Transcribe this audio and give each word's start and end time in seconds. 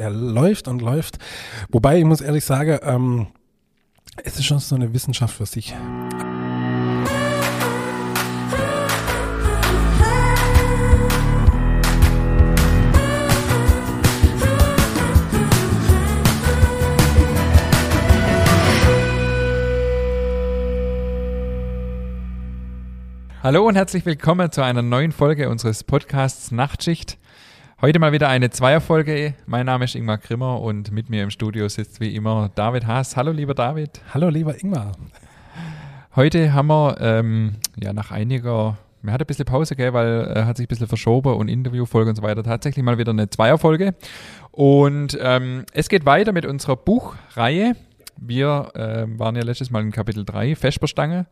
er 0.00 0.10
läuft 0.10 0.66
und 0.66 0.80
läuft. 0.80 1.18
Wobei 1.68 1.98
ich 1.98 2.04
muss 2.04 2.22
ehrlich 2.22 2.44
sagen, 2.44 2.78
ähm, 2.82 3.26
es 4.24 4.36
ist 4.36 4.46
schon 4.46 4.58
so 4.58 4.74
eine 4.74 4.92
Wissenschaft 4.94 5.34
für 5.36 5.46
sich. 5.46 5.74
Hallo 23.42 23.66
und 23.66 23.74
herzlich 23.74 24.04
willkommen 24.04 24.52
zu 24.52 24.62
einer 24.62 24.82
neuen 24.82 25.12
Folge 25.12 25.48
unseres 25.48 25.82
Podcasts 25.82 26.50
Nachtschicht. 26.50 27.19
Heute 27.82 27.98
mal 27.98 28.12
wieder 28.12 28.28
eine 28.28 28.50
Zweierfolge. 28.50 29.32
Mein 29.46 29.64
Name 29.64 29.86
ist 29.86 29.94
Ingmar 29.94 30.18
Grimmer 30.18 30.60
und 30.60 30.92
mit 30.92 31.08
mir 31.08 31.22
im 31.22 31.30
Studio 31.30 31.66
sitzt 31.66 31.98
wie 31.98 32.14
immer 32.14 32.50
David 32.54 32.86
Haas. 32.86 33.16
Hallo 33.16 33.32
lieber 33.32 33.54
David. 33.54 34.02
Hallo 34.12 34.28
lieber 34.28 34.54
Ingmar. 34.62 34.92
Heute 36.14 36.52
haben 36.52 36.66
wir 36.66 36.98
ähm, 37.00 37.54
ja 37.82 37.94
nach 37.94 38.10
einiger, 38.10 38.76
wir 39.00 39.12
hatten 39.14 39.22
ein 39.22 39.26
bisschen 39.26 39.46
Pause, 39.46 39.76
gell, 39.76 39.94
weil 39.94 40.08
er 40.08 40.36
äh, 40.36 40.44
hat 40.44 40.58
sich 40.58 40.66
ein 40.66 40.68
bisschen 40.68 40.88
verschoben 40.88 41.32
und 41.32 41.48
Interviewfolge 41.48 42.10
und 42.10 42.16
so 42.16 42.22
weiter. 42.22 42.42
Tatsächlich 42.42 42.84
mal 42.84 42.98
wieder 42.98 43.12
eine 43.12 43.30
Zweierfolge. 43.30 43.94
Und 44.50 45.18
ähm, 45.18 45.64
es 45.72 45.88
geht 45.88 46.04
weiter 46.04 46.32
mit 46.32 46.44
unserer 46.44 46.76
Buchreihe. 46.76 47.76
Wir 48.18 48.72
äh, 48.74 49.06
waren 49.18 49.36
ja 49.36 49.42
letztes 49.42 49.70
Mal 49.70 49.80
in 49.80 49.90
Kapitel 49.90 50.26
3, 50.26 50.54
Vesperstange. 50.54 51.28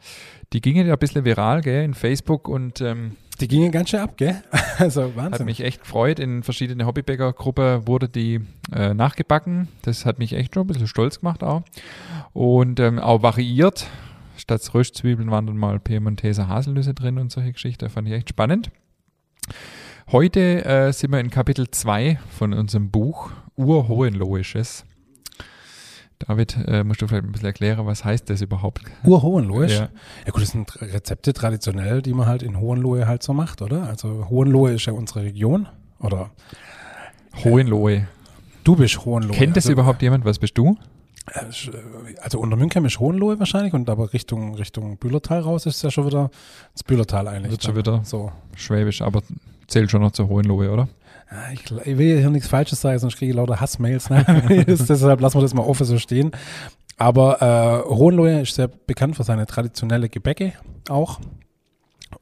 Die 0.54 0.62
gingen 0.62 0.86
ja 0.86 0.94
ein 0.94 0.98
bisschen 0.98 1.26
viral, 1.26 1.60
gell, 1.60 1.84
in 1.84 1.92
Facebook 1.92 2.48
und 2.48 2.80
ähm, 2.80 3.16
die 3.40 3.48
gingen 3.48 3.72
ganz 3.72 3.90
schön 3.90 4.00
ab, 4.00 4.16
gell? 4.16 4.42
Also 4.78 5.16
Wahnsinn. 5.16 5.32
Hat 5.32 5.44
mich 5.44 5.60
echt 5.60 5.80
gefreut. 5.80 6.20
In 6.20 6.44
verschiedene 6.44 6.86
Hobbybäcker-Gruppen 6.86 7.88
wurde 7.88 8.08
die 8.08 8.40
äh, 8.72 8.94
nachgebacken. 8.94 9.66
Das 9.82 10.06
hat 10.06 10.20
mich 10.20 10.34
echt 10.34 10.54
schon 10.54 10.64
ein 10.64 10.66
bisschen 10.68 10.86
stolz 10.86 11.18
gemacht 11.18 11.42
auch. 11.42 11.62
Und 12.32 12.78
ähm, 12.78 13.00
auch 13.00 13.22
variiert. 13.22 13.88
Statt 14.36 14.72
Röstzwiebeln 14.72 15.32
waren 15.32 15.46
dann 15.46 15.56
mal 15.56 15.80
Piemonteser 15.80 16.46
Haselnüsse 16.46 16.94
drin 16.94 17.18
und 17.18 17.32
solche 17.32 17.52
Geschichten. 17.52 17.90
Fand 17.90 18.06
ich 18.06 18.14
echt 18.14 18.28
spannend. 18.28 18.70
Heute 20.12 20.64
äh, 20.64 20.92
sind 20.92 21.10
wir 21.10 21.18
in 21.18 21.30
Kapitel 21.30 21.70
2 21.70 22.18
von 22.30 22.52
unserem 22.52 22.90
Buch 22.90 23.30
Urhohenloisches. 23.56 24.84
David, 26.20 26.58
äh, 26.66 26.82
musst 26.82 27.00
du 27.00 27.06
vielleicht 27.06 27.24
ein 27.24 27.32
bisschen 27.32 27.46
erklären, 27.46 27.86
was 27.86 28.04
heißt 28.04 28.28
das 28.28 28.40
überhaupt? 28.40 28.82
Urhohenlohe? 29.04 29.66
Ja. 29.66 29.88
ja 30.26 30.32
gut, 30.32 30.42
das 30.42 30.50
sind 30.50 30.80
Rezepte 30.80 31.32
traditionell, 31.32 32.02
die 32.02 32.12
man 32.12 32.26
halt 32.26 32.42
in 32.42 32.58
Hohenlohe 32.58 33.06
halt 33.06 33.22
so 33.22 33.32
macht, 33.32 33.62
oder? 33.62 33.84
Also 33.84 34.26
Hohenlohe 34.28 34.72
ist 34.72 34.86
ja 34.86 34.92
unsere 34.92 35.22
Region, 35.22 35.68
oder? 36.00 36.30
Hohenlohe. 37.44 37.94
Äh, 37.94 38.04
du 38.64 38.74
bist 38.74 39.04
Hohenlohe. 39.04 39.36
Kennt 39.36 39.56
das 39.56 39.66
also, 39.66 39.72
überhaupt 39.72 40.02
jemand? 40.02 40.24
Was 40.24 40.40
bist 40.40 40.58
du? 40.58 40.76
Äh, 41.32 41.44
also 42.20 42.40
unter 42.40 42.56
München 42.56 42.84
ist 42.84 42.98
Hohenlohe 42.98 43.38
wahrscheinlich 43.38 43.72
und 43.72 43.88
aber 43.88 44.12
Richtung, 44.12 44.54
Richtung 44.56 44.96
Bühlertal 44.96 45.40
raus 45.40 45.66
ist 45.66 45.76
es 45.76 45.82
ja 45.82 45.90
schon 45.90 46.06
wieder 46.06 46.30
das 46.72 46.82
Bühlertal 46.82 47.28
eigentlich. 47.28 47.52
Wird 47.52 47.64
schon 47.64 47.76
wieder 47.76 48.00
so 48.04 48.32
schwäbisch, 48.56 49.02
aber 49.02 49.22
zählt 49.68 49.90
schon 49.90 50.02
noch 50.02 50.12
zur 50.12 50.28
Hohenlohe, 50.28 50.70
oder? 50.70 50.88
Ich, 51.52 51.70
ich, 51.70 51.98
will 51.98 52.18
hier 52.18 52.30
nichts 52.30 52.48
Falsches 52.48 52.80
sagen, 52.80 52.98
sonst 52.98 53.16
kriege 53.16 53.30
ich 53.30 53.36
lauter 53.36 53.60
Hassmails. 53.60 54.10
Ne? 54.10 54.24
Deshalb 54.66 55.20
lassen 55.20 55.36
wir 55.36 55.42
das 55.42 55.54
mal 55.54 55.62
offen 55.62 55.84
so 55.84 55.98
stehen. 55.98 56.32
Aber 56.96 57.40
äh, 57.86 57.88
Hohenlohe 57.88 58.42
ist 58.42 58.54
sehr 58.54 58.68
bekannt 58.68 59.16
für 59.16 59.24
seine 59.24 59.46
traditionelle 59.46 60.08
Gebäcke 60.08 60.54
auch. 60.88 61.20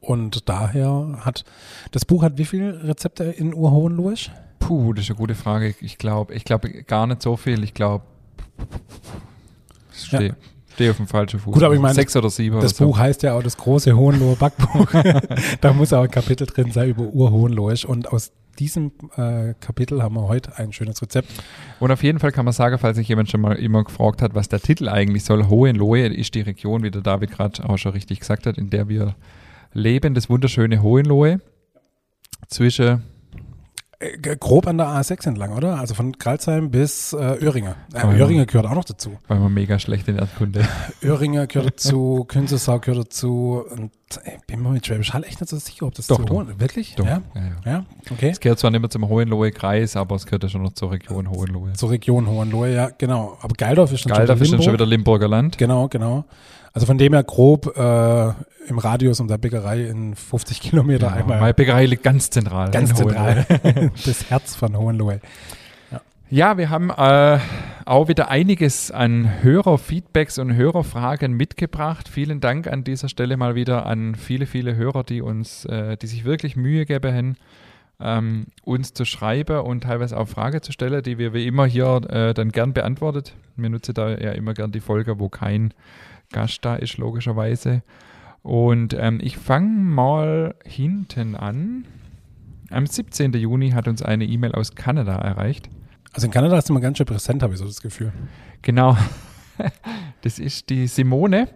Und 0.00 0.48
daher 0.48 1.18
hat 1.20 1.44
das 1.92 2.04
Buch 2.04 2.22
hat 2.22 2.38
wie 2.38 2.44
viele 2.44 2.84
Rezepte 2.84 3.24
in 3.24 3.54
Urhohenlohe? 3.54 4.14
Puh, 4.58 4.92
das 4.92 5.04
ist 5.04 5.10
eine 5.10 5.18
gute 5.18 5.34
Frage. 5.34 5.74
Ich 5.80 5.98
glaube, 5.98 6.34
ich 6.34 6.44
glaube 6.44 6.70
gar 6.84 7.06
nicht 7.06 7.22
so 7.22 7.36
viel. 7.36 7.62
Ich 7.62 7.72
glaube, 7.72 8.04
stehe 9.92 10.28
ja. 10.28 10.34
steh 10.74 10.90
auf 10.90 10.96
dem 10.96 11.06
falschen 11.06 11.40
Fuß. 11.40 11.54
Gut, 11.54 11.62
aber 11.62 11.74
ich 11.74 11.80
meine, 11.80 11.94
sechs 11.94 12.16
oder 12.16 12.30
sieben. 12.30 12.60
Das 12.60 12.80
oder 12.80 12.88
Buch 12.88 12.96
so. 12.96 13.02
heißt 13.02 13.22
ja 13.22 13.34
auch 13.34 13.42
das 13.42 13.56
große 13.56 13.96
Hohenlohe 13.96 14.36
Backbuch. 14.36 14.88
da 15.60 15.72
muss 15.72 15.92
auch 15.92 16.02
ein 16.02 16.10
Kapitel 16.10 16.46
drin 16.46 16.72
sein 16.72 16.90
über 16.90 17.04
Urhohenlohe. 17.04 17.74
Und 17.86 18.12
aus 18.12 18.32
diesem 18.58 18.92
äh, 19.16 19.54
Kapitel 19.60 20.02
haben 20.02 20.14
wir 20.14 20.28
heute 20.28 20.56
ein 20.58 20.72
schönes 20.72 21.00
Rezept. 21.02 21.30
Und 21.80 21.90
auf 21.90 22.02
jeden 22.02 22.18
Fall 22.18 22.32
kann 22.32 22.44
man 22.44 22.54
sagen, 22.54 22.78
falls 22.78 22.96
sich 22.96 23.08
jemand 23.08 23.30
schon 23.30 23.40
mal 23.40 23.56
immer 23.56 23.84
gefragt 23.84 24.22
hat, 24.22 24.34
was 24.34 24.48
der 24.48 24.60
Titel 24.60 24.88
eigentlich 24.88 25.24
soll, 25.24 25.46
Hohenlohe 25.48 26.06
ist 26.06 26.34
die 26.34 26.40
Region, 26.40 26.82
wie 26.82 26.90
der 26.90 27.02
David 27.02 27.30
gerade 27.30 27.68
auch 27.68 27.78
schon 27.78 27.92
richtig 27.92 28.20
gesagt 28.20 28.46
hat, 28.46 28.58
in 28.58 28.70
der 28.70 28.88
wir 28.88 29.14
leben, 29.72 30.14
das 30.14 30.28
wunderschöne 30.30 30.82
Hohenlohe 30.82 31.40
zwischen 32.48 33.02
grob 34.38 34.66
an 34.66 34.78
der 34.78 34.88
A6 34.88 35.28
entlang, 35.28 35.52
oder? 35.52 35.78
Also 35.78 35.94
von 35.94 36.18
Kralsheim 36.18 36.70
bis 36.70 37.12
äh, 37.12 37.16
Öhringer. 37.16 37.76
Äh, 37.94 38.06
Öhringer 38.18 38.46
gehört 38.46 38.66
auch 38.66 38.74
noch 38.74 38.84
dazu. 38.84 39.18
Weil 39.28 39.38
man 39.38 39.54
mega 39.54 39.78
schlecht 39.78 40.08
in 40.08 40.16
Erdkunde. 40.16 40.66
Öhringer 41.02 41.46
gehört 41.46 41.74
dazu, 41.74 42.24
Künzelsau 42.28 42.78
gehört 42.78 43.06
dazu 43.06 43.64
und 43.70 43.90
ich 44.24 44.46
bin 44.46 44.62
mir 44.62 44.68
mit 44.68 44.86
Schwäbisch 44.86 45.12
Hall 45.12 45.24
echt 45.24 45.40
nicht 45.40 45.50
so 45.50 45.56
sicher, 45.56 45.86
ob 45.86 45.94
das 45.94 46.06
doch, 46.06 46.18
zu 46.18 46.24
doch. 46.24 46.34
Hohen, 46.34 46.60
wirklich? 46.60 46.94
Doch. 46.94 47.06
Ja? 47.06 47.22
Ja, 47.34 47.40
ja. 47.40 47.72
ja? 47.72 47.84
okay. 48.10 48.28
Es 48.30 48.40
gehört 48.40 48.58
zwar 48.58 48.70
nicht 48.70 48.80
mehr 48.80 48.90
zum 48.90 49.08
Hohenlohe-Kreis, 49.08 49.96
aber 49.96 50.14
es 50.14 50.26
gehört 50.26 50.44
ja 50.44 50.48
schon 50.48 50.62
noch 50.62 50.74
zur 50.74 50.92
Region 50.92 51.28
Hohenlohe. 51.30 51.72
Zur 51.72 51.90
Region 51.90 52.26
Hohenlohe, 52.26 52.72
ja, 52.72 52.90
genau. 52.96 53.36
Aber 53.40 53.54
Geildorf 53.54 53.92
ist 53.92 54.02
schon 54.02 54.12
Geildorf 54.12 54.40
ist 54.40 54.52
dann 54.52 54.62
schon 54.62 54.74
wieder 54.74 54.86
Limburger 54.86 55.28
Land. 55.28 55.58
Genau, 55.58 55.88
genau. 55.88 56.24
Also 56.76 56.84
von 56.84 56.98
dem 56.98 57.14
her 57.14 57.24
grob 57.24 57.74
äh, 57.74 58.32
im 58.68 58.78
Radius 58.78 59.18
um 59.20 59.28
der 59.28 59.38
Bäckerei 59.38 59.86
in 59.86 60.14
50 60.14 60.60
Kilometer 60.60 61.06
ja, 61.06 61.12
einmal. 61.14 61.40
Meine 61.40 61.54
Bäckerei 61.54 61.86
liegt 61.86 62.02
ganz 62.02 62.28
zentral. 62.28 62.70
Ganz 62.70 62.92
zentral. 62.92 63.46
das 64.04 64.28
Herz 64.28 64.54
von 64.54 64.76
Hohenlohe. 64.76 65.22
Ja. 65.90 66.00
ja, 66.28 66.58
wir 66.58 66.68
haben 66.68 66.90
äh, 66.90 67.38
auch 67.86 68.08
wieder 68.08 68.28
einiges 68.28 68.90
an 68.90 69.42
Hörerfeedbacks 69.42 70.38
und 70.38 70.54
Hörerfragen 70.54 71.32
mitgebracht. 71.32 72.10
Vielen 72.10 72.40
Dank 72.40 72.66
an 72.66 72.84
dieser 72.84 73.08
Stelle 73.08 73.38
mal 73.38 73.54
wieder 73.54 73.86
an 73.86 74.14
viele, 74.14 74.44
viele 74.44 74.76
Hörer, 74.76 75.02
die 75.02 75.22
uns, 75.22 75.64
äh, 75.64 75.96
die 75.96 76.06
sich 76.06 76.26
wirklich 76.26 76.56
Mühe 76.56 76.84
geben, 76.84 77.38
ähm, 78.00 78.48
uns 78.64 78.92
zu 78.92 79.06
schreiben 79.06 79.60
und 79.60 79.84
teilweise 79.84 80.18
auch 80.18 80.28
Fragen 80.28 80.60
zu 80.60 80.72
stellen, 80.72 81.02
die 81.02 81.16
wir 81.16 81.32
wie 81.32 81.46
immer 81.46 81.64
hier 81.64 82.02
äh, 82.10 82.34
dann 82.34 82.52
gern 82.52 82.74
beantwortet. 82.74 83.34
Wir 83.56 83.70
nutzen 83.70 83.94
da 83.94 84.10
ja 84.10 84.32
immer 84.32 84.52
gern 84.52 84.72
die 84.72 84.80
Folge, 84.80 85.18
wo 85.18 85.30
kein 85.30 85.72
Gast 86.30 86.64
da 86.64 86.76
ist, 86.76 86.98
logischerweise. 86.98 87.82
Und 88.42 88.94
ähm, 88.94 89.18
ich 89.22 89.36
fange 89.36 89.68
mal 89.68 90.54
hinten 90.64 91.34
an. 91.34 91.84
Am 92.70 92.86
17. 92.86 93.32
Juni 93.32 93.70
hat 93.70 93.88
uns 93.88 94.02
eine 94.02 94.24
E-Mail 94.24 94.52
aus 94.52 94.74
Kanada 94.74 95.16
erreicht. 95.16 95.68
Also 96.12 96.26
in 96.26 96.32
Kanada 96.32 96.56
ist 96.56 96.70
immer 96.70 96.80
ganz 96.80 96.98
schön 96.98 97.06
präsent, 97.06 97.42
habe 97.42 97.54
ich 97.54 97.58
so 97.58 97.66
das 97.66 97.80
Gefühl. 97.80 98.12
Genau. 98.62 98.96
Das 100.22 100.38
ist 100.38 100.70
die 100.70 100.86
Simone. 100.88 101.48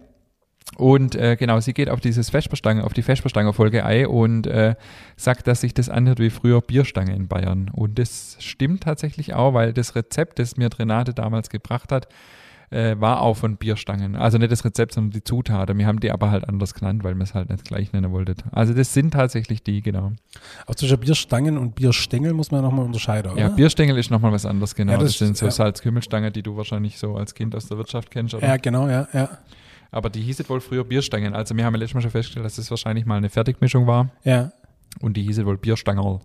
Und 0.77 1.15
äh, 1.15 1.35
genau, 1.35 1.59
sie 1.59 1.73
geht 1.73 1.89
auf 1.89 1.99
dieses 1.99 2.29
Vesperstange, 2.29 2.83
auf 2.83 2.93
die 2.93 3.01
Vesperstange-Folge 3.01 3.83
ein 3.85 4.05
und 4.05 4.47
äh, 4.47 4.75
sagt, 5.17 5.47
dass 5.47 5.61
sich 5.61 5.73
das 5.73 5.89
anhört 5.89 6.19
wie 6.19 6.29
früher 6.29 6.61
Bierstange 6.61 7.13
in 7.15 7.27
Bayern. 7.27 7.69
Und 7.73 7.99
das 7.99 8.37
stimmt 8.39 8.83
tatsächlich 8.83 9.33
auch, 9.33 9.53
weil 9.53 9.73
das 9.73 9.95
Rezept, 9.95 10.39
das 10.39 10.57
mir 10.57 10.69
Renate 10.77 11.13
damals 11.13 11.49
gebracht 11.49 11.91
hat, 11.91 12.07
äh, 12.71 12.99
war 12.99 13.21
auch 13.21 13.35
von 13.35 13.57
Bierstangen. 13.57 14.15
Also 14.15 14.37
nicht 14.37 14.51
das 14.51 14.63
Rezept, 14.65 14.93
sondern 14.93 15.11
die 15.11 15.23
Zutaten. 15.23 15.77
Wir 15.77 15.85
haben 15.85 15.99
die 15.99 16.09
aber 16.09 16.31
halt 16.31 16.47
anders 16.47 16.73
genannt, 16.73 17.03
weil 17.03 17.15
wir 17.15 17.23
es 17.23 17.33
halt 17.33 17.49
nicht 17.49 17.65
gleich 17.65 17.91
nennen 17.91 18.11
wollten. 18.11 18.35
Also 18.51 18.73
das 18.73 18.93
sind 18.93 19.11
tatsächlich 19.11 19.61
die, 19.61 19.81
genau. 19.81 20.13
Auch 20.65 20.75
zwischen 20.75 20.99
Bierstangen 20.99 21.57
und 21.57 21.75
Bierstängel 21.75 22.33
muss 22.33 22.51
man 22.51 22.61
nochmal 22.61 22.85
unterscheiden, 22.85 23.33
oder? 23.33 23.41
Ja, 23.41 23.49
Bierstängel 23.49 23.97
ist 23.97 24.09
nochmal 24.09 24.31
was 24.31 24.45
anderes, 24.45 24.73
genau. 24.73 24.93
Ja, 24.93 24.97
das, 24.97 25.09
das, 25.09 25.19
sind 25.19 25.37
so 25.37 25.45
ja. 25.45 25.51
Salzkümmelstangen, 25.51 26.31
die 26.31 26.43
du 26.43 26.55
wahrscheinlich 26.55 26.97
so 26.97 27.15
als 27.15 27.35
Kind 27.35 27.55
aus 27.55 27.67
der 27.67 27.77
Wirtschaft 27.77 28.09
kennst, 28.09 28.33
oder? 28.33 28.47
Ja, 28.47 28.57
genau, 28.57 28.87
ja, 28.87 29.07
ja. 29.13 29.29
Aber 29.91 30.09
die 30.09 30.21
hieß 30.21 30.49
wohl 30.49 30.61
früher 30.61 30.85
Bierstangen. 30.85 31.33
Also 31.33 31.55
wir 31.55 31.65
haben 31.65 31.73
ja 31.73 31.79
letztes 31.79 31.95
Mal 31.95 32.01
schon 32.01 32.11
festgestellt, 32.11 32.45
dass 32.45 32.55
das 32.55 32.69
wahrscheinlich 32.69 33.05
mal 33.05 33.17
eine 33.17 33.29
Fertigmischung 33.29 33.87
war. 33.87 34.09
Ja. 34.23 34.53
Und 35.01 35.17
die 35.17 35.23
hieß 35.23 35.43
wohl 35.45 35.57
Bierstangerl. 35.57 36.21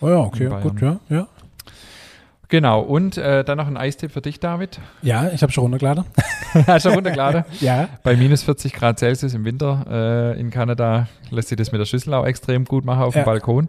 Oh 0.00 0.08
ja, 0.08 0.18
okay, 0.18 0.48
gut, 0.62 0.80
ja, 0.80 1.00
ja. 1.08 1.28
Genau, 2.48 2.80
und 2.80 3.18
äh, 3.18 3.44
dann 3.44 3.58
noch 3.58 3.66
ein 3.66 3.76
Eistipp 3.76 4.10
für 4.10 4.22
dich, 4.22 4.40
David. 4.40 4.80
Ja, 5.02 5.28
ich 5.28 5.42
habe 5.42 5.52
schon 5.52 5.62
runtergeladen. 5.64 6.04
Hast 6.66 6.86
du 6.86 6.90
runtergeladen? 6.90 7.44
ja. 7.60 7.88
Bei 8.02 8.16
minus 8.16 8.42
40 8.42 8.72
Grad 8.72 8.98
Celsius 8.98 9.34
im 9.34 9.44
Winter 9.44 9.84
äh, 9.90 10.40
in 10.40 10.50
Kanada 10.50 11.08
lässt 11.30 11.48
sich 11.48 11.58
das 11.58 11.72
mit 11.72 11.80
der 11.80 11.84
Schüssel 11.84 12.14
auch 12.14 12.24
extrem 12.24 12.64
gut 12.64 12.86
machen 12.86 13.02
auf 13.02 13.14
ja. 13.14 13.22
dem 13.22 13.26
Balkon. 13.26 13.68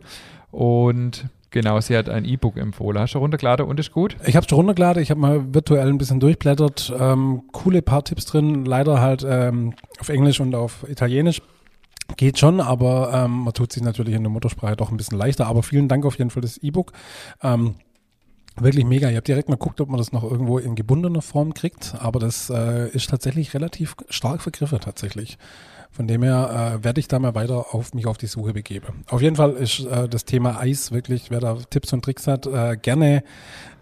Und 0.52 1.26
genau, 1.52 1.82
sie 1.82 1.98
hat 1.98 2.08
ein 2.08 2.24
E-Book 2.24 2.56
empfohlen. 2.56 3.02
Hast 3.02 3.16
du 3.16 3.20
runtergeladen 3.20 3.66
und 3.66 3.82
ist 3.82 3.92
gut? 3.92 4.16
Ich 4.26 4.38
habe 4.38 4.48
schon 4.50 4.60
runtergeladen. 4.60 5.04
Ich 5.04 5.12
habe 5.12 5.20
mal 5.20 5.54
virtuell 5.54 5.90
ein 5.90 5.98
bisschen 5.98 6.22
durchblättert. 6.22 6.94
Ähm, 6.98 7.44
coole 7.52 7.82
paar 7.82 8.06
Tipps 8.06 8.26
drin. 8.28 8.64
Leider 8.64 9.02
halt 9.02 9.26
ähm, 9.28 9.74
auf 10.00 10.08
Englisch 10.08 10.40
und 10.40 10.56
auf 10.56 10.86
Italienisch. 10.88 11.42
Geht 12.16 12.40
schon, 12.40 12.62
aber 12.62 13.12
ähm, 13.14 13.44
man 13.44 13.54
tut 13.54 13.74
sich 13.74 13.84
natürlich 13.84 14.16
in 14.16 14.24
der 14.24 14.32
Muttersprache 14.32 14.78
doch 14.78 14.90
ein 14.90 14.98
bisschen 14.98 15.18
leichter. 15.18 15.48
Aber 15.48 15.64
vielen 15.64 15.90
Dank 15.90 16.06
auf 16.06 16.18
jeden 16.18 16.30
Fall 16.30 16.42
das 16.42 16.58
E-Book. 16.58 16.94
Ähm, 17.44 17.76
Wirklich 18.62 18.86
mega. 18.86 19.10
Ich 19.10 19.16
habe 19.16 19.24
direkt 19.24 19.50
mal 19.50 19.56
geguckt, 19.56 19.80
ob 19.82 19.90
man 19.90 19.98
das 19.98 20.12
noch 20.12 20.24
irgendwo 20.24 20.58
in 20.58 20.76
gebundener 20.76 21.22
Form 21.22 21.54
kriegt, 21.54 21.96
aber 22.00 22.20
das 22.20 22.50
äh, 22.50 22.90
ist 22.90 23.10
tatsächlich 23.10 23.54
relativ 23.54 23.96
stark 24.10 24.42
vergriffen 24.42 24.80
tatsächlich. 24.80 25.38
Von 25.92 26.08
dem 26.08 26.24
her 26.24 26.78
äh, 26.80 26.84
werde 26.84 27.00
ich 27.00 27.08
da 27.08 27.20
mal 27.20 27.36
weiter 27.36 27.74
auf 27.74 27.94
mich 27.94 28.06
auf 28.06 28.18
die 28.18 28.28
Suche 28.28 28.54
begeben. 28.54 29.04
Auf 29.08 29.22
jeden 29.22 29.36
Fall 29.36 29.54
ist 29.54 29.80
äh, 29.80 30.08
das 30.08 30.26
Thema 30.26 30.60
Eis 30.60 30.92
wirklich, 30.92 31.32
wer 31.32 31.40
da 31.40 31.58
Tipps 31.70 31.92
und 31.94 32.04
Tricks 32.04 32.28
hat, 32.28 32.46
äh, 32.46 32.78
gerne 32.78 33.24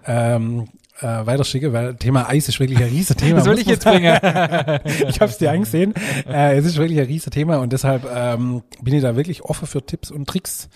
ähm, 0.06 0.69
äh, 1.01 1.06
weiterschicke, 1.06 1.73
weil 1.73 1.95
Thema 1.95 2.30
Eis 2.30 2.47
ist 2.47 2.59
wirklich 2.59 2.80
ein 2.80 2.89
riesiges 2.89 3.18
Thema. 3.18 3.38
Das 3.38 3.45
will 3.50 3.59
ich 3.59 3.68
jetzt 3.68 3.83
bringen. 3.83 4.15
ich 4.85 5.19
habe 5.19 5.31
es 5.31 5.38
dir 5.38 5.51
angesehen. 5.51 5.94
Äh, 6.27 6.57
es 6.57 6.65
ist 6.65 6.77
wirklich 6.77 7.00
ein 7.00 7.06
riesiges 7.06 7.33
Thema 7.33 7.57
und 7.57 7.73
deshalb 7.73 8.07
ähm, 8.12 8.63
bin 8.81 8.94
ich 8.94 9.01
da 9.01 9.15
wirklich 9.15 9.44
offen 9.44 9.68
für 9.68 9.85
Tipps 9.85 10.09
und 10.09 10.27
Tricks. 10.27 10.69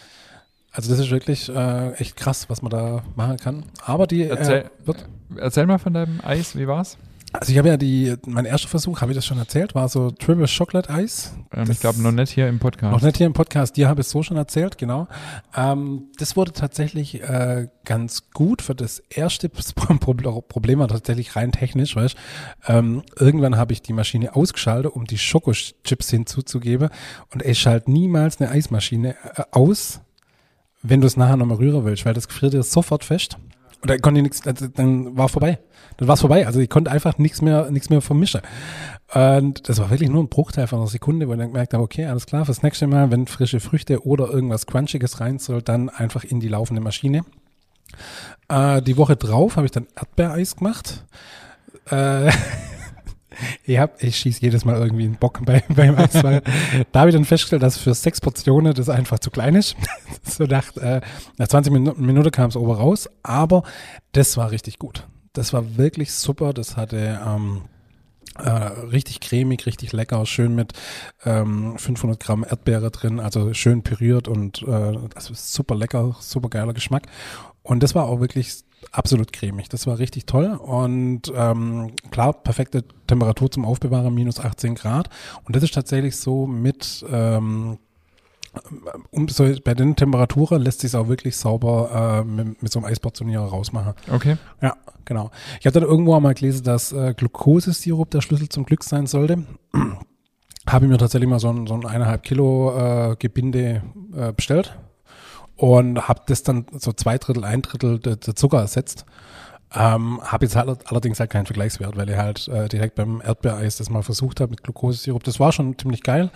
Also 0.71 0.89
das 0.89 1.00
ist 1.00 1.12
wirklich 1.12 1.50
äh, 1.50 1.91
echt 1.94 2.15
krass, 2.15 2.50
was 2.50 2.62
man 2.62 2.69
da 2.69 3.03
machen 3.15 3.38
kann. 3.38 3.63
Aber 3.85 4.07
die 4.07 4.23
Erzähl, 4.23 4.69
äh, 4.88 4.94
erzähl 5.38 5.65
mal 5.65 5.79
von 5.79 5.94
deinem 5.94 6.19
Eis, 6.23 6.56
wie 6.57 6.68
war's? 6.68 6.97
also 7.33 7.50
ich 7.53 7.57
habe 7.57 7.69
ja 7.69 7.77
die, 7.77 8.13
mein 8.27 8.44
erster 8.44 8.68
Versuch, 8.68 9.00
habe 9.00 9.13
ich 9.13 9.15
das 9.18 9.25
schon 9.25 9.38
erzählt, 9.38 9.73
war 9.73 9.88
so 9.88 10.12
Triple 10.12 10.47
Chocolate 10.47 10.89
Eis. 10.89 11.33
Ähm, 11.53 11.71
ich 11.71 11.79
glaube 11.79 12.01
noch 12.01 12.12
nicht 12.12 12.31
hier 12.31 12.50
im 12.50 12.59
Podcast. 12.59 12.91
Noch 12.91 13.01
nicht 13.01 13.15
hier 13.15 13.25
im 13.25 13.31
Podcast, 13.31 13.77
dir 13.77 13.88
habe 13.88 14.01
ich 14.01 14.07
es 14.07 14.12
so 14.12 14.21
schon 14.21 14.35
erzählt, 14.35 14.77
genau. 14.77 15.07
Ähm, 15.56 16.09
das 16.18 16.35
wurde 16.35 16.51
tatsächlich 16.51 17.21
äh, 17.21 17.69
ganz 17.85 18.31
gut 18.33 18.62
für 18.62 18.75
das 18.75 19.00
erste 19.09 19.47
Pro- 19.50 20.41
Problem 20.41 20.79
war 20.79 20.89
tatsächlich 20.89 21.35
rein 21.38 21.53
technisch, 21.53 21.95
weißt 21.95 22.18
ähm, 22.68 23.01
Irgendwann 23.18 23.56
habe 23.56 23.71
ich 23.71 23.81
die 23.81 23.94
Maschine 23.94 24.35
ausgeschaltet, 24.35 24.91
um 24.94 25.06
die 25.06 25.18
Schokochips 25.18 26.09
hinzuzugeben 26.09 26.89
und 27.33 27.44
es 27.44 27.57
schaltet 27.57 27.88
niemals 27.88 28.41
eine 28.41 28.50
Eismaschine 28.51 29.15
äh, 29.38 29.44
aus, 29.51 30.01
wenn 30.83 31.01
du 31.01 31.07
es 31.07 31.18
nachher 31.18 31.38
nochmal 31.38 31.57
rühren 31.57 31.86
willst, 31.86 32.06
weil 32.06 32.13
das 32.13 32.28
gefriert 32.28 32.54
dir 32.54 32.63
sofort 32.63 33.04
fest. 33.04 33.38
Und 33.81 33.89
dann 33.89 34.00
konnte 34.00 34.19
ich 34.19 34.24
nichts, 34.24 34.45
also 34.45 34.68
dann 34.68 35.18
war 35.18 35.28
vorbei. 35.28 35.60
Dann 35.98 36.07
war 36.07 36.13
es 36.13 36.22
vorbei. 36.22 36.45
Also 36.45 36.60
ich 36.60 36.69
konnte 36.69 36.92
einfach 36.92 37.18
nichts 37.18 37.42
mehr, 37.42 37.69
nichts 37.72 37.89
mehr 37.89 38.01
vermischen. 38.01 38.42
Und 39.13 39.68
das 39.68 39.80
war 39.80 39.89
wirklich 39.89 40.10
nur 40.10 40.24
ein 40.24 40.30
Bruchteil 40.30 40.68
von 40.68 40.80
einer 40.80 40.88
Sekunde, 40.88 41.28
wo 41.28 41.33
ich 41.33 41.39
dann 41.39 41.50
gemerkt 41.50 41.74
habe, 41.74 41.83
okay, 41.83 42.06
alles 42.06 42.25
klar, 42.25 42.45
fürs 42.45 42.63
nächste 42.63 42.88
Mal, 42.88 43.12
wenn 43.12 43.28
frische 43.28 43.60
Früchte 43.60 44.06
oder 44.06 44.30
irgendwas 44.30 44.68
Crunchiges 44.68 45.19
rein 45.19 45.39
soll, 45.39 45.62
dann 45.62 45.89
einfach 45.89 46.24
in 46.24 46.39
die 46.39 46.48
laufende 46.48 46.81
Maschine. 46.81 47.24
Äh, 48.48 48.81
die 48.81 48.98
Woche 48.98 49.16
drauf 49.16 49.57
habe 49.57 49.66
ich 49.66 49.72
dann 49.72 49.88
Erdbeereis 49.95 50.56
gemacht. 50.56 51.06
Äh, 51.89 52.31
hab, 53.68 54.04
ich 54.04 54.18
schieße 54.18 54.42
jedes 54.42 54.66
Mal 54.66 54.75
irgendwie 54.75 55.06
einen 55.06 55.16
Bock 55.16 55.39
bei, 55.45 55.63
beim 55.69 55.98
Eis, 55.98 56.24
weil 56.24 56.42
da 56.92 57.01
habe 57.01 57.10
ich 57.10 57.16
dann 57.16 57.25
festgestellt, 57.25 57.63
dass 57.63 57.78
für 57.78 57.94
sechs 57.94 58.22
Portionen 58.22 58.74
das 58.74 58.89
einfach 58.89 59.19
zu 59.19 59.31
klein 59.31 59.56
ist. 59.56 59.75
so 60.24 60.45
dachte, 60.48 60.81
äh, 60.81 61.01
nach 61.38 61.48
20 61.48 61.74
Minuten, 61.74 62.06
Minuten 62.06 62.31
kam 62.31 62.50
es 62.50 62.56
oben 62.56 62.72
raus, 62.72 63.10
aber 63.24 63.63
das 64.12 64.38
war 64.38 64.51
richtig 64.51 64.80
gut. 64.80 65.07
Das 65.33 65.54
war 65.54 65.78
wirklich 65.78 66.12
super. 66.12 66.54
Das 66.54 66.75
hatte 66.75 67.19
ähm, 67.25 67.62
äh, 68.38 68.50
richtig 68.50 69.19
cremig, 69.19 69.66
richtig 69.66 69.92
lecker, 69.92 70.25
schön 70.25 70.56
mit 70.56 70.74
ähm, 71.25 71.78
500 71.78 72.19
Gramm 72.19 72.45
Erdbeere 72.48 72.92
drin, 72.92 73.19
also 73.19 73.54
schön 73.54 73.83
püriert 73.83 74.28
und 74.28 74.63
äh, 74.63 74.95
ist 75.18 75.54
super 75.54 75.75
lecker, 75.75 76.16
super 76.19 76.50
geiler 76.50 76.74
Geschmack. 76.74 77.07
Und 77.63 77.83
das 77.83 77.94
war 77.94 78.06
auch 78.06 78.19
wirklich 78.19 78.63
absolut 78.92 79.31
cremig. 79.33 79.69
Das 79.69 79.88
war 79.88 80.00
richtig 80.00 80.25
toll 80.25 80.48
und 80.48 81.31
ähm, 81.36 81.92
klar, 82.12 82.33
perfekte 82.33 82.83
Temperatur 83.07 83.50
zum 83.51 83.66
Aufbewahren, 83.66 84.13
minus 84.13 84.39
18 84.39 84.75
Grad. 84.75 85.10
Und 85.45 85.56
das 85.56 85.63
ist 85.63 85.74
tatsächlich 85.74 86.18
so 86.18 86.48
mit 86.48 87.06
ähm, 87.12 87.78
um 89.12 89.30
so 89.30 89.50
bei 89.63 89.74
den 89.74 89.95
Temperaturen 89.95 90.62
lässt 90.62 90.81
sich 90.81 90.89
es 90.89 90.95
auch 90.95 91.07
wirklich 91.07 91.38
sauber 91.38 92.24
äh, 92.25 92.28
mit, 92.28 92.62
mit 92.62 92.72
so 92.72 92.80
einem 92.80 92.88
Eisportionierer 92.88 93.45
rausmachen. 93.45 93.94
Okay. 94.12 94.38
Ja, 94.62 94.75
genau. 95.06 95.31
Ich 95.60 95.66
habe 95.66 95.80
dann 95.80 95.88
irgendwo 95.88 96.16
einmal 96.16 96.33
gelesen, 96.33 96.63
dass 96.63 96.92
äh, 96.92 97.13
Glukosesirup 97.16 98.12
der 98.12 98.19
Schlüssel 98.19 98.50
zum 98.50 98.66
Glück 98.66 98.83
sein 98.83 99.07
sollte. 99.07 99.45
habe 100.68 100.86
ich 100.86 100.92
mir 100.92 100.98
tatsächlich 100.98 101.30
mal 101.30 101.39
so 101.39 101.50
ein, 101.50 101.66
so 101.66 101.75
ein 101.75 101.86
eineinhalb 101.86 102.24
Kilo 102.24 102.75
äh, 102.78 103.16
Gebinde 103.18 103.83
äh, 104.16 104.33
bestellt 104.33 104.78
und 105.62 106.08
habe 106.08 106.24
das 106.25 106.42
dann 106.42 106.66
so 106.72 106.92
zwei 106.92 107.19
Drittel, 107.19 107.46
ein 107.46 107.62
Drittel 107.62 108.00
der, 108.00 108.16
der 108.16 108.36
Zucker 108.36 108.62
ersetzt. 108.62 109.06
Ähm, 109.72 110.19
habe 110.24 110.46
jetzt 110.46 110.56
halt 110.56 110.88
allerdings 110.88 111.19
halt 111.19 111.30
keinen 111.30 111.46
Vergleichswert, 111.46 111.96
weil 111.96 112.10
ich 112.10 112.18
halt 112.18 112.48
äh, 112.48 112.68
direkt 112.68 112.96
beim 112.96 113.22
Erdbeereis 113.22 113.78
das 113.78 113.92
mal 113.92 114.02
versucht 114.02 114.40
habe 114.42 114.50
mit 114.50 114.63
Glukosesirup. 114.63 115.24
Das 115.24 115.40
war 115.40 115.52
schon 115.52 115.78
ziemlich 115.78 116.02
geil, 116.02 116.31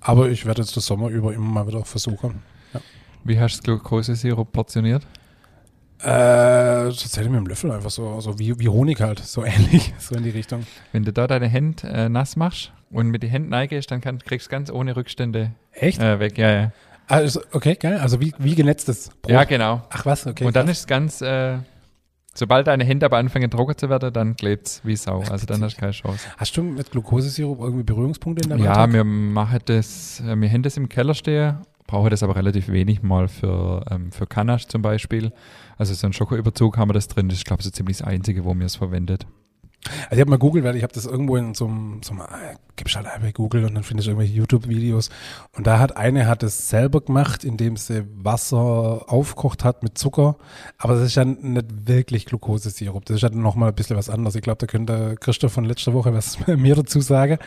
aber 0.00 0.30
ich 0.30 0.46
werde 0.46 0.62
jetzt 0.62 0.78
das 0.78 0.86
Sommer 0.86 1.08
über 1.08 1.34
immer 1.34 1.50
mal 1.50 1.66
wieder 1.66 1.84
versuchen. 1.84 2.42
Wie 3.22 3.38
hast 3.38 3.58
du 3.66 3.76
Glukosesirup 3.76 4.50
portioniert? 4.50 5.06
Äh, 5.98 6.06
tatsächlich 6.88 7.28
mit 7.28 7.40
dem 7.40 7.46
Löffel 7.48 7.70
einfach 7.72 7.90
so, 7.90 8.18
so 8.22 8.38
wie, 8.38 8.58
wie 8.58 8.68
Honig 8.70 9.02
halt, 9.02 9.18
so 9.18 9.44
ähnlich, 9.44 9.92
so 9.98 10.14
in 10.14 10.22
die 10.22 10.30
Richtung. 10.30 10.66
Wenn 10.92 11.04
du 11.04 11.12
da 11.12 11.26
deine 11.26 11.48
Hände 11.48 11.86
äh, 11.86 12.08
nass 12.08 12.34
machst 12.34 12.72
und 12.90 13.08
mit 13.08 13.22
den 13.22 13.28
Händen 13.28 13.50
neigest, 13.50 13.90
dann 13.90 14.00
kann, 14.00 14.20
kriegst 14.20 14.46
du 14.46 14.50
ganz 14.50 14.70
ohne 14.70 14.96
Rückstände 14.96 15.50
Echt? 15.72 16.00
äh, 16.00 16.18
weg. 16.18 16.38
Ja, 16.38 16.50
ja. 16.50 16.72
Also, 17.10 17.40
okay, 17.52 17.74
geil. 17.74 17.98
Also 17.98 18.20
wie, 18.20 18.32
wie 18.38 18.54
genetztes 18.54 19.10
Brot. 19.22 19.32
ja 19.32 19.44
genau. 19.44 19.82
Ach 19.90 20.06
was, 20.06 20.26
okay. 20.26 20.44
und 20.44 20.56
dann 20.56 20.66
krass. 20.66 20.76
ist 20.76 20.80
es 20.80 20.86
ganz, 20.86 21.20
äh, 21.20 21.58
sobald 22.34 22.66
deine 22.66 22.84
Hände 22.84 23.06
aber 23.06 23.18
anfangen 23.18 23.50
trocken 23.50 23.76
zu 23.76 23.88
werden, 23.88 24.12
dann 24.12 24.36
klebt's 24.36 24.80
wie 24.84 24.96
Sau. 24.96 25.20
Also 25.30 25.46
dann 25.46 25.62
hast 25.62 25.76
du 25.76 25.80
keine 25.80 25.92
Chance. 25.92 26.26
Hast 26.36 26.56
du 26.56 26.62
mit 26.62 26.90
Glukosesirup 26.90 27.60
irgendwie 27.60 27.82
Berührungspunkte 27.84 28.44
in 28.44 28.50
deinem 28.50 28.64
Ja, 28.64 28.70
Alltag? 28.72 28.92
wir 28.92 29.04
machen 29.04 29.58
das, 29.64 30.22
wir 30.24 30.50
haben 30.50 30.62
das 30.62 30.76
im 30.76 30.88
Keller 30.88 31.14
stehen, 31.14 31.58
brauche 31.86 32.10
das 32.10 32.22
aber 32.22 32.36
relativ 32.36 32.68
wenig 32.68 33.02
mal 33.02 33.28
für, 33.28 33.84
ähm, 33.90 34.12
für 34.12 34.26
Kanache 34.26 34.68
zum 34.68 34.82
Beispiel. 34.82 35.32
Also 35.76 35.94
so 35.94 36.06
einen 36.06 36.12
Schokoüberzug 36.12 36.78
haben 36.78 36.88
wir 36.90 36.94
das 36.94 37.08
drin. 37.08 37.28
Das 37.28 37.38
ist, 37.38 37.44
glaube 37.44 37.60
ich, 37.60 37.64
so 37.64 37.70
ziemlich 37.70 37.98
das 37.98 38.06
Einzige, 38.06 38.44
wo 38.44 38.54
wir 38.54 38.66
es 38.66 38.76
verwendet. 38.76 39.26
Also 39.84 40.14
ich 40.14 40.20
habe 40.20 40.30
mal 40.30 40.38
googelt, 40.38 40.64
weil 40.64 40.76
ich 40.76 40.82
habe 40.82 40.92
das 40.92 41.06
irgendwo 41.06 41.36
in 41.36 41.54
so 41.54 41.66
einem, 41.66 42.02
so 42.02 42.12
einem 42.12 42.22
äh, 42.22 42.56
gibst 42.76 42.96
halt 42.96 43.06
einfach 43.06 43.32
Google 43.32 43.64
und 43.64 43.74
dann 43.74 43.82
findest 43.82 44.06
du 44.06 44.10
irgendwelche 44.10 44.34
YouTube-Videos. 44.34 45.10
Und 45.56 45.66
da 45.66 45.78
hat 45.78 45.96
eine 45.96 46.26
hat 46.26 46.42
es 46.42 46.68
selber 46.68 47.00
gemacht, 47.00 47.44
indem 47.44 47.76
sie 47.76 48.06
Wasser 48.14 49.04
aufkocht 49.08 49.64
hat 49.64 49.82
mit 49.82 49.96
Zucker. 49.96 50.36
Aber 50.78 50.94
das 50.94 51.04
ist 51.04 51.14
ja 51.14 51.24
nicht 51.24 51.88
wirklich 51.88 52.26
Glukosesirup. 52.26 53.04
Das 53.06 53.16
ist 53.16 53.22
ja 53.22 53.30
nochmal 53.30 53.70
ein 53.70 53.74
bisschen 53.74 53.96
was 53.96 54.10
anderes. 54.10 54.34
Ich 54.34 54.42
glaube, 54.42 54.58
da 54.58 54.66
könnte 54.66 55.16
Christoph 55.18 55.52
von 55.52 55.64
letzter 55.64 55.94
Woche 55.94 56.12
was 56.12 56.38
mehr 56.46 56.74
dazu 56.74 57.00
sagen. 57.00 57.38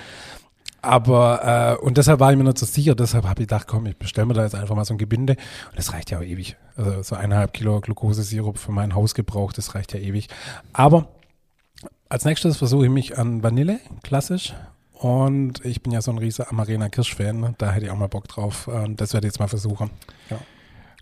Aber, 0.82 1.78
äh, 1.80 1.84
und 1.86 1.98
deshalb 1.98 2.20
war 2.20 2.32
ich 2.32 2.38
mir 2.38 2.44
nicht 2.44 2.58
so 2.58 2.66
sicher, 2.66 2.94
deshalb 2.94 3.24
habe 3.24 3.42
ich 3.42 3.48
gedacht, 3.48 3.68
komm, 3.68 3.86
ich 3.86 3.96
bestelle 3.96 4.28
mir 4.28 4.34
da 4.34 4.44
jetzt 4.44 4.56
einfach 4.56 4.76
mal 4.76 4.84
so 4.84 4.94
ein 4.94 4.98
Gebinde. 4.98 5.38
Und 5.70 5.78
das 5.78 5.94
reicht 5.94 6.12
ja 6.12 6.18
auch 6.18 6.24
ewig. 6.24 6.58
Also 6.76 7.04
so 7.04 7.16
eineinhalb 7.16 7.54
Kilo 7.54 7.80
Glukosesirup 7.80 8.58
für 8.58 8.74
meinen 8.74 8.94
Hausgebrauch, 8.94 9.54
das 9.54 9.76
reicht 9.76 9.94
ja 9.94 10.00
ewig. 10.00 10.28
Aber 10.74 11.08
als 12.14 12.26
nächstes 12.26 12.58
versuche 12.58 12.86
ich 12.86 12.92
mich 12.92 13.18
an 13.18 13.42
Vanille, 13.42 13.80
klassisch. 14.04 14.54
Und 14.94 15.66
ich 15.66 15.82
bin 15.82 15.92
ja 15.92 16.00
so 16.00 16.12
ein 16.12 16.20
riesiger 16.20 16.48
Amarena 16.52 16.88
Kirsch-Fan. 16.88 17.40
ne? 17.40 17.56
Da 17.58 17.72
hätte 17.72 17.88
ich 17.88 17.92
auch 17.92 17.98
mal 17.98 18.08
Bock 18.08 18.28
drauf. 18.28 18.68
Und 18.68 19.02
das 19.02 19.14
werde 19.14 19.26
ich 19.26 19.34
jetzt 19.34 19.40
mal 19.40 19.48
versuchen. 19.48 19.90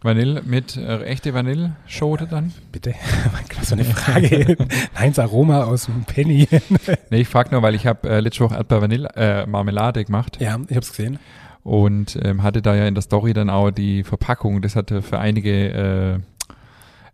Vanille 0.01 0.41
mit 0.45 0.77
äh, 0.77 1.03
echte 1.03 1.33
Vanilleschote 1.33 2.27
dann? 2.27 2.53
Bitte. 2.71 2.95
Was 3.59 3.67
für 3.67 3.73
eine 3.73 3.83
Frage. 3.83 4.55
Nein, 4.95 5.09
das 5.11 5.19
Aroma 5.19 5.65
aus 5.65 5.85
dem 5.87 6.05
Penny. 6.05 6.47
Nee, 7.09 7.21
ich 7.21 7.27
frage 7.27 7.51
nur, 7.51 7.61
weil 7.61 7.75
ich 7.75 7.85
habe 7.85 8.09
äh, 8.09 8.21
letzte 8.21 8.45
Woche 8.45 8.55
Erdbeer-Vanille-Marmelade 8.55 10.05
gemacht 10.05 10.37
ja, 10.39 10.57
ich 10.69 10.75
habe 10.77 10.79
es 10.79 10.91
gesehen. 10.91 11.19
und 11.63 12.17
ähm, 12.23 12.41
hatte 12.41 12.61
da 12.61 12.73
ja 12.73 12.87
in 12.87 12.95
der 12.95 13.01
Story 13.01 13.33
dann 13.33 13.49
auch 13.49 13.69
die 13.69 14.03
Verpackung. 14.05 14.61
Das 14.61 14.77
hatte 14.77 15.01
für 15.01 15.19
einige 15.19 15.73
äh, 15.73 16.19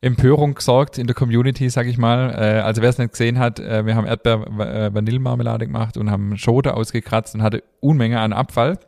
Empörung 0.02 0.54
gesorgt 0.54 0.98
in 0.98 1.08
der 1.08 1.16
Community, 1.16 1.70
sag 1.70 1.88
ich 1.88 1.98
mal. 1.98 2.30
Äh, 2.32 2.62
also 2.62 2.82
wer 2.82 2.90
es 2.90 2.98
nicht 2.98 3.12
gesehen 3.12 3.40
hat, 3.40 3.60
äh, 3.60 3.86
wir 3.86 3.96
haben 3.96 4.06
Erdbeer-Vanille-Marmelade 4.06 5.66
gemacht 5.66 5.98
und 5.98 6.12
haben 6.12 6.38
Schote 6.38 6.76
ausgekratzt 6.76 7.36
und 7.36 7.42
hatte 7.42 7.64
Unmenge 7.80 8.20
an 8.20 8.34
Abfall, 8.34 8.80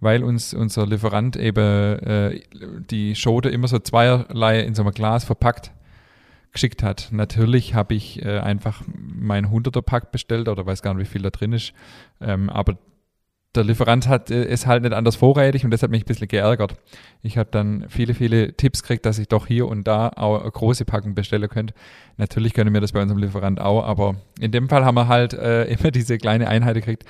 weil 0.00 0.24
uns 0.24 0.52
unser 0.52 0.86
Lieferant 0.86 1.36
eben 1.36 1.98
äh, 2.00 2.40
die 2.90 3.14
Schote 3.14 3.48
immer 3.48 3.68
so 3.68 3.78
zweierlei 3.78 4.60
in 4.60 4.74
so 4.74 4.82
einem 4.82 4.92
Glas 4.92 5.24
verpackt 5.24 5.72
geschickt 6.54 6.82
hat. 6.82 7.08
Natürlich 7.10 7.74
habe 7.74 7.94
ich 7.94 8.24
äh, 8.24 8.38
einfach 8.38 8.82
mein 8.86 9.48
100er 9.48 9.82
Pack 9.82 10.12
bestellt 10.12 10.48
oder 10.48 10.64
weiß 10.64 10.82
gar 10.82 10.94
nicht, 10.94 11.08
wie 11.08 11.12
viel 11.12 11.22
da 11.22 11.30
drin 11.30 11.52
ist. 11.52 11.74
Ähm, 12.20 12.48
aber 12.48 12.78
der 13.54 13.64
Lieferant 13.64 14.08
hat 14.08 14.30
äh, 14.30 14.44
es 14.44 14.66
halt 14.66 14.82
nicht 14.82 14.92
anders 14.92 15.16
vorrätig 15.16 15.64
und 15.64 15.70
das 15.70 15.82
hat 15.82 15.90
mich 15.90 16.02
ein 16.02 16.06
bisschen 16.06 16.28
geärgert. 16.28 16.76
Ich 17.22 17.38
habe 17.38 17.48
dann 17.50 17.86
viele, 17.88 18.14
viele 18.14 18.54
Tipps 18.56 18.82
gekriegt, 18.82 19.06
dass 19.06 19.18
ich 19.18 19.28
doch 19.28 19.46
hier 19.46 19.68
und 19.68 19.86
da 19.86 20.10
auch 20.16 20.40
eine 20.40 20.50
große 20.50 20.84
Packung 20.84 21.14
bestellen 21.14 21.48
könnte. 21.48 21.74
Natürlich 22.16 22.54
können 22.54 22.74
wir 22.74 22.80
das 22.80 22.92
bei 22.92 23.02
unserem 23.02 23.20
Lieferant 23.20 23.60
auch, 23.60 23.84
aber 23.84 24.16
in 24.40 24.52
dem 24.52 24.68
Fall 24.68 24.84
haben 24.84 24.96
wir 24.96 25.08
halt 25.08 25.32
äh, 25.34 25.64
immer 25.72 25.90
diese 25.90 26.18
kleine 26.18 26.48
Einheit 26.48 26.74
gekriegt. 26.74 27.04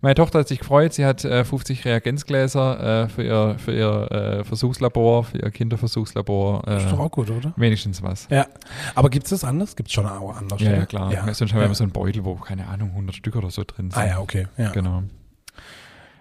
Meine 0.00 0.14
Tochter 0.14 0.38
hat 0.38 0.48
sich 0.48 0.60
gefreut, 0.60 0.92
sie 0.92 1.04
hat 1.04 1.24
äh, 1.24 1.44
50 1.44 1.84
Reagenzgläser 1.84 3.04
äh, 3.04 3.08
für 3.08 3.24
ihr, 3.24 3.56
für 3.58 3.72
ihr 3.74 4.12
äh, 4.12 4.44
Versuchslabor, 4.44 5.24
für 5.24 5.38
ihr 5.38 5.50
Kinderversuchslabor. 5.50 6.68
Äh, 6.68 6.76
ist 6.76 6.92
doch 6.92 7.00
auch 7.00 7.10
gut, 7.10 7.28
oder? 7.30 7.52
wenigstens 7.56 8.00
was. 8.00 8.28
Ja. 8.30 8.46
Aber 8.94 9.10
gibt 9.10 9.24
es 9.24 9.30
das 9.30 9.42
anders? 9.42 9.74
Gibt 9.74 9.88
es 9.88 9.94
schon 9.94 10.06
auch 10.06 10.36
anders? 10.36 10.60
Ja, 10.60 10.70
ja, 10.70 10.86
klar. 10.86 11.12
Ja. 11.12 11.34
Sonst 11.34 11.50
haben 11.50 11.58
wir 11.58 11.62
ja. 11.62 11.66
immer 11.66 11.74
so 11.74 11.82
einen 11.82 11.92
Beutel, 11.92 12.24
wo, 12.24 12.36
keine 12.36 12.68
Ahnung, 12.68 12.90
100 12.90 13.16
Stück 13.16 13.34
oder 13.34 13.50
so 13.50 13.64
drin 13.66 13.90
sind. 13.90 13.96
Ah 13.96 14.06
ja, 14.06 14.20
okay. 14.20 14.46
Ja. 14.56 14.70
Genau. 14.70 15.02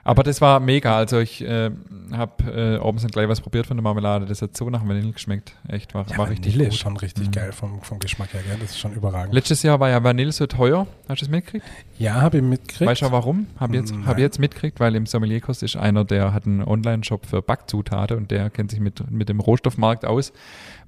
Aber 0.08 0.24
das 0.24 0.40
war 0.40 0.62
mega. 0.62 0.96
Also 0.96 1.20
ich 1.20 1.44
äh, 1.44 1.70
habe 2.14 2.52
äh, 2.52 2.78
oben 2.80 2.98
sind 2.98 3.12
gleich 3.12 3.28
was 3.28 3.42
probiert 3.42 3.68
von 3.68 3.76
der 3.76 3.84
Marmelade. 3.84 4.26
Das 4.26 4.42
hat 4.42 4.56
so 4.56 4.70
nach 4.70 4.88
Vanille 4.88 5.12
geschmeckt. 5.12 5.54
Echt, 5.68 5.94
war, 5.94 6.06
Ja, 6.10 6.18
war 6.18 6.30
richtig 6.30 6.54
Vanille 6.54 6.64
gut. 6.70 6.74
ist 6.74 6.80
schon 6.80 6.96
richtig 6.96 7.28
Mhm. 7.28 7.32
geil 7.32 7.52
vom, 7.52 7.82
vom 7.82 8.00
Geschmack 8.00 8.34
her, 8.34 8.42
gell? 8.48 8.58
Das 8.60 8.72
ist 8.72 8.80
schon 8.80 8.94
überragend. 8.94 9.34
Letztes 9.34 9.64
Jahr 9.64 9.82
war 9.82 9.90
ja 9.90 10.02
Vanille 10.02 10.32
so 10.32 10.48
teuer. 10.48 10.88
Hast 11.10 11.22
du 11.22 11.26
es 11.26 11.30
mitgekriegt? 11.30 11.66
ja, 12.00 12.22
habe 12.22 12.38
ich 12.38 12.44
mitgekriegt. 12.44 12.90
Weißt 12.90 13.02
du 13.02 13.12
warum? 13.12 13.48
Habe 13.60 13.76
jetzt, 13.76 13.92
Nein. 13.94 14.06
hab 14.06 14.18
ich 14.18 14.22
jetzt 14.24 14.40
mitgekriegt, 14.40 14.80
weil 14.80 14.96
im 14.96 15.06
Sommelierkurs 15.06 15.62
ist 15.62 15.76
einer, 15.76 16.06
der 16.06 16.34
hat 16.34 16.46
einen 16.46 16.64
Online-Shop 16.64 17.26
für 17.26 17.42
Backzutaten 17.42 18.16
und 18.16 18.32
der 18.32 18.50
kennt 18.50 18.72
sich 18.72 18.80
mit, 18.80 19.12
mit 19.12 19.28
dem 19.28 19.42
Rohstoffmarkt 19.42 20.06
aus, 20.06 20.32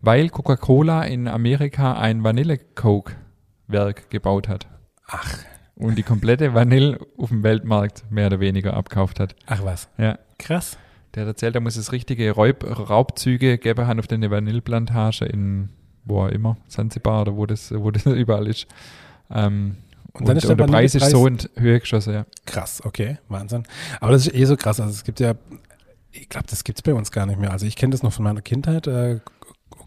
weil 0.02 0.30
Coca-Cola 0.30 1.04
in 1.04 1.28
Amerika 1.28 1.94
ein 2.00 2.24
Vanille-Coke-Werk 2.24 4.10
gebaut 4.10 4.48
hat. 4.48 4.68
Ach, 5.08 5.40
Und 5.80 5.98
die 5.98 6.04
komplette 6.04 6.54
Vanille 6.54 7.00
auf 7.18 7.30
dem 7.30 7.42
Weltmarkt 7.42 8.04
mehr 8.12 8.28
oder 8.28 8.40
weniger 8.40 8.76
abkauft 8.76 9.20
hat. 9.20 9.36
ach 9.48 9.64
was. 9.64 9.90
Ja. 9.98 10.20
Krass. 10.38 10.78
Der 11.16 11.24
hat 11.24 11.30
erzählt, 11.30 11.56
da 11.56 11.60
muss 11.60 11.76
es 11.76 11.92
richtige 11.92 12.32
Raub, 12.32 12.64
Raubzüge 12.64 13.58
geben 13.58 13.88
haben 13.88 14.00
auf 14.00 14.06
der 14.08 14.30
Vanilleplantage 14.30 15.26
in 15.26 15.70
wo 16.06 16.24
auch 16.24 16.30
immer, 16.30 16.58
Zanzibar 16.68 17.22
oder 17.22 17.36
wo 17.36 17.46
das, 17.46 17.72
wo 17.72 17.92
das 17.92 18.06
überall 18.06 18.48
ist. 18.48 18.68
Ähm, 19.32 19.78
Und 20.14 20.28
dann 20.28 20.38
ist 20.38 20.48
der 20.50 20.56
der 20.56 20.66
Preis 20.66 20.96
ist 20.96 21.10
so 21.10 21.26
in 21.28 21.38
Höhe 21.56 21.80
geschossen, 21.80 22.14
ja. 22.14 22.26
Krass, 22.46 22.82
okay, 22.84 23.20
Wahnsinn. 23.30 23.64
Aber 24.02 24.12
das 24.12 24.28
ist 24.28 24.34
eh 24.34 24.46
so 24.46 24.58
krass. 24.58 24.80
Also 24.80 24.92
es 24.92 25.04
gibt 25.04 25.20
ja, 25.20 25.36
ich 26.12 26.28
glaube, 26.28 26.48
das 26.50 26.64
gibt 26.64 26.80
es 26.80 26.84
bei 26.84 26.94
uns 26.94 27.12
gar 27.12 27.26
nicht 27.26 27.40
mehr. 27.40 27.52
Also 27.52 27.66
ich 27.66 27.76
kenne 27.76 27.92
das 27.92 28.04
noch 28.04 28.12
von 28.12 28.24
meiner 28.24 28.42
Kindheit, 28.42 28.88
äh, 28.88 29.20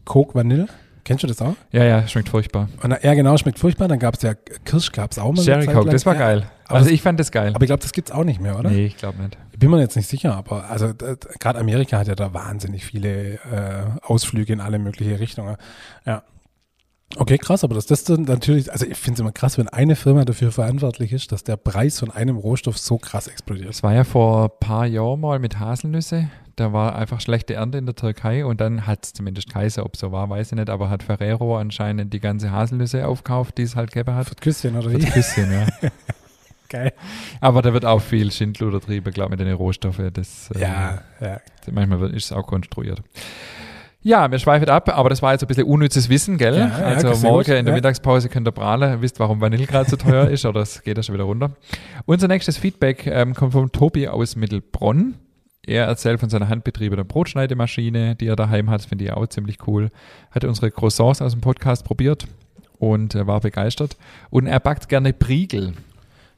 Coke 0.04 0.34
Vanille. 0.34 0.68
Kennst 1.04 1.24
du 1.24 1.26
das 1.26 1.42
auch? 1.42 1.54
Ja, 1.72 1.82
ja, 1.84 2.06
schmeckt 2.06 2.28
furchtbar. 2.28 2.68
Und, 2.82 2.96
ja, 3.02 3.14
genau, 3.14 3.36
schmeckt 3.36 3.58
furchtbar. 3.58 3.88
Dann 3.88 3.98
gab 3.98 4.14
es 4.14 4.22
ja 4.22 4.34
Kirsch, 4.34 4.92
gab 4.92 5.10
es 5.10 5.18
auch 5.18 5.32
mal. 5.32 5.42
Sherry 5.42 5.66
Coke, 5.66 5.90
das 5.90 6.06
war 6.06 6.14
Ja, 6.14 6.20
geil. 6.20 6.46
aber 6.68 6.78
also 6.78 6.90
ich 6.90 7.02
fand 7.02 7.18
das 7.18 7.32
geil. 7.32 7.52
Aber 7.54 7.64
ich 7.64 7.68
glaube, 7.68 7.82
das 7.82 7.92
gibt 7.92 8.08
es 8.10 8.14
auch 8.14 8.22
nicht 8.24 8.40
mehr, 8.40 8.56
oder? 8.58 8.70
Nee, 8.70 8.86
ich 8.86 8.96
glaube 8.96 9.20
nicht. 9.20 9.36
Bin 9.58 9.70
mir 9.70 9.80
jetzt 9.80 9.96
nicht 9.96 10.08
sicher, 10.08 10.36
aber 10.36 10.70
also 10.70 10.92
gerade 11.40 11.58
Amerika 11.58 11.98
hat 11.98 12.06
ja 12.08 12.14
da 12.14 12.32
wahnsinnig 12.32 12.84
viele 12.84 13.34
äh, 13.34 13.38
Ausflüge 14.02 14.52
in 14.52 14.60
alle 14.60 14.78
möglichen 14.78 15.14
Richtungen. 15.16 15.56
Ja. 16.06 16.22
Okay, 17.16 17.36
krass, 17.36 17.62
aber 17.62 17.74
das 17.74 18.04
dann 18.04 18.22
natürlich, 18.22 18.72
also 18.72 18.86
ich 18.86 18.96
finde 18.96 19.14
es 19.14 19.20
immer 19.20 19.32
krass, 19.32 19.58
wenn 19.58 19.68
eine 19.68 19.96
Firma 19.96 20.24
dafür 20.24 20.50
verantwortlich 20.50 21.12
ist, 21.12 21.30
dass 21.30 21.44
der 21.44 21.56
Preis 21.56 22.00
von 22.00 22.10
einem 22.10 22.36
Rohstoff 22.36 22.78
so 22.78 22.96
krass 22.96 23.26
explodiert. 23.26 23.68
Das 23.68 23.82
war 23.82 23.92
ja 23.92 24.04
vor 24.04 24.44
ein 24.44 24.50
paar 24.60 24.86
Jahren 24.86 25.20
mal 25.20 25.38
mit 25.38 25.58
Haselnüsse. 25.58 26.28
Da 26.56 26.72
war 26.72 26.96
einfach 26.96 27.20
schlechte 27.20 27.54
Ernte 27.54 27.78
in 27.78 27.86
der 27.86 27.94
Türkei 27.94 28.44
und 28.44 28.60
dann 28.60 28.86
hat 28.86 29.04
es 29.04 29.12
zumindest 29.12 29.50
Kaiser, 29.50 29.84
ob 29.84 29.96
so 29.96 30.12
war, 30.12 30.28
weiß 30.28 30.52
ich 30.52 30.58
nicht, 30.58 30.70
aber 30.70 30.90
hat 30.90 31.02
Ferrero 31.02 31.58
anscheinend 31.58 32.12
die 32.12 32.20
ganze 32.20 32.50
Haselnüsse 32.50 33.06
aufkauft, 33.06 33.58
die 33.58 33.62
es 33.62 33.76
halt 33.76 33.92
gegeben 33.92 34.14
hat. 34.14 34.28
Für 34.28 34.34
Küsschen 34.34 34.76
oder 34.76 34.90
Für 34.90 34.98
wie? 35.00 35.06
ein 35.06 35.12
bisschen, 35.12 35.52
ja. 35.52 35.66
Geil. 36.68 36.92
Aber 37.40 37.60
da 37.60 37.74
wird 37.74 37.84
auch 37.84 38.00
viel 38.00 38.32
Schindluder 38.32 38.80
trieben, 38.80 39.12
glaube 39.12 39.34
ich, 39.34 39.38
mit 39.38 39.46
den 39.46 39.54
Rohstoffen. 39.54 40.10
Das, 40.12 40.50
äh, 40.52 40.60
Ja, 40.60 41.02
ja. 41.20 41.40
Manchmal 41.70 42.00
wird, 42.00 42.14
ist 42.14 42.26
es 42.26 42.32
auch 42.32 42.46
konstruiert. 42.46 43.02
Ja, 44.02 44.30
wir 44.30 44.38
schweifen 44.38 44.68
ab, 44.68 44.88
aber 44.88 45.10
das 45.10 45.22
war 45.22 45.32
jetzt 45.32 45.42
ein 45.42 45.46
bisschen 45.46 45.64
unnützes 45.64 46.08
Wissen, 46.08 46.36
gell? 46.36 46.56
Ja, 46.56 46.68
ja, 46.68 46.84
also 46.86 47.12
sehr 47.14 47.30
morgen 47.30 47.44
gut, 47.44 47.54
in 47.54 47.64
der 47.64 47.72
ja. 47.72 47.76
Mittagspause 47.76 48.28
könnt 48.28 48.48
ihr 48.48 48.52
prahlen, 48.52 49.00
wisst, 49.00 49.20
warum 49.20 49.40
Vanille 49.40 49.66
gerade 49.66 49.88
so 49.88 49.96
teuer 49.96 50.28
ist, 50.30 50.44
oder 50.44 50.60
es 50.60 50.82
geht 50.82 50.96
ja 50.96 51.02
schon 51.02 51.14
wieder 51.14 51.24
runter. 51.24 51.52
Unser 52.04 52.26
nächstes 52.26 52.56
Feedback 52.56 53.06
ähm, 53.06 53.34
kommt 53.34 53.52
von 53.52 53.70
Tobi 53.70 54.08
aus 54.08 54.34
Mittelbronn. 54.34 55.14
Er 55.64 55.84
erzählt 55.84 56.18
von 56.18 56.28
seiner 56.28 56.48
handbetriebenen 56.48 57.06
Brotschneidemaschine, 57.06 58.16
die 58.16 58.26
er 58.26 58.34
daheim 58.34 58.68
hat, 58.68 58.82
finde 58.82 59.04
ich 59.04 59.12
auch 59.12 59.26
ziemlich 59.28 59.68
cool. 59.68 59.90
Hat 60.32 60.44
unsere 60.44 60.72
Croissants 60.72 61.22
aus 61.22 61.32
dem 61.32 61.40
Podcast 61.40 61.84
probiert 61.84 62.26
und 62.80 63.14
äh, 63.14 63.28
war 63.28 63.38
begeistert. 63.38 63.96
Und 64.30 64.46
er 64.46 64.58
backt 64.58 64.88
gerne 64.88 65.12
Priegel 65.12 65.74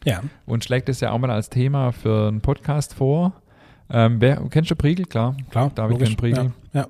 Ja, 0.05 0.23
und 0.45 0.63
schlägt 0.63 0.91
es 0.91 1.01
ja 1.01 1.13
auch 1.13 1.19
mal 1.19 1.31
als 1.31 1.49
Thema 1.49 1.93
für 1.93 2.29
einen 2.29 2.43
Podcast 2.43 2.93
vor. 2.93 3.33
Ähm, 3.89 4.21
wer, 4.21 4.43
kennst 4.51 4.71
du 4.71 4.77
Priegel? 4.77 5.07
Klar. 5.07 5.35
klar. 5.51 5.71
David 5.75 5.93
logisch. 5.93 6.09
kennt 6.09 6.21
Priegel. 6.21 6.53
Ja, 6.75 6.81
ja. 6.81 6.87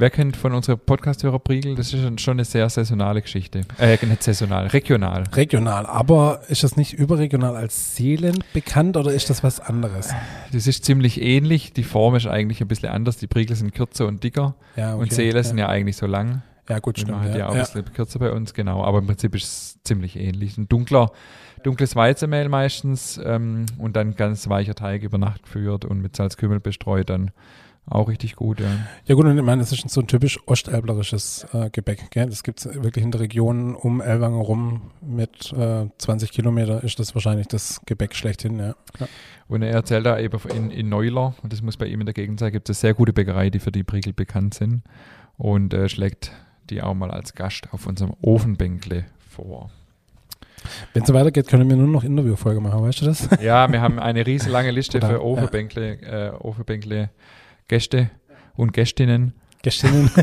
Wer 0.00 0.10
kennt 0.10 0.36
von 0.36 0.52
unserer 0.54 0.76
Podcast-Hörer 0.76 1.40
Priegel? 1.40 1.74
Das 1.74 1.92
ist 1.92 2.20
schon- 2.20 2.34
eine 2.36 2.44
sehr 2.44 2.68
saisonale 2.70 3.20
Geschichte. 3.20 3.62
Äh, 3.78 3.98
nicht 4.06 4.22
saisonal, 4.22 4.68
regional. 4.68 5.24
Regional, 5.34 5.86
aber 5.86 6.42
ist 6.48 6.62
das 6.62 6.76
nicht 6.76 6.92
überregional 6.92 7.56
als 7.56 7.96
Seelen 7.96 8.44
bekannt 8.52 8.96
oder 8.96 9.12
ist 9.12 9.28
das 9.28 9.42
was 9.42 9.58
anderes? 9.58 10.14
Das 10.52 10.68
ist 10.68 10.84
ziemlich 10.84 11.20
ähnlich. 11.20 11.72
Die 11.72 11.82
Form 11.82 12.14
ist 12.14 12.28
eigentlich 12.28 12.60
ein 12.60 12.68
bisschen 12.68 12.90
anders. 12.90 13.16
Die 13.16 13.26
Priegel 13.26 13.56
sind 13.56 13.74
kürzer 13.74 14.06
und 14.06 14.22
dicker 14.22 14.54
Ja, 14.76 14.92
okay. 14.94 15.02
und 15.02 15.12
Seele 15.12 15.38
ja. 15.38 15.42
sind 15.42 15.58
ja 15.58 15.68
eigentlich 15.68 15.96
so 15.96 16.06
lang. 16.06 16.42
Ja, 16.68 16.78
gut, 16.78 16.96
Die 16.98 17.00
stimmt. 17.00 17.16
machen 17.18 17.30
Ja, 17.32 17.38
ja 17.38 17.48
auch 17.48 17.54
ein 17.54 17.58
bisschen 17.60 17.92
kürzer 17.92 18.20
bei 18.20 18.30
uns, 18.30 18.54
genau. 18.54 18.84
Aber 18.84 18.98
im 18.98 19.06
Prinzip 19.06 19.34
ist 19.34 19.44
es 19.44 19.82
ziemlich 19.82 20.14
ähnlich. 20.16 20.56
Ein 20.58 20.68
dunkler, 20.68 21.10
dunkles 21.64 21.96
Weizenmehl 21.96 22.48
meistens 22.48 23.18
ähm, 23.24 23.66
und 23.78 23.96
dann 23.96 24.14
ganz 24.14 24.48
weicher 24.48 24.76
Teig 24.76 25.02
über 25.02 25.18
Nacht 25.18 25.42
geführt 25.42 25.84
und 25.84 26.00
mit 26.02 26.14
Salzkümmel 26.14 26.60
bestreut. 26.60 27.10
Dann 27.10 27.32
auch 27.90 28.08
richtig 28.08 28.36
gut, 28.36 28.60
ja. 28.60 28.66
Ja 29.06 29.14
gut, 29.14 29.26
und 29.26 29.36
ich 29.36 29.44
meine, 29.44 29.62
es 29.62 29.72
ist 29.72 29.88
so 29.88 30.00
ein 30.00 30.06
typisch 30.06 30.38
ostelblerisches 30.46 31.46
äh, 31.52 31.70
Gebäck. 31.70 32.10
Gell? 32.10 32.28
Das 32.28 32.42
gibt 32.42 32.60
es 32.60 32.82
wirklich 32.82 33.04
in 33.04 33.10
der 33.10 33.20
Region 33.20 33.74
um 33.74 34.00
Ellwangen 34.00 34.40
rum 34.40 34.90
mit 35.00 35.52
äh, 35.52 35.86
20 35.98 36.30
Kilometer 36.32 36.82
ist 36.84 36.98
das 36.98 37.14
wahrscheinlich 37.14 37.48
das 37.48 37.80
Gebäck 37.86 38.14
schlechthin. 38.14 38.58
Ja. 38.58 38.74
Und 39.48 39.62
er 39.62 39.72
erzählt 39.72 40.06
da 40.06 40.18
eben 40.18 40.38
in, 40.54 40.70
in 40.70 40.88
Neuler, 40.88 41.34
und 41.42 41.52
das 41.52 41.62
muss 41.62 41.76
bei 41.76 41.86
ihm 41.86 42.00
in 42.00 42.06
der 42.06 42.14
Gegend 42.14 42.40
sein, 42.40 42.52
gibt 42.52 42.68
es 42.68 42.80
sehr 42.80 42.94
gute 42.94 43.12
Bäckerei, 43.12 43.50
die 43.50 43.58
für 43.58 43.72
die 43.72 43.84
Priegel 43.84 44.12
bekannt 44.12 44.54
sind. 44.54 44.82
Und 45.36 45.72
äh, 45.72 45.88
schlägt 45.88 46.32
die 46.70 46.82
auch 46.82 46.94
mal 46.94 47.10
als 47.10 47.34
Gast 47.34 47.68
auf 47.72 47.86
unserem 47.86 48.14
Ofenbänkle 48.20 49.06
vor. 49.30 49.70
Wenn 50.92 51.02
es 51.02 51.08
so 51.08 51.14
weitergeht, 51.14 51.46
können 51.46 51.68
wir 51.68 51.76
nur 51.76 51.86
noch 51.86 52.04
Interviewfolge 52.04 52.60
machen, 52.60 52.82
weißt 52.82 53.02
du 53.02 53.06
das? 53.06 53.28
Ja, 53.40 53.70
wir 53.70 53.80
haben 53.80 53.98
eine 53.98 54.26
riesenlange 54.26 54.70
Liste 54.70 54.98
Oder- 54.98 55.08
für 55.08 55.24
Ofenbänkle, 55.24 56.00
äh, 56.02 56.30
Ofenbänkle 56.30 57.10
Gäste 57.68 58.10
und 58.56 58.72
Gästinnen. 58.72 59.34
Gestern. 59.62 60.10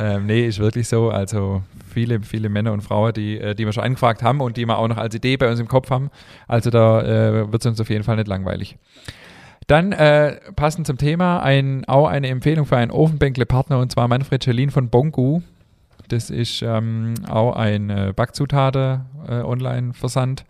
Ähm, 0.00 0.26
nee, 0.26 0.46
ist 0.46 0.58
wirklich 0.58 0.88
so. 0.88 1.10
Also 1.10 1.62
viele, 1.92 2.22
viele 2.22 2.48
Männer 2.48 2.72
und 2.72 2.80
Frauen, 2.80 3.12
die, 3.12 3.38
äh, 3.38 3.54
die 3.54 3.66
wir 3.66 3.74
schon 3.74 3.84
angefragt 3.84 4.22
haben 4.22 4.40
und 4.40 4.56
die 4.56 4.64
wir 4.64 4.78
auch 4.78 4.88
noch 4.88 4.96
als 4.96 5.14
Idee 5.14 5.36
bei 5.36 5.50
uns 5.50 5.60
im 5.60 5.68
Kopf 5.68 5.90
haben. 5.90 6.08
Also 6.48 6.70
da 6.70 7.02
äh, 7.02 7.52
wird 7.52 7.62
es 7.62 7.66
uns 7.66 7.78
auf 7.82 7.90
jeden 7.90 8.02
Fall 8.02 8.16
nicht 8.16 8.28
langweilig. 8.28 8.78
Dann 9.66 9.92
äh, 9.92 10.40
passend 10.56 10.86
zum 10.86 10.96
Thema 10.96 11.42
ein, 11.42 11.84
auch 11.84 12.08
eine 12.08 12.28
Empfehlung 12.28 12.64
für 12.64 12.78
einen 12.78 12.90
Ofenbänkle-Partner 12.90 13.78
und 13.78 13.92
zwar 13.92 14.08
Manfred 14.08 14.42
Schelin 14.42 14.70
von 14.70 14.88
Bongu. 14.88 15.42
Das 16.08 16.30
ist 16.30 16.62
ähm, 16.62 17.12
auch 17.28 17.54
ein 17.54 17.90
äh, 17.90 18.14
Backzutaten-Online-Versand. 18.16 20.46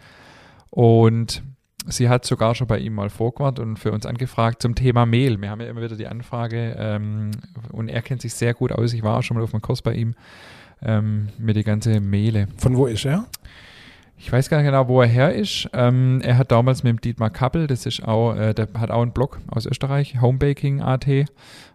und 0.70 1.42
sie 1.87 2.08
hat 2.08 2.25
sogar 2.25 2.54
schon 2.54 2.66
bei 2.66 2.78
ihm 2.78 2.94
mal 2.94 3.10
vorgewarnt 3.10 3.58
und 3.58 3.78
für 3.78 3.92
uns 3.92 4.06
angefragt 4.06 4.62
zum 4.62 4.75
Thema 4.75 5.06
Mehl. 5.06 5.40
Wir 5.40 5.50
haben 5.50 5.60
ja 5.60 5.68
immer 5.68 5.82
wieder 5.82 5.96
die 5.96 6.06
Anfrage 6.06 6.76
ähm, 6.78 7.30
und 7.72 7.88
er 7.88 8.02
kennt 8.02 8.22
sich 8.22 8.34
sehr 8.34 8.54
gut 8.54 8.72
aus. 8.72 8.92
Ich 8.92 9.02
war 9.02 9.18
auch 9.18 9.22
schon 9.22 9.37
mal 9.37 9.44
auf 9.44 9.54
einem 9.54 9.62
Kurs 9.62 9.82
bei 9.82 9.94
ihm 9.94 10.14
ähm, 10.82 11.28
mit 11.38 11.56
die 11.56 11.64
ganze 11.64 12.00
Mehle. 12.00 12.49
Von 12.56 12.76
wo 12.76 12.87
ist 12.87 13.04
er? 13.04 13.26
Ich 14.22 14.30
weiß 14.30 14.50
gar 14.50 14.58
nicht 14.58 14.66
genau, 14.66 14.87
wo 14.87 15.00
er 15.00 15.08
her 15.08 15.34
ist. 15.34 15.66
Ähm, 15.72 16.20
er 16.22 16.37
hat 16.37 16.52
damals 16.52 16.82
mit 16.82 16.90
dem 16.90 17.00
Dietmar 17.00 17.30
Kappel, 17.30 17.66
das 17.66 17.87
ist 17.87 18.04
auch, 18.06 18.34
äh, 18.34 18.52
der 18.52 18.68
hat 18.75 18.90
auch 18.90 19.00
einen 19.00 19.12
Blog 19.12 19.40
aus 19.49 19.64
Österreich, 19.64 20.20
Homebaking.at, 20.20 21.08
äh, 21.08 21.25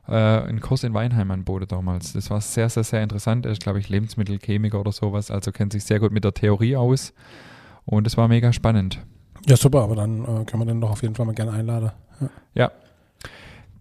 einen 0.07 0.59
Kurs 0.59 0.83
in 0.83 0.93
Weinheim 0.93 1.31
anboten 1.31 1.67
damals. 1.67 2.13
Das 2.13 2.29
war 2.29 2.39
sehr, 2.41 2.69
sehr, 2.69 2.83
sehr 2.83 3.01
interessant. 3.01 3.47
Er 3.47 3.51
ist, 3.51 3.63
glaube 3.63 3.79
ich, 3.79 3.89
Lebensmittelchemiker 3.89 4.79
oder 4.79 4.91
sowas, 4.91 5.31
also 5.31 5.51
kennt 5.51 5.73
sich 5.73 5.85
sehr 5.85 5.99
gut 5.99 6.11
mit 6.11 6.23
der 6.23 6.35
Theorie 6.35 6.75
aus. 6.75 7.15
Und 7.83 8.05
es 8.05 8.15
war 8.15 8.27
mega 8.27 8.53
spannend. 8.53 8.99
Ja, 9.47 9.55
super, 9.57 9.81
aber 9.83 9.95
dann 9.95 10.21
äh, 10.23 10.45
können 10.45 10.61
wir 10.61 10.65
den 10.65 10.81
doch 10.81 10.91
auf 10.91 11.01
jeden 11.03 11.15
Fall 11.15 11.25
mal 11.25 11.35
gerne 11.35 11.51
einladen. 11.51 11.91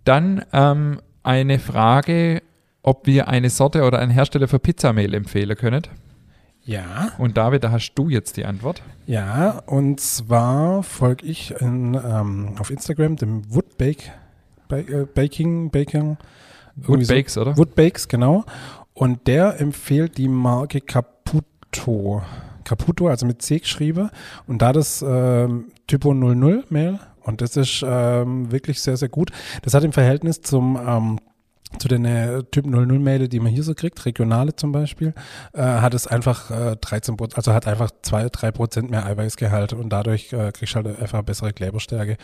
Dann 0.05 0.45
ähm, 0.53 1.01
eine 1.23 1.59
Frage, 1.59 2.43
ob 2.83 3.07
wir 3.07 3.29
eine 3.29 3.49
Sorte 3.49 3.85
oder 3.85 3.99
einen 4.01 4.11
Hersteller 4.11 4.49
für 4.49 4.59
Pizzamehl 4.59 5.15
empfehlen 5.15 5.57
können. 5.57 5.83
Ja. 6.65 7.13
Und 7.19 7.37
David, 7.37 7.65
da 7.65 7.71
hast 7.71 7.93
du 7.95 8.09
jetzt 8.11 8.37
die 8.37 8.45
Antwort. 8.45 8.83
Ja, 9.07 9.63
und 9.67 10.01
zwar 10.01 10.83
folge 10.83 11.25
ich 11.27 11.53
in, 11.61 11.95
ähm, 11.95 12.55
auf 12.59 12.71
Instagram 12.71 13.17
dem 13.17 13.55
Woodbake 13.55 14.13
ba 14.69 14.79
äh, 14.79 15.07
Baking, 15.15 15.71
Baking, 15.71 16.17
irgendwie 16.77 16.89
Wood 17.01 17.07
so- 17.07 17.15
Bakes, 17.15 17.39
oder? 17.39 17.57
Woodbakes, 17.57 18.09
genau. 18.09 18.45
Und 18.93 19.27
der 19.27 19.61
empfiehlt 19.61 20.19
die 20.19 20.29
Marke 20.29 20.81
Caputo. 20.81 22.23
Caputo, 22.65 23.09
also 23.09 23.27
mit 23.27 23.43
C 23.43 23.59
geschrieben. 23.59 24.11
Und 24.47 24.63
da 24.63 24.73
das 24.73 25.05
ähm, 25.07 25.67
Typo 25.87 26.15
00 26.15 26.65
Mehl. 26.71 26.99
Und 27.23 27.41
das 27.41 27.57
ist 27.57 27.85
ähm, 27.87 28.53
wirklich 28.53 28.83
sehr, 28.83 28.97
sehr 28.97 29.09
gut. 29.09 29.31
Das 29.63 29.75
hat 29.75 29.85
im 29.85 29.93
Verhältnis 29.93 30.43
zum 30.43 30.79
ähm, 30.87 31.19
zu 31.79 31.89
den 31.89 32.05
äh, 32.05 32.43
Typ 32.51 32.67
00 32.67 32.99
Mehle, 32.99 33.29
die 33.29 33.41
man 33.41 33.53
hier 33.53 33.63
so 33.63 33.75
kriegt, 33.75 34.05
regionale 34.07 34.57
zum 34.57 34.73
Beispiel, 34.73 35.15
äh, 35.53 35.63
hat 35.63 35.95
es 35.95 36.07
einfach 36.07 36.51
äh, 36.51 36.77
13 36.77 37.17
Prozent, 37.17 37.37
also 37.37 37.53
hat 37.53 37.67
einfach 37.67 37.91
2, 38.03 38.29
3 38.29 38.51
Prozent 38.53 38.91
mehr 38.91 39.07
Eiweißgehalt 39.07 39.73
und 39.73 39.91
dadurch 39.91 40.33
äh, 40.33 40.53
kriegst 40.53 40.75
du 40.75 40.83
halt 40.83 41.01
einfach 41.01 41.23
bessere 41.23 41.53
Kleberstärke. 41.53 42.17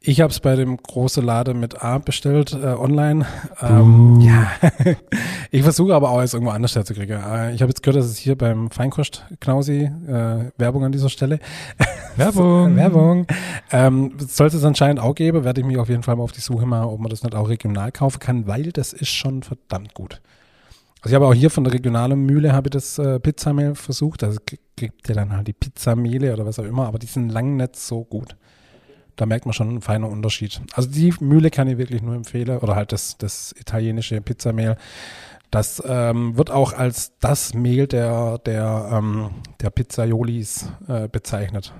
Ich 0.00 0.20
habe 0.20 0.30
es 0.30 0.40
bei 0.40 0.56
dem 0.56 0.76
großen 0.76 1.24
Lade 1.24 1.54
mit 1.54 1.82
A 1.82 1.98
bestellt, 1.98 2.52
äh, 2.52 2.66
online. 2.66 3.26
Ähm, 3.60 4.20
ja, 4.20 4.50
ich 5.50 5.62
versuche 5.62 5.94
aber 5.94 6.10
auch, 6.10 6.22
es 6.22 6.34
irgendwo 6.34 6.52
anders 6.52 6.74
herzukriegen. 6.74 7.22
Äh, 7.22 7.54
ich 7.54 7.62
habe 7.62 7.70
jetzt 7.70 7.82
gehört, 7.82 8.02
dass 8.02 8.10
es 8.10 8.16
hier 8.16 8.36
beim 8.36 8.70
Feinkost 8.70 9.24
Knausi, 9.40 9.90
äh, 10.06 10.50
Werbung 10.58 10.84
an 10.84 10.92
dieser 10.92 11.08
Stelle, 11.08 11.38
Werbung. 12.16 12.70
So, 12.70 12.76
Werbung. 12.76 13.26
Ähm, 13.70 14.12
sollte 14.18 14.56
es 14.56 14.64
anscheinend 14.64 15.00
auch 15.00 15.14
geben, 15.14 15.44
werde 15.44 15.60
ich 15.60 15.66
mich 15.66 15.78
auf 15.78 15.88
jeden 15.88 16.02
Fall 16.02 16.16
mal 16.16 16.22
auf 16.22 16.32
die 16.32 16.40
Suche 16.40 16.66
machen, 16.66 16.88
ob 16.88 17.00
man 17.00 17.10
das 17.10 17.22
nicht 17.22 17.34
auch 17.34 17.48
regional 17.48 17.92
kaufen 17.92 18.20
kann, 18.20 18.46
weil 18.46 18.72
das 18.72 18.85
ist 18.92 19.10
schon 19.10 19.42
verdammt 19.42 19.94
gut. 19.94 20.20
Also 21.02 21.12
ich 21.12 21.14
habe 21.14 21.26
auch 21.26 21.34
hier 21.34 21.50
von 21.50 21.64
der 21.64 21.72
regionalen 21.72 22.20
Mühle 22.20 22.52
habe 22.52 22.68
ich 22.68 22.72
das 22.72 22.98
äh, 22.98 23.20
Pizzamehl 23.20 23.74
versucht. 23.74 24.24
Also 24.24 24.40
gibt 24.74 25.08
ja 25.08 25.14
dann 25.14 25.32
halt 25.32 25.46
die 25.46 25.52
Pizzamehle 25.52 26.32
oder 26.32 26.46
was 26.46 26.58
auch 26.58 26.64
immer, 26.64 26.86
aber 26.86 26.98
die 26.98 27.06
sind 27.06 27.30
lang 27.30 27.56
nicht 27.56 27.76
so 27.76 28.04
gut. 28.04 28.36
Da 29.14 29.24
merkt 29.24 29.46
man 29.46 29.52
schon 29.52 29.68
einen 29.68 29.82
feinen 29.82 30.10
Unterschied. 30.10 30.60
Also 30.74 30.90
die 30.90 31.14
Mühle 31.20 31.50
kann 31.50 31.68
ich 31.68 31.78
wirklich 31.78 32.02
nur 32.02 32.14
empfehlen 32.14 32.58
oder 32.58 32.76
halt 32.76 32.92
das, 32.92 33.16
das 33.18 33.54
italienische 33.58 34.20
Pizzamehl. 34.20 34.76
Das 35.50 35.82
ähm, 35.86 36.36
wird 36.36 36.50
auch 36.50 36.72
als 36.72 37.12
das 37.20 37.54
Mehl 37.54 37.86
der, 37.86 38.38
der, 38.38 38.90
ähm, 38.92 39.30
der 39.60 39.70
Pizzaiolis 39.70 40.68
äh, 40.88 41.08
bezeichnet. 41.08 41.72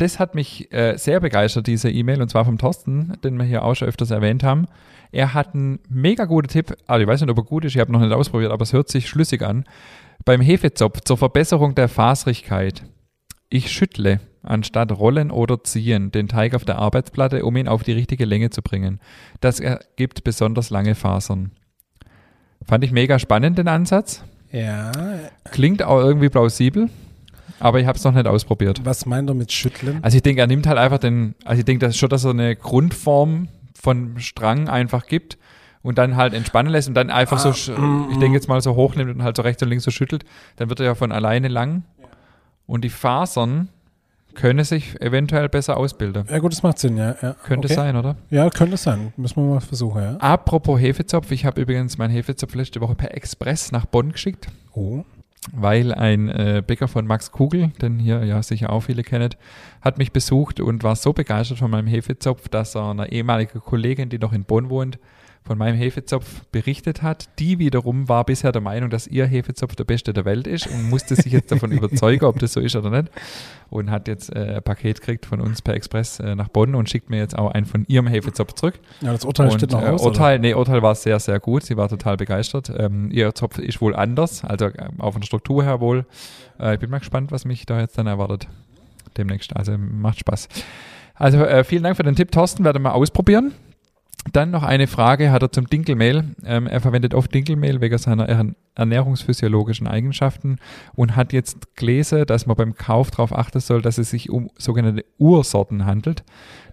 Das 0.00 0.18
hat 0.18 0.34
mich 0.34 0.72
äh, 0.72 0.96
sehr 0.96 1.20
begeistert, 1.20 1.66
diese 1.66 1.90
E-Mail, 1.90 2.22
und 2.22 2.30
zwar 2.30 2.46
vom 2.46 2.56
Thorsten, 2.56 3.12
den 3.22 3.36
wir 3.36 3.44
hier 3.44 3.62
auch 3.62 3.74
schon 3.74 3.86
öfters 3.86 4.10
erwähnt 4.10 4.42
haben. 4.42 4.66
Er 5.12 5.34
hat 5.34 5.54
einen 5.54 5.78
mega 5.90 6.24
guten 6.24 6.48
Tipp, 6.48 6.74
also 6.86 7.02
ich 7.02 7.06
weiß 7.06 7.20
nicht, 7.20 7.28
ob 7.28 7.36
er 7.36 7.44
gut 7.44 7.66
ist, 7.66 7.74
ich 7.74 7.80
habe 7.82 7.92
noch 7.92 8.00
nicht 8.00 8.12
ausprobiert, 8.12 8.50
aber 8.50 8.62
es 8.62 8.72
hört 8.72 8.88
sich 8.88 9.10
schlüssig 9.10 9.42
an. 9.42 9.64
Beim 10.24 10.40
Hefezopf 10.40 11.02
zur 11.02 11.18
Verbesserung 11.18 11.74
der 11.74 11.88
Faserigkeit. 11.88 12.84
Ich 13.50 13.70
schüttle, 13.70 14.20
anstatt 14.42 14.90
rollen 14.90 15.30
oder 15.30 15.62
ziehen, 15.64 16.10
den 16.10 16.28
Teig 16.28 16.54
auf 16.54 16.64
der 16.64 16.78
Arbeitsplatte, 16.78 17.44
um 17.44 17.54
ihn 17.58 17.68
auf 17.68 17.82
die 17.82 17.92
richtige 17.92 18.24
Länge 18.24 18.48
zu 18.48 18.62
bringen. 18.62 19.00
Das 19.42 19.60
ergibt 19.60 20.24
besonders 20.24 20.70
lange 20.70 20.94
Fasern. 20.94 21.50
Fand 22.66 22.84
ich 22.84 22.92
mega 22.92 23.18
spannend, 23.18 23.58
den 23.58 23.68
Ansatz. 23.68 24.24
Ja. 24.50 24.92
Klingt 25.50 25.82
auch 25.82 26.00
irgendwie 26.00 26.30
plausibel, 26.30 26.88
aber 27.60 27.80
ich 27.80 27.86
habe 27.86 27.96
es 27.96 28.04
noch 28.04 28.12
nicht 28.12 28.26
ausprobiert. 28.26 28.80
Was 28.84 29.06
meint 29.06 29.28
er 29.30 29.34
mit 29.34 29.52
schütteln? 29.52 30.00
Also 30.02 30.16
ich 30.16 30.22
denke, 30.22 30.40
er 30.40 30.46
nimmt 30.46 30.66
halt 30.66 30.78
einfach 30.78 30.98
den, 30.98 31.34
also 31.44 31.60
ich 31.60 31.64
denke 31.64 31.86
das 31.86 31.96
schon, 31.96 32.08
dass 32.08 32.24
er 32.24 32.30
eine 32.30 32.56
Grundform 32.56 33.48
von 33.80 34.18
Strang 34.18 34.68
einfach 34.68 35.06
gibt 35.06 35.38
und 35.82 35.98
dann 35.98 36.16
halt 36.16 36.34
entspannen 36.34 36.72
lässt 36.72 36.88
und 36.88 36.94
dann 36.94 37.10
einfach 37.10 37.44
ah, 37.44 37.52
so, 37.52 37.72
mm, 37.72 38.08
ich 38.10 38.18
denke 38.18 38.36
jetzt 38.36 38.48
mal 38.48 38.60
so 38.60 38.74
hochnimmt 38.74 39.14
und 39.14 39.22
halt 39.22 39.36
so 39.36 39.42
rechts 39.42 39.62
und 39.62 39.68
links 39.68 39.84
so 39.84 39.90
schüttelt, 39.90 40.24
dann 40.56 40.68
wird 40.68 40.80
er 40.80 40.86
ja 40.86 40.94
von 40.94 41.12
alleine 41.12 41.48
lang. 41.48 41.84
Ja. 41.98 42.08
Und 42.66 42.84
die 42.84 42.90
Fasern 42.90 43.68
können 44.34 44.64
sich 44.64 45.00
eventuell 45.00 45.48
besser 45.48 45.76
ausbilden. 45.76 46.24
Ja 46.30 46.38
gut, 46.38 46.52
das 46.52 46.62
macht 46.62 46.78
Sinn, 46.78 46.96
ja. 46.96 47.16
ja. 47.20 47.34
Könnte 47.44 47.66
okay. 47.66 47.74
sein, 47.74 47.96
oder? 47.96 48.16
Ja, 48.30 48.48
könnte 48.50 48.76
sein. 48.76 49.12
Müssen 49.16 49.36
wir 49.36 49.54
mal 49.54 49.60
versuchen, 49.60 50.02
ja. 50.02 50.16
Apropos 50.18 50.80
Hefezopf, 50.80 51.30
ich 51.30 51.44
habe 51.44 51.60
übrigens 51.60 51.98
meinen 51.98 52.12
Hefezopf 52.12 52.54
letzte 52.54 52.80
Woche 52.80 52.94
per 52.94 53.14
Express 53.14 53.72
nach 53.72 53.86
Bonn 53.86 54.12
geschickt. 54.12 54.48
Oh. 54.72 55.04
Weil 55.52 55.94
ein 55.94 56.28
äh, 56.28 56.62
Bäcker 56.66 56.86
von 56.86 57.06
Max 57.06 57.32
Kugel, 57.32 57.68
den 57.80 57.98
hier 57.98 58.24
ja 58.24 58.42
sicher 58.42 58.70
auch 58.70 58.80
viele 58.80 59.02
kennen, 59.02 59.34
hat 59.80 59.96
mich 59.96 60.12
besucht 60.12 60.60
und 60.60 60.82
war 60.82 60.96
so 60.96 61.14
begeistert 61.14 61.58
von 61.58 61.70
meinem 61.70 61.86
Hefezopf, 61.86 62.48
dass 62.48 62.74
er 62.74 62.90
einer 62.90 63.10
ehemaligen 63.10 63.60
Kollegin, 63.60 64.10
die 64.10 64.18
noch 64.18 64.34
in 64.34 64.44
Bonn 64.44 64.68
wohnt, 64.68 64.98
von 65.44 65.58
meinem 65.58 65.76
Hefezopf 65.76 66.44
berichtet 66.52 67.02
hat. 67.02 67.28
Die 67.38 67.58
wiederum 67.58 68.08
war 68.08 68.24
bisher 68.24 68.52
der 68.52 68.60
Meinung, 68.60 68.90
dass 68.90 69.06
ihr 69.06 69.26
Hefezopf 69.26 69.74
der 69.74 69.84
beste 69.84 70.12
der 70.12 70.24
Welt 70.24 70.46
ist 70.46 70.66
und 70.66 70.90
musste 70.90 71.16
sich 71.16 71.32
jetzt 71.32 71.50
davon 71.50 71.72
überzeugen, 71.72 72.24
ob 72.24 72.38
das 72.38 72.52
so 72.52 72.60
ist 72.60 72.76
oder 72.76 72.90
nicht. 72.90 73.10
Und 73.68 73.90
hat 73.90 74.08
jetzt 74.08 74.34
äh, 74.34 74.56
ein 74.56 74.62
Paket 74.62 75.00
gekriegt 75.00 75.26
von 75.26 75.40
uns 75.40 75.62
per 75.62 75.74
Express 75.74 76.20
äh, 76.20 76.34
nach 76.34 76.48
Bonn 76.48 76.74
und 76.74 76.90
schickt 76.90 77.10
mir 77.10 77.18
jetzt 77.18 77.38
auch 77.38 77.50
einen 77.50 77.66
von 77.66 77.84
ihrem 77.88 78.06
Hefezopf 78.06 78.52
zurück. 78.54 78.78
Ja, 79.00 79.12
das 79.12 79.24
Urteil 79.24 79.48
und, 79.48 79.58
steht 79.58 79.72
noch 79.72 79.82
äh, 79.82 79.86
aus. 79.88 80.02
Urteil, 80.02 80.34
oder? 80.34 80.48
nee, 80.48 80.54
Urteil 80.54 80.82
war 80.82 80.94
sehr, 80.94 81.18
sehr 81.20 81.40
gut. 81.40 81.64
Sie 81.64 81.76
war 81.76 81.88
total 81.88 82.16
begeistert. 82.16 82.72
Ähm, 82.76 83.10
ihr 83.10 83.34
Zopf 83.34 83.58
ist 83.58 83.80
wohl 83.80 83.96
anders, 83.96 84.44
also 84.44 84.66
äh, 84.66 84.88
auch 84.98 85.12
von 85.12 85.20
der 85.20 85.26
Struktur 85.26 85.64
her 85.64 85.80
wohl. 85.80 86.04
Äh, 86.58 86.74
ich 86.74 86.80
bin 86.80 86.90
mal 86.90 86.98
gespannt, 86.98 87.32
was 87.32 87.44
mich 87.44 87.66
da 87.66 87.80
jetzt 87.80 87.96
dann 87.98 88.06
erwartet 88.06 88.46
demnächst. 89.16 89.56
Also 89.56 89.76
macht 89.78 90.20
Spaß. 90.20 90.48
Also 91.14 91.38
äh, 91.38 91.64
vielen 91.64 91.82
Dank 91.82 91.96
für 91.96 92.02
den 92.02 92.16
Tipp, 92.16 92.30
Thorsten. 92.30 92.64
Werde 92.64 92.78
mal 92.78 92.92
ausprobieren. 92.92 93.52
Dann 94.32 94.50
noch 94.50 94.62
eine 94.62 94.86
Frage 94.86 95.32
hat 95.32 95.42
er 95.42 95.50
zum 95.50 95.66
Dinkelmehl. 95.66 96.24
Ähm, 96.44 96.66
er 96.66 96.80
verwendet 96.80 97.14
oft 97.14 97.34
Dinkelmehl 97.34 97.80
wegen 97.80 97.96
seiner 97.96 98.52
ernährungsphysiologischen 98.74 99.86
Eigenschaften 99.86 100.58
und 100.94 101.16
hat 101.16 101.32
jetzt 101.32 101.74
gelesen, 101.74 102.26
dass 102.26 102.46
man 102.46 102.56
beim 102.56 102.74
Kauf 102.74 103.10
darauf 103.10 103.36
achten 103.36 103.60
soll, 103.60 103.80
dass 103.80 103.98
es 103.98 104.10
sich 104.10 104.28
um 104.28 104.50
sogenannte 104.56 105.04
Ursorten 105.18 105.86
handelt. 105.86 106.22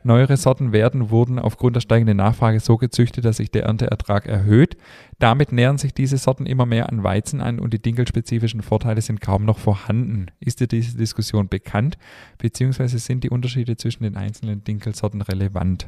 Neuere 0.04 0.36
Sorten 0.38 0.74
werden 0.74 1.10
wurden 1.10 1.40
aufgrund 1.40 1.78
der 1.78 1.82
steigenden 1.82 2.18
Nachfrage 2.18 2.60
so 2.60 2.78
gezüchtet, 2.78 3.26
dass 3.26 3.38
sich 3.38 3.50
der 3.50 3.64
Ernteertrag 3.64 4.28
erhöht. 4.28 4.78
Damit 5.20 5.52
nähern 5.52 5.78
sich 5.78 5.94
diese 5.94 6.18
Sorten 6.18 6.46
immer 6.46 6.66
mehr 6.66 6.90
an 6.90 7.04
Weizen 7.04 7.42
an 7.42 7.60
und 7.60 7.74
die 7.74 7.82
dinkelspezifischen 7.82 8.62
Vorteile 8.62 9.02
sind 9.02 9.22
kaum 9.22 9.46
noch 9.46 9.58
vorhanden. 9.58 10.28
Ist 10.40 10.60
dir 10.60 10.68
diese 10.68 10.98
Diskussion 10.98 11.48
bekannt, 11.48 11.98
beziehungsweise 12.38 13.00
sind 13.00 13.24
die 13.24 13.30
Unterschiede 13.30 13.78
zwischen 13.78 14.04
den 14.04 14.18
einzelnen 14.18 14.64
Dinkelsorten 14.64 15.22
relevant? 15.22 15.88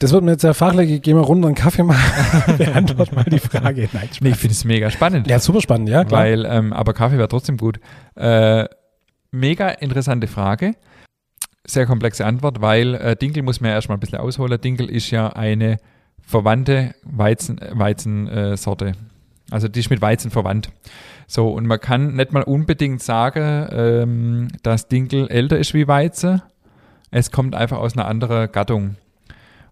Das 0.00 0.12
wird 0.12 0.22
mir 0.22 0.32
jetzt 0.32 0.42
sehr 0.42 0.54
fachlich. 0.54 0.90
Ich 0.90 1.02
gehe 1.02 1.14
mal 1.14 1.22
runter 1.22 1.48
einen 1.48 1.56
Kaffee 1.56 1.82
machen. 1.82 2.56
Beantwort 2.58 3.12
mal 3.12 3.24
die 3.24 3.40
Frage. 3.40 3.88
Nein, 3.92 4.08
nee, 4.20 4.30
ich 4.30 4.36
finde 4.36 4.52
es 4.52 4.64
mega 4.64 4.90
spannend. 4.90 5.26
Ja, 5.26 5.40
super 5.40 5.60
spannend, 5.60 5.88
ja, 5.88 6.04
klar. 6.04 6.22
Weil, 6.22 6.44
ähm, 6.46 6.72
aber 6.72 6.94
Kaffee 6.94 7.18
wäre 7.18 7.28
trotzdem 7.28 7.56
gut. 7.56 7.80
Äh, 8.14 8.66
mega 9.32 9.70
interessante 9.70 10.28
Frage. 10.28 10.76
Sehr 11.66 11.86
komplexe 11.86 12.24
Antwort, 12.24 12.60
weil 12.60 12.94
äh, 12.94 13.16
Dinkel 13.16 13.42
muss 13.42 13.60
man 13.60 13.70
ja 13.70 13.74
erstmal 13.74 13.96
ein 13.96 14.00
bisschen 14.00 14.18
ausholen. 14.18 14.60
Dinkel 14.60 14.88
ist 14.88 15.10
ja 15.10 15.30
eine 15.30 15.78
verwandte 16.20 16.94
Weizen, 17.02 17.60
Weizensorte. 17.72 18.86
Äh, 18.86 18.92
also 19.50 19.66
die 19.66 19.80
ist 19.80 19.90
mit 19.90 20.00
Weizen 20.00 20.30
verwandt. 20.30 20.70
So, 21.26 21.50
und 21.50 21.66
man 21.66 21.80
kann 21.80 22.14
nicht 22.14 22.32
mal 22.32 22.44
unbedingt 22.44 23.02
sagen, 23.02 23.68
ähm, 23.72 24.48
dass 24.62 24.86
Dinkel 24.86 25.28
älter 25.28 25.58
ist 25.58 25.74
wie 25.74 25.88
Weizen. 25.88 26.40
Es 27.10 27.32
kommt 27.32 27.54
einfach 27.54 27.78
aus 27.78 27.94
einer 27.94 28.06
anderen 28.06 28.52
Gattung. 28.52 28.96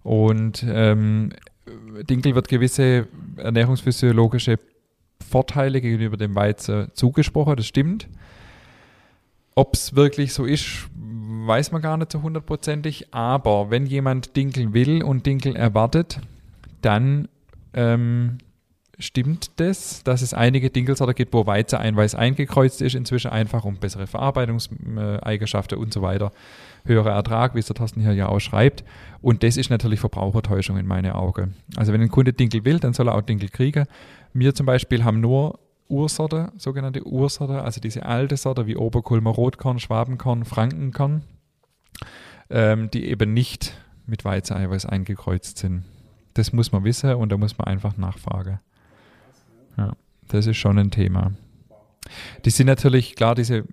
Und 0.06 0.64
ähm, 0.68 1.30
Dinkel 2.08 2.36
wird 2.36 2.46
gewisse 2.46 3.08
ernährungsphysiologische 3.38 4.60
Vorteile 5.28 5.80
gegenüber 5.80 6.16
dem 6.16 6.36
Weizen 6.36 6.92
zugesprochen, 6.94 7.56
das 7.56 7.66
stimmt. 7.66 8.06
Ob 9.56 9.74
es 9.74 9.96
wirklich 9.96 10.32
so 10.32 10.44
ist, 10.44 10.88
weiß 10.94 11.72
man 11.72 11.82
gar 11.82 11.96
nicht 11.96 12.12
so 12.12 12.22
hundertprozentig. 12.22 13.12
Aber 13.12 13.72
wenn 13.72 13.84
jemand 13.84 14.36
Dinkel 14.36 14.72
will 14.72 15.02
und 15.02 15.26
Dinkel 15.26 15.56
erwartet, 15.56 16.20
dann 16.82 17.26
ähm, 17.74 18.38
stimmt 19.00 19.58
das, 19.58 20.04
dass 20.04 20.22
es 20.22 20.34
einige 20.34 20.70
Dinkelsorten 20.70 21.16
gibt, 21.16 21.34
wo 21.34 21.46
Weizeneinweiß 21.46 22.14
eingekreuzt 22.14 22.80
ist, 22.80 22.94
inzwischen 22.94 23.32
einfach 23.32 23.64
um 23.64 23.78
bessere 23.78 24.06
Verarbeitungseigenschaften 24.06 25.78
und 25.78 25.92
so 25.92 26.00
weiter 26.00 26.30
höherer 26.86 27.12
Ertrag, 27.12 27.54
wie 27.54 27.58
es 27.58 27.66
der 27.66 27.76
Thorsten 27.76 28.00
hier 28.00 28.12
ja 28.12 28.28
auch 28.28 28.40
schreibt. 28.40 28.84
Und 29.20 29.42
das 29.42 29.56
ist 29.56 29.70
natürlich 29.70 30.00
Verbrauchertäuschung 30.00 30.76
in 30.76 30.86
meinen 30.86 31.12
Augen. 31.12 31.54
Also 31.76 31.92
wenn 31.92 32.00
ein 32.00 32.08
Kunde 32.08 32.32
Dinkel 32.32 32.64
will, 32.64 32.78
dann 32.78 32.92
soll 32.92 33.08
er 33.08 33.14
auch 33.14 33.22
Dinkel 33.22 33.48
kriegen. 33.48 33.86
Wir 34.32 34.54
zum 34.54 34.66
Beispiel 34.66 35.04
haben 35.04 35.20
nur 35.20 35.58
Ursorte, 35.88 36.52
sogenannte 36.56 37.06
Ursorte, 37.06 37.62
also 37.62 37.80
diese 37.80 38.04
alte 38.04 38.36
Sorte 38.36 38.66
wie 38.66 38.76
Oberkulmer 38.76 39.30
Rotkorn, 39.30 39.78
Schwabenkorn, 39.78 40.44
Frankenkorn, 40.44 41.22
ähm, 42.50 42.90
die 42.90 43.06
eben 43.06 43.32
nicht 43.32 43.74
mit 44.06 44.24
Weizeneiweiß 44.24 44.86
eingekreuzt 44.86 45.58
sind. 45.58 45.84
Das 46.34 46.52
muss 46.52 46.72
man 46.72 46.84
wissen 46.84 47.14
und 47.14 47.30
da 47.30 47.36
muss 47.36 47.56
man 47.56 47.66
einfach 47.66 47.96
nachfragen. 47.96 48.60
Ja, 49.76 49.92
das 50.28 50.46
ist 50.46 50.56
schon 50.56 50.78
ein 50.78 50.90
Thema. 50.90 51.32
Die 52.44 52.50
sind 52.50 52.66
natürlich, 52.66 53.14
klar, 53.14 53.34
diese 53.34 53.64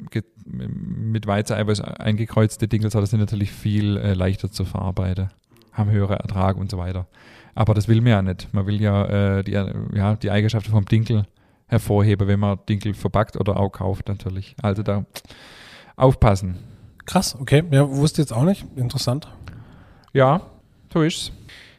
mit 0.46 1.28
Weizeneiweiß 1.28 1.82
eingekreuzte 1.82 2.68
Dinkelsorten 2.68 3.08
sind 3.08 3.20
natürlich 3.20 3.52
viel 3.52 3.98
äh, 3.98 4.14
leichter 4.14 4.52
zu 4.52 4.66
verarbeiten, 4.66 5.30
haben 5.72 5.92
höheren 5.92 6.18
Ertrag 6.18 6.58
und 6.58 6.70
so 6.70 6.78
weiter. 6.78 7.08
Aber 7.56 7.74
das 7.74 7.88
will 7.88 8.02
man 8.02 8.08
ja 8.08 8.22
nicht. 8.22 8.54
Man 8.54 8.66
will 8.66 8.82
ja, 8.82 9.38
äh, 9.38 9.44
die, 9.44 9.52
ja 9.52 10.16
die 10.16 10.32
Eigenschaften 10.32 10.72
vom 10.72 10.86
Dinkel 10.86 11.26
hervorheben, 11.68 12.28
wenn 12.28 12.40
man 12.40 12.60
Dinkel 12.68 12.94
verpackt 12.94 13.38
oder 13.38 13.58
auch 13.58 13.70
kauft 13.70 14.08
natürlich. 14.08 14.56
Also 14.62 14.84
da 14.84 15.06
aufpassen. 15.96 16.58
Krass, 17.06 17.36
okay. 17.40 17.64
Ja, 17.72 17.90
wusste 17.90 18.22
jetzt 18.22 18.34
auch 18.34 18.44
nicht. 18.44 18.66
Interessant. 18.76 19.28
Ja, 20.14 20.42
so 20.92 21.02
ist's. 21.02 21.32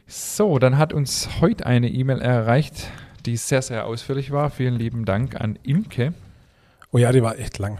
So, 0.07 0.59
dann 0.59 0.77
hat 0.77 0.93
uns 0.93 1.41
heute 1.41 1.65
eine 1.65 1.89
E-Mail 1.89 2.21
erreicht, 2.21 2.91
die 3.25 3.37
sehr, 3.37 3.63
sehr 3.63 3.87
ausführlich 3.87 4.31
war. 4.31 4.51
Vielen 4.51 4.75
lieben 4.75 5.05
Dank 5.05 5.39
an 5.41 5.57
Imke. 5.63 6.13
Oh 6.95 6.97
ja, 6.97 7.11
die 7.11 7.21
war 7.21 7.37
echt 7.37 7.57
lang. 7.57 7.77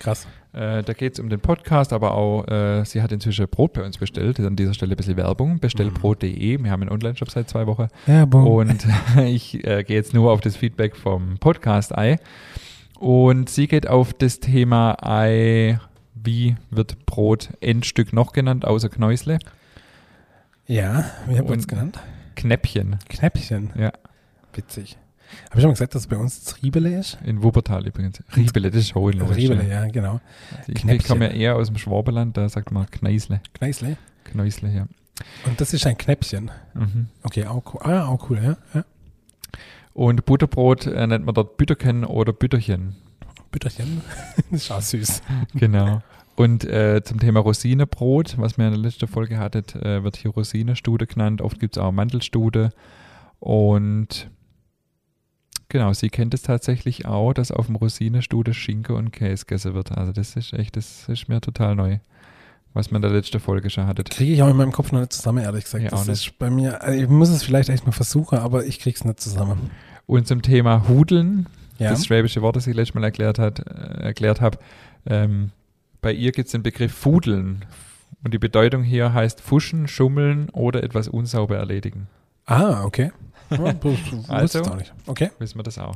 Krass. 0.00 0.26
Äh, 0.52 0.82
da 0.82 0.92
geht 0.92 1.12
es 1.12 1.20
um 1.20 1.28
den 1.28 1.38
Podcast, 1.38 1.92
aber 1.92 2.14
auch, 2.14 2.48
äh, 2.48 2.84
sie 2.84 3.00
hat 3.00 3.12
inzwischen 3.12 3.46
Brot 3.46 3.74
bei 3.74 3.84
uns 3.84 3.96
bestellt. 3.96 4.40
An 4.40 4.56
dieser 4.56 4.74
Stelle 4.74 4.94
ein 4.94 4.96
bisschen 4.96 5.16
Werbung. 5.16 5.60
Bestellbrot.de. 5.60 6.60
Wir 6.60 6.70
haben 6.72 6.82
einen 6.82 6.90
Online-Shop 6.90 7.30
seit 7.30 7.48
zwei 7.48 7.68
Wochen. 7.68 7.86
Werbung. 8.06 8.44
Und 8.44 8.84
ich 9.24 9.64
äh, 9.64 9.84
gehe 9.84 9.94
jetzt 9.94 10.14
nur 10.14 10.32
auf 10.32 10.40
das 10.40 10.56
Feedback 10.56 10.96
vom 10.96 11.38
Podcast 11.38 11.96
Ei. 11.96 12.18
Und 12.98 13.50
sie 13.50 13.68
geht 13.68 13.86
auf 13.86 14.12
das 14.12 14.40
Thema 14.40 14.96
Ei. 15.00 15.78
Wie 16.16 16.56
wird 16.72 17.06
Brot 17.06 17.50
Endstück 17.60 18.12
noch 18.12 18.32
genannt, 18.32 18.64
außer 18.64 18.88
Knäusle? 18.88 19.38
Ja, 20.66 21.04
wie 21.28 21.38
haben 21.38 21.48
wir 21.48 21.56
es 21.56 21.68
genannt? 21.68 22.00
Knäppchen. 22.34 22.96
Knäppchen. 23.08 23.70
Ja. 23.76 23.92
Witzig. 24.54 24.98
Habe 25.50 25.56
ich 25.56 25.60
schon 25.62 25.68
mal 25.68 25.74
gesagt, 25.74 25.94
dass 25.94 26.02
es 26.02 26.08
bei 26.08 26.16
uns 26.16 26.44
das 26.44 26.62
Riebele 26.62 26.98
ist? 26.98 27.18
In 27.24 27.42
Wuppertal 27.42 27.86
übrigens. 27.86 28.22
Riebele, 28.34 28.70
das 28.70 28.82
ist 28.82 28.94
Hohenlohe. 28.94 29.34
Riebele, 29.34 29.68
ja, 29.68 29.86
genau. 29.86 30.20
Ich 30.66 30.74
Knäppchen. 30.82 31.08
komme 31.08 31.26
ja 31.26 31.32
eher 31.32 31.56
aus 31.56 31.68
dem 31.68 31.78
Schwaberland, 31.78 32.36
da 32.36 32.48
sagt 32.48 32.70
man 32.72 32.90
Kneisle. 32.90 33.40
Kneisle. 33.54 33.96
Kneusle, 34.24 34.70
ja. 34.70 34.86
Und 35.46 35.60
das 35.60 35.72
ist 35.72 35.86
ein 35.86 35.96
Knäppchen. 35.96 36.50
Mhm. 36.74 37.08
Okay, 37.22 37.46
auch 37.46 37.74
cool. 37.74 37.80
Ah, 37.82 38.06
auch 38.06 38.30
cool, 38.30 38.40
ja. 38.42 38.56
ja. 38.74 38.84
Und 39.94 40.26
Butterbrot 40.26 40.86
äh, 40.86 41.06
nennt 41.06 41.24
man 41.24 41.34
dort 41.34 41.56
Bütterken 41.56 42.04
oder 42.04 42.32
Bütterchen. 42.32 42.96
Bütterchen. 43.50 44.02
das 44.50 44.62
ist 44.62 44.70
auch 44.70 44.82
süß. 44.82 45.22
Genau. 45.54 46.02
Und 46.34 46.64
äh, 46.64 47.02
zum 47.02 47.18
Thema 47.18 47.40
Rosinebrot, 47.40 48.36
was 48.36 48.58
wir 48.58 48.66
in 48.66 48.72
der 48.72 48.80
letzten 48.80 49.08
Folge 49.08 49.38
hattet, 49.38 49.74
äh, 49.74 50.04
wird 50.04 50.16
hier 50.16 50.32
Rosinestude 50.32 51.06
genannt. 51.06 51.40
Oft 51.40 51.58
gibt 51.58 51.78
es 51.78 51.82
auch 51.82 51.92
Mandelstude. 51.92 52.72
Und 53.40 54.30
genau, 55.68 55.92
sie 55.92 56.08
kennt 56.10 56.34
es 56.34 56.42
tatsächlich 56.42 57.06
auch, 57.06 57.32
dass 57.32 57.50
auf 57.50 57.66
dem 57.66 57.76
Rosinestude 57.76 58.54
Schinke 58.54 58.94
und 58.94 59.12
Käse 59.12 59.44
gegessen 59.46 59.74
wird. 59.74 59.92
Also 59.92 60.12
das 60.12 60.36
ist 60.36 60.52
echt, 60.52 60.76
das 60.76 61.08
ist 61.08 61.28
mir 61.28 61.40
total 61.40 61.74
neu, 61.74 61.98
was 62.74 62.90
wir 62.90 62.96
in 62.96 63.02
der 63.02 63.10
letzten 63.10 63.40
Folge 63.40 63.70
schon 63.70 63.86
hattet. 63.86 64.10
Kriege 64.10 64.32
ich 64.32 64.42
auch 64.42 64.50
in 64.50 64.56
meinem 64.56 64.72
Kopf 64.72 64.92
noch 64.92 65.00
nicht 65.00 65.12
zusammen, 65.12 65.42
ehrlich 65.42 65.64
gesagt. 65.64 65.84
Ja, 65.84 65.90
das 65.90 66.08
ist 66.08 66.38
bei 66.38 66.50
mir, 66.50 66.82
also 66.82 67.00
ich 67.00 67.08
muss 67.08 67.28
es 67.28 67.42
vielleicht 67.42 67.68
echt 67.68 67.86
mal 67.86 67.92
versuchen, 67.92 68.38
aber 68.38 68.64
ich 68.66 68.78
krieg's 68.78 69.04
nicht 69.04 69.20
zusammen. 69.20 69.70
Und 70.06 70.26
zum 70.28 70.42
Thema 70.42 70.88
Hudeln, 70.88 71.46
Ja. 71.78 71.90
das 71.90 72.06
schwäbische 72.06 72.42
Wort, 72.42 72.56
das 72.56 72.66
ich 72.66 72.74
letztes 72.74 72.94
Mal 72.94 73.04
erklärt, 73.04 73.38
hat, 73.38 73.58
äh, 73.60 74.02
erklärt 74.04 74.40
habe. 74.40 74.58
Ähm, 75.06 75.50
bei 76.00 76.12
ihr 76.12 76.32
gibt 76.32 76.46
es 76.46 76.52
den 76.52 76.62
Begriff 76.62 76.92
Fudeln. 76.92 77.64
Und 78.24 78.32
die 78.34 78.38
Bedeutung 78.38 78.82
hier 78.82 79.12
heißt 79.12 79.40
fuschen, 79.40 79.86
schummeln 79.88 80.48
oder 80.50 80.82
etwas 80.82 81.06
unsauber 81.08 81.56
erledigen. 81.58 82.08
Ah, 82.46 82.82
okay. 82.84 83.10
Ja, 83.50 83.74
Also. 84.28 84.62
auch 84.62 84.76
nicht. 84.76 84.92
Okay. 85.06 85.30
Wissen 85.38 85.58
wir 85.58 85.62
das 85.62 85.78
auch. 85.78 85.94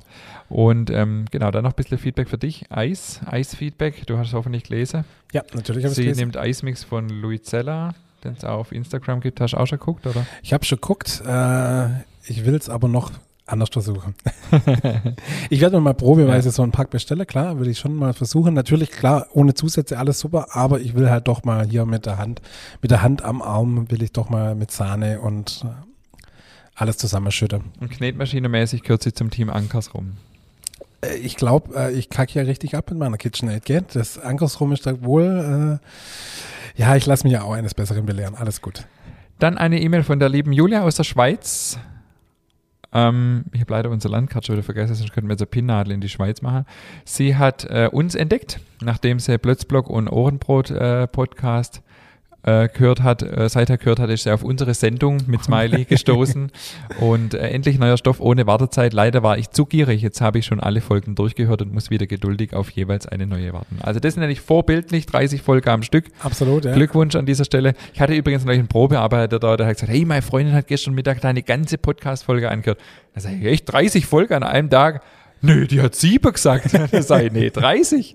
Und 0.48 0.90
ähm, 0.90 1.24
genau, 1.30 1.50
dann 1.50 1.64
noch 1.64 1.72
ein 1.72 1.76
bisschen 1.76 1.98
Feedback 1.98 2.28
für 2.28 2.38
dich. 2.38 2.66
Eis, 2.70 3.20
Eis-Feedback. 3.26 4.06
Du 4.06 4.18
hast 4.18 4.28
es 4.28 4.34
hoffentlich 4.34 4.64
gelesen. 4.64 5.04
Ja, 5.32 5.42
natürlich 5.54 5.84
habe 5.84 5.92
ich 5.92 5.96
Sie 5.96 6.02
gelesen. 6.02 6.20
nimmt 6.20 6.36
Eismix 6.36 6.84
von 6.84 7.08
Luizella, 7.08 7.94
den 8.24 8.34
es 8.34 8.44
auch 8.44 8.58
auf 8.58 8.72
Instagram 8.72 9.20
gibt. 9.20 9.40
Hast 9.40 9.52
du 9.52 9.56
auch 9.58 9.66
schon 9.66 9.78
geguckt, 9.78 10.06
oder? 10.06 10.26
Ich 10.42 10.52
habe 10.52 10.64
schon 10.64 10.76
geguckt, 10.76 11.22
äh, 11.26 11.86
ich 12.24 12.44
will 12.44 12.54
es 12.54 12.68
aber 12.68 12.88
noch 12.88 13.12
anders 13.46 13.70
versuchen. 13.70 14.14
ich 15.50 15.60
werde 15.60 15.76
mir 15.76 15.82
mal 15.82 15.94
probeweise 15.94 16.48
Ja. 16.48 16.52
so 16.52 16.62
einen 16.62 16.70
Pack 16.70 16.90
bestellen, 16.90 17.26
klar, 17.26 17.58
würde 17.58 17.70
ich 17.70 17.78
schon 17.80 17.94
mal 17.96 18.12
versuchen. 18.12 18.54
Natürlich, 18.54 18.90
klar, 18.92 19.26
ohne 19.32 19.54
Zusätze 19.54 19.98
alles 19.98 20.20
super, 20.20 20.48
aber 20.54 20.80
ich 20.80 20.94
will 20.94 21.10
halt 21.10 21.26
doch 21.26 21.42
mal 21.42 21.66
hier 21.66 21.84
mit 21.84 22.06
der 22.06 22.18
Hand, 22.18 22.40
mit 22.80 22.90
der 22.92 23.02
Hand 23.02 23.22
am 23.22 23.42
Arm 23.42 23.90
will 23.90 24.02
ich 24.02 24.12
doch 24.12 24.28
mal 24.30 24.54
mit 24.54 24.70
Sahne 24.70 25.20
und 25.20 25.64
alles 26.80 26.96
zusammenschütten. 26.98 27.62
Und 27.80 27.92
Knetmaschine-mäßig 27.92 28.82
gehört 28.82 29.02
sie 29.02 29.12
zum 29.12 29.30
Team 29.30 29.50
Ankers 29.50 29.94
rum. 29.94 30.16
Äh, 31.02 31.16
Ich 31.16 31.36
glaube, 31.36 31.74
äh, 31.76 31.92
ich 31.92 32.08
kacke 32.08 32.38
ja 32.38 32.42
richtig 32.44 32.74
ab 32.76 32.90
in 32.90 32.98
meiner 32.98 33.16
KitchenAid, 33.18 33.64
gell? 33.64 33.84
Das 33.92 34.18
Ankersrum 34.18 34.72
ist 34.72 34.86
da 34.86 35.02
wohl, 35.02 35.80
äh, 36.76 36.80
ja, 36.80 36.96
ich 36.96 37.06
lasse 37.06 37.24
mich 37.24 37.32
ja 37.32 37.42
auch 37.42 37.52
eines 37.52 37.74
Besseren 37.74 38.06
belehren. 38.06 38.34
Alles 38.34 38.62
gut. 38.62 38.86
Dann 39.38 39.58
eine 39.58 39.80
E-Mail 39.80 40.02
von 40.02 40.18
der 40.18 40.28
lieben 40.28 40.52
Julia 40.52 40.82
aus 40.82 40.96
der 40.96 41.04
Schweiz. 41.04 41.78
Ähm, 42.92 43.44
ich 43.52 43.60
habe 43.60 43.72
leider 43.72 43.90
unsere 43.90 44.12
Landkarte 44.12 44.46
schon 44.46 44.56
wieder 44.56 44.64
vergessen, 44.64 44.94
sonst 44.94 45.12
könnten 45.12 45.28
wir 45.28 45.34
jetzt 45.34 45.42
eine 45.42 45.46
Pinnadel 45.46 45.92
in 45.92 46.00
die 46.00 46.08
Schweiz 46.08 46.42
machen. 46.42 46.66
Sie 47.04 47.36
hat 47.36 47.64
äh, 47.70 47.88
uns 47.90 48.14
entdeckt, 48.14 48.58
nachdem 48.82 49.20
sie 49.20 49.38
Plötzblock 49.38 49.88
und 49.88 50.08
Ohrenbrot-Podcast 50.08 51.78
äh, 51.78 51.80
gehört 52.42 53.02
hat, 53.02 53.22
äh, 53.22 53.48
seither 53.48 53.76
gehört 53.76 53.98
hat, 53.98 54.08
ist 54.10 54.24
sie 54.24 54.32
auf 54.32 54.42
unsere 54.42 54.74
Sendung 54.74 55.18
mit 55.26 55.44
Smiley 55.44 55.84
gestoßen 55.88 56.50
und 57.00 57.34
äh, 57.34 57.50
endlich 57.50 57.78
neuer 57.78 57.96
Stoff 57.96 58.20
ohne 58.20 58.46
Wartezeit. 58.46 58.92
Leider 58.92 59.22
war 59.22 59.36
ich 59.36 59.50
zu 59.50 59.66
gierig, 59.66 60.00
jetzt 60.02 60.20
habe 60.20 60.38
ich 60.38 60.46
schon 60.46 60.60
alle 60.60 60.80
Folgen 60.80 61.14
durchgehört 61.14 61.62
und 61.62 61.74
muss 61.74 61.90
wieder 61.90 62.06
geduldig 62.06 62.54
auf 62.54 62.70
jeweils 62.70 63.06
eine 63.06 63.26
neue 63.26 63.52
warten. 63.52 63.78
Also 63.82 64.00
das 64.00 64.14
sind 64.14 64.20
nämlich 64.20 64.40
vorbildlich 64.40 65.06
30 65.06 65.42
Folgen 65.42 65.68
am 65.68 65.82
Stück. 65.82 66.06
Absolut, 66.22 66.64
ja. 66.64 66.72
Glückwunsch 66.72 67.14
an 67.14 67.26
dieser 67.26 67.44
Stelle. 67.44 67.74
Ich 67.92 68.00
hatte 68.00 68.14
übrigens 68.14 68.44
noch 68.44 68.52
einen 68.52 68.68
Probearbeiter 68.68 69.38
da, 69.38 69.56
der 69.56 69.66
hat 69.66 69.74
gesagt, 69.74 69.92
hey, 69.92 70.04
meine 70.04 70.22
Freundin 70.22 70.54
hat 70.54 70.66
gestern 70.66 70.94
Mittag 70.94 71.20
deine 71.20 71.42
ganze 71.42 71.78
Podcast-Folge 71.78 72.50
angehört. 72.50 72.80
Da 73.14 73.20
sage 73.20 73.36
ich, 73.36 73.44
echt 73.46 73.72
30 73.72 74.06
Folgen 74.06 74.34
an 74.34 74.42
einem 74.44 74.70
Tag? 74.70 75.02
Nö, 75.42 75.66
die 75.66 75.80
hat 75.80 75.94
sieben 75.94 76.32
gesagt. 76.32 76.70
Da 76.92 77.02
sage 77.02 77.26
ich, 77.26 77.32
nee, 77.32 77.50
30. 77.50 78.14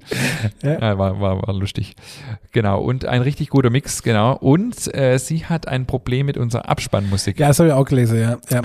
Ja. 0.62 0.98
War, 0.98 1.20
war, 1.20 1.42
war 1.48 1.54
lustig. 1.54 1.96
Genau, 2.52 2.82
und 2.82 3.06
ein 3.06 3.22
richtig 3.22 3.50
guter 3.50 3.70
Mix, 3.70 4.04
genau. 4.04 4.34
Und 4.36 4.94
äh, 4.96 5.18
sie 5.18 5.46
hat 5.46 5.68
ein 5.68 5.86
Problem 5.86 6.26
mit 6.28 6.38
unserer 6.38 6.70
Abspannmusik. 6.70 7.40
Ja, 7.40 7.48
das 7.48 7.60
habe 7.60 7.70
ich 7.70 7.74
auch 7.76 7.86
gelesen, 7.86 8.20
ja. 8.20 8.38
ja. 8.50 8.62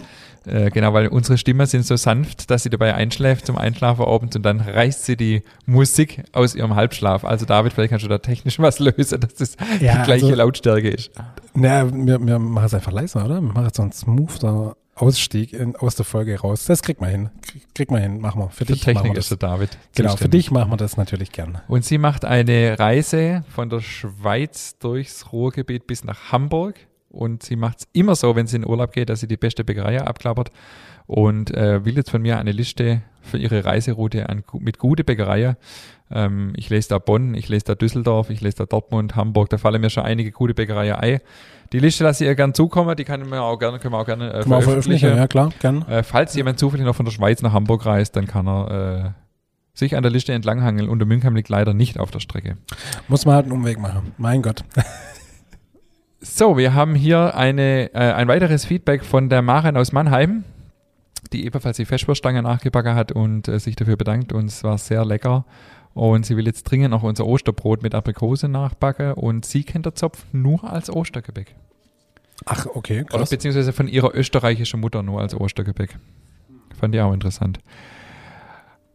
Äh, 0.46 0.70
genau, 0.70 0.94
weil 0.94 1.08
unsere 1.08 1.36
Stimmen 1.36 1.66
sind 1.66 1.84
so 1.84 1.96
sanft, 1.96 2.50
dass 2.50 2.62
sie 2.62 2.70
dabei 2.70 2.94
einschläft 2.94 3.46
zum 3.46 3.58
Einschlafen 3.58 4.04
abends 4.04 4.36
und 4.36 4.42
dann 4.42 4.60
reißt 4.60 5.04
sie 5.04 5.16
die 5.16 5.42
Musik 5.66 6.22
aus 6.32 6.54
ihrem 6.54 6.74
Halbschlaf. 6.76 7.24
Also 7.24 7.44
David, 7.44 7.74
vielleicht 7.74 7.90
kannst 7.90 8.04
du 8.04 8.08
da 8.08 8.18
technisch 8.18 8.58
was 8.58 8.78
lösen, 8.78 9.20
dass 9.20 9.34
das 9.34 9.56
Ja, 9.80 9.98
die 9.98 10.02
gleiche 10.04 10.26
also- 10.26 10.34
Lautstärke 10.34 10.88
ist. 10.88 11.10
Na, 11.54 11.90
wir, 11.92 12.18
wir 12.24 12.38
machen 12.38 12.66
es 12.66 12.74
einfach 12.74 12.92
leiser, 12.92 13.24
oder? 13.24 13.34
Wir 13.40 13.52
machen 13.52 13.64
jetzt 13.64 13.76
so 13.76 13.82
einen 13.82 13.92
smoother 13.92 14.76
Ausstieg 15.00 15.52
in, 15.52 15.76
aus 15.76 15.94
der 15.96 16.04
Folge 16.04 16.38
raus. 16.38 16.64
Das 16.66 16.82
kriegt 16.82 17.00
man 17.00 17.10
hin. 17.10 17.30
Krieg, 17.42 17.74
kriegt 17.74 17.90
man 17.90 18.02
hin. 18.02 18.20
Machen 18.20 18.40
wir. 18.42 18.48
Für, 18.50 18.64
Für 18.64 18.72
dich 18.72 18.86
machen 18.86 18.94
Technik 18.94 19.12
wir 19.14 19.18
ist 19.18 19.30
das. 19.30 19.38
der 19.38 19.48
David. 19.48 19.78
Genau, 19.94 20.16
für 20.16 20.28
dich 20.28 20.50
machen 20.50 20.70
wir 20.70 20.76
das 20.76 20.96
natürlich 20.96 21.32
gern. 21.32 21.60
Und 21.68 21.84
sie 21.84 21.98
macht 21.98 22.24
eine 22.24 22.78
Reise 22.78 23.44
von 23.48 23.70
der 23.70 23.80
Schweiz 23.80 24.78
durchs 24.78 25.32
Ruhrgebiet 25.32 25.86
bis 25.86 26.04
nach 26.04 26.32
Hamburg. 26.32 26.76
Und 27.08 27.42
sie 27.42 27.56
macht 27.56 27.80
es 27.80 27.88
immer 27.92 28.14
so, 28.14 28.36
wenn 28.36 28.46
sie 28.46 28.56
in 28.56 28.66
Urlaub 28.66 28.92
geht, 28.92 29.08
dass 29.08 29.20
sie 29.20 29.26
die 29.26 29.36
beste 29.36 29.64
Bäckerei 29.64 30.00
abklappert. 30.00 30.50
Und 31.06 31.50
äh, 31.52 31.84
will 31.84 31.96
jetzt 31.96 32.10
von 32.10 32.22
mir 32.22 32.38
eine 32.38 32.52
Liste 32.52 33.02
für 33.20 33.36
ihre 33.36 33.64
Reiseroute 33.64 34.28
an, 34.28 34.44
mit 34.60 34.78
gute 34.78 35.02
Bäckereien. 35.02 35.56
Ähm, 36.10 36.52
ich 36.56 36.70
lese 36.70 36.90
da 36.90 36.98
Bonn, 36.98 37.34
ich 37.34 37.48
lese 37.48 37.64
da 37.64 37.74
Düsseldorf, 37.74 38.30
ich 38.30 38.40
lese 38.40 38.58
da 38.58 38.66
Dortmund, 38.66 39.16
Hamburg. 39.16 39.50
Da 39.50 39.58
fallen 39.58 39.80
mir 39.80 39.90
schon 39.90 40.04
einige 40.04 40.30
gute 40.30 40.54
Bäckereien 40.54 40.94
ein. 40.94 41.20
Die 41.72 41.78
Liste 41.78 42.02
lasse 42.04 42.24
ich 42.24 42.28
ihr 42.28 42.34
gern 42.34 42.52
zukommen. 42.52 42.96
Die 42.96 43.04
kann 43.04 43.28
mir 43.28 43.42
auch 43.42 43.58
gerne, 43.58 43.78
können 43.78 43.94
wir 43.94 43.98
auch 43.98 44.06
gerne 44.06 44.32
äh, 44.32 44.38
auch 44.40 44.62
veröffentlichen? 44.62 45.16
Ja, 45.16 45.28
klar, 45.28 45.50
gern. 45.60 45.82
äh, 45.88 46.02
falls 46.02 46.34
jemand 46.34 46.58
zufällig 46.58 46.84
noch 46.84 46.96
von 46.96 47.04
der 47.04 47.12
Schweiz 47.12 47.42
nach 47.42 47.52
Hamburg 47.52 47.86
reist, 47.86 48.16
dann 48.16 48.26
kann 48.26 48.48
er 48.48 49.14
äh, 49.14 49.78
sich 49.78 49.96
an 49.96 50.02
der 50.02 50.10
Liste 50.10 50.32
entlanghangeln. 50.32 50.88
Und 50.88 50.98
der 50.98 51.06
Münchheim 51.06 51.36
liegt 51.36 51.48
leider 51.48 51.72
nicht 51.72 51.98
auf 51.98 52.10
der 52.10 52.20
Strecke. 52.20 52.56
Muss 53.08 53.24
man 53.24 53.36
halt 53.36 53.44
einen 53.44 53.52
Umweg 53.52 53.78
machen. 53.78 54.12
Mein 54.18 54.42
Gott. 54.42 54.64
So, 56.22 56.58
wir 56.58 56.74
haben 56.74 56.94
hier 56.94 57.34
eine, 57.34 57.94
äh, 57.94 58.12
ein 58.12 58.28
weiteres 58.28 58.66
Feedback 58.66 59.06
von 59.06 59.30
der 59.30 59.40
Maren 59.40 59.78
aus 59.78 59.92
Mannheim, 59.92 60.44
die 61.32 61.46
ebenfalls 61.46 61.78
die 61.78 61.86
Feschwurststange 61.86 62.42
nachgebacken 62.42 62.94
hat 62.94 63.10
und 63.10 63.48
äh, 63.48 63.58
sich 63.58 63.74
dafür 63.74 63.96
bedankt. 63.96 64.34
Und 64.34 64.44
es 64.44 64.62
war 64.62 64.76
sehr 64.76 65.06
lecker. 65.06 65.46
Und 65.94 66.24
sie 66.24 66.36
will 66.36 66.46
jetzt 66.46 66.64
dringend 66.64 66.90
noch 66.90 67.02
unser 67.02 67.26
Osterbrot 67.26 67.82
mit 67.82 67.94
Aprikose 67.94 68.48
nachbacken. 68.48 69.14
Und 69.14 69.44
sie 69.44 69.64
kennt 69.64 69.86
der 69.86 69.94
Zopf 69.94 70.24
nur 70.32 70.64
als 70.64 70.90
Ostergebäck. 70.90 71.54
Ach, 72.46 72.66
okay, 72.74 73.00
Oder 73.00 73.18
krass. 73.18 73.30
beziehungsweise 73.30 73.72
von 73.72 73.88
ihrer 73.88 74.14
österreichischen 74.14 74.80
Mutter 74.80 75.02
nur 75.02 75.20
als 75.20 75.34
Ostergebäck. 75.34 75.96
Fand 76.78 76.94
ich 76.94 77.00
auch 77.00 77.12
interessant. 77.12 77.58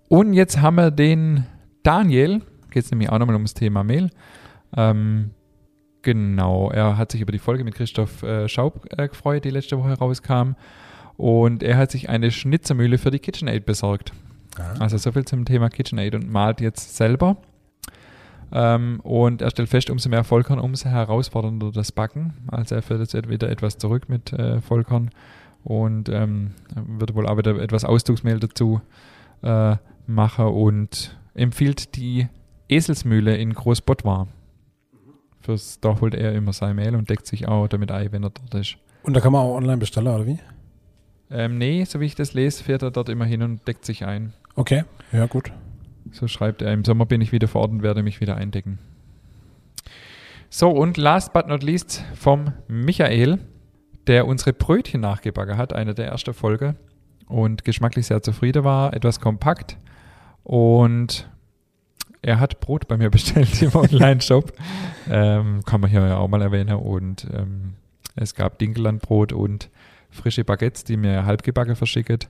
Und 0.08 0.34
jetzt 0.34 0.62
haben 0.62 0.76
wir 0.76 0.92
den 0.92 1.46
Daniel, 1.84 2.42
geht 2.72 2.86
es 2.86 2.92
nämlich 2.92 3.10
auch 3.10 3.20
nochmal 3.20 3.36
ums 3.36 3.54
Thema 3.54 3.84
Mehl. 3.84 4.10
Ähm, 4.76 5.32
genau, 6.02 6.72
er 6.72 6.98
hat 6.98 7.12
sich 7.12 7.22
über 7.22 7.32
die 7.32 7.40
Folge 7.40 7.64
mit 7.64 7.76
Christoph 7.76 8.24
äh, 8.24 8.48
Schaub 8.48 8.86
äh, 8.98 9.08
gefreut, 9.08 9.46
die 9.46 9.50
letzte 9.52 9.78
Woche 9.78 9.94
rauskam. 9.94 10.56
Und 11.18 11.64
er 11.64 11.78
hat 11.78 11.92
sich 11.92 12.10
eine 12.10 12.32
Schnitzermühle 12.32 12.98
für 12.98 13.12
die 13.12 13.20
KitchenAid 13.20 13.66
besorgt. 13.66 14.12
Also 14.80 14.98
so 14.98 15.12
viel 15.12 15.26
zum 15.26 15.46
Thema 15.46 15.70
KitchenAid 15.70 16.16
und 16.16 16.30
malt 16.30 16.62
jetzt 16.62 16.96
selber. 16.96 17.38
Ähm, 18.52 19.00
und 19.02 19.42
er 19.42 19.50
stellt 19.50 19.70
fest, 19.70 19.90
umso 19.90 20.10
mehr 20.10 20.24
Vollkorn, 20.24 20.60
umso 20.60 20.90
herausfordernder 20.90 21.72
das 21.72 21.92
Backen. 21.92 22.34
Also 22.48 22.76
er 22.76 22.82
führt 22.82 23.00
jetzt 23.00 23.30
wieder 23.30 23.50
etwas 23.50 23.78
zurück 23.78 24.08
mit 24.08 24.32
äh, 24.34 24.62
Vollkorn 24.62 25.10
und 25.64 26.10
ähm, 26.10 26.52
wird 26.76 27.16
wohl 27.16 27.28
auch 27.28 27.38
wieder 27.38 27.60
etwas 27.60 27.84
Auszugsmehl 27.84 28.40
dazu 28.40 28.82
äh, 29.42 29.76
machen 30.08 30.46
und 30.46 31.18
empfiehlt 31.34 31.96
die 31.96 32.28
Eselsmühle 32.70 33.36
in 33.36 33.54
Großbottwar. 33.54 34.28
Fürs, 35.42 35.80
da 35.80 36.00
holt 36.00 36.16
er 36.16 36.34
immer 36.34 36.54
sein 36.54 36.76
Mehl 36.76 36.96
und 36.96 37.10
deckt 37.10 37.28
sich 37.28 37.48
auch 37.48 37.68
damit 37.68 37.92
ein, 37.92 38.12
wenn 38.12 38.24
er 38.24 38.32
dort 38.32 38.54
ist. 38.56 38.78
Und 39.04 39.16
da 39.16 39.22
kann 39.22 39.32
man 39.32 39.42
auch 39.42 39.56
online 39.56 39.78
bestellen, 39.78 40.08
oder 40.08 40.26
wie? 40.26 40.40
Ähm, 41.30 41.58
nee, 41.58 41.84
so 41.84 42.00
wie 42.00 42.06
ich 42.06 42.16
das 42.16 42.34
lese, 42.34 42.64
fährt 42.64 42.82
er 42.82 42.92
dort 42.92 43.10
immer 43.10 43.26
hin 43.26 43.42
und 43.42 43.68
deckt 43.68 43.86
sich 43.86 44.06
ein. 44.06 44.34
Okay, 44.56 44.84
ja, 45.12 45.26
gut. 45.26 45.52
So 46.12 46.28
schreibt 46.28 46.62
er, 46.62 46.72
im 46.72 46.86
Sommer 46.86 47.06
bin 47.06 47.22
ich 47.22 47.32
wieder 47.32 47.48
vor 47.48 47.62
Ort 47.62 47.72
und 47.72 47.84
werde 47.84 48.04
mich 48.04 48.22
wieder 48.22 48.38
eindecken. 48.38 48.80
So, 50.50 50.70
und 50.70 50.96
last 50.96 51.34
but 51.34 51.48
not 51.48 51.64
least 51.64 52.06
vom 52.16 52.54
Michael, 52.68 53.40
der 54.08 54.26
unsere 54.28 54.54
Brötchen 54.54 55.02
nachgebacken 55.02 55.58
hat, 55.58 55.74
eine 55.74 55.94
der 55.94 56.08
ersten 56.08 56.34
Folge 56.34 56.76
und 57.28 57.66
geschmacklich 57.66 58.08
sehr 58.08 58.22
zufrieden 58.22 58.64
war, 58.64 58.94
etwas 58.94 59.20
kompakt 59.20 59.78
und 60.44 61.30
er 62.22 62.40
hat 62.40 62.62
Brot 62.62 62.88
bei 62.88 62.96
mir 62.96 63.10
bestellt 63.12 63.62
im 63.62 63.76
Online-Shop, 63.76 64.54
ähm, 65.10 65.64
kann 65.66 65.82
man 65.82 65.90
hier 65.90 66.08
ja 66.08 66.18
auch 66.18 66.30
mal 66.30 66.42
erwähnen 66.42 66.78
und 66.78 67.28
ähm, 67.34 67.74
es 68.16 68.36
gab 68.36 68.60
Dinkellandbrot 68.60 69.34
und 69.34 69.70
frische 70.10 70.46
Baguettes, 70.46 70.86
die 70.86 70.96
mir 70.96 71.26
halbgebacken 71.26 71.76
verschickt 71.76 72.30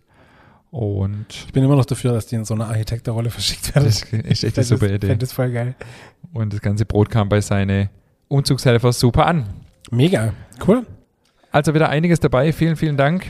Und 0.75 1.25
Ich 1.29 1.53
bin 1.53 1.63
immer 1.63 1.77
noch 1.77 1.85
dafür, 1.85 2.11
dass 2.11 2.25
die 2.25 2.35
in 2.35 2.43
so 2.43 2.53
einer 2.53 2.67
Architektenrolle 2.67 3.29
verschickt 3.29 3.73
werden. 3.73 3.85
das 3.85 4.03
ist 4.03 4.43
echt 4.43 4.57
eine 4.57 4.65
super 4.65 4.89
Idee. 4.89 5.07
fänd 5.07 5.21
das 5.21 5.31
voll 5.31 5.49
geil. 5.49 5.73
Und 6.33 6.51
das 6.51 6.59
ganze 6.59 6.83
Brot 6.85 7.09
kam 7.09 7.29
bei 7.29 7.39
seine 7.39 7.89
Umzugshelfer 8.27 8.91
super 8.91 9.25
an. 9.25 9.45
Mega, 9.89 10.33
cool. 10.67 10.85
Also 11.49 11.73
wieder 11.73 11.88
einiges 11.88 12.19
dabei. 12.19 12.51
Vielen, 12.51 12.75
vielen 12.75 12.97
Dank. 12.97 13.27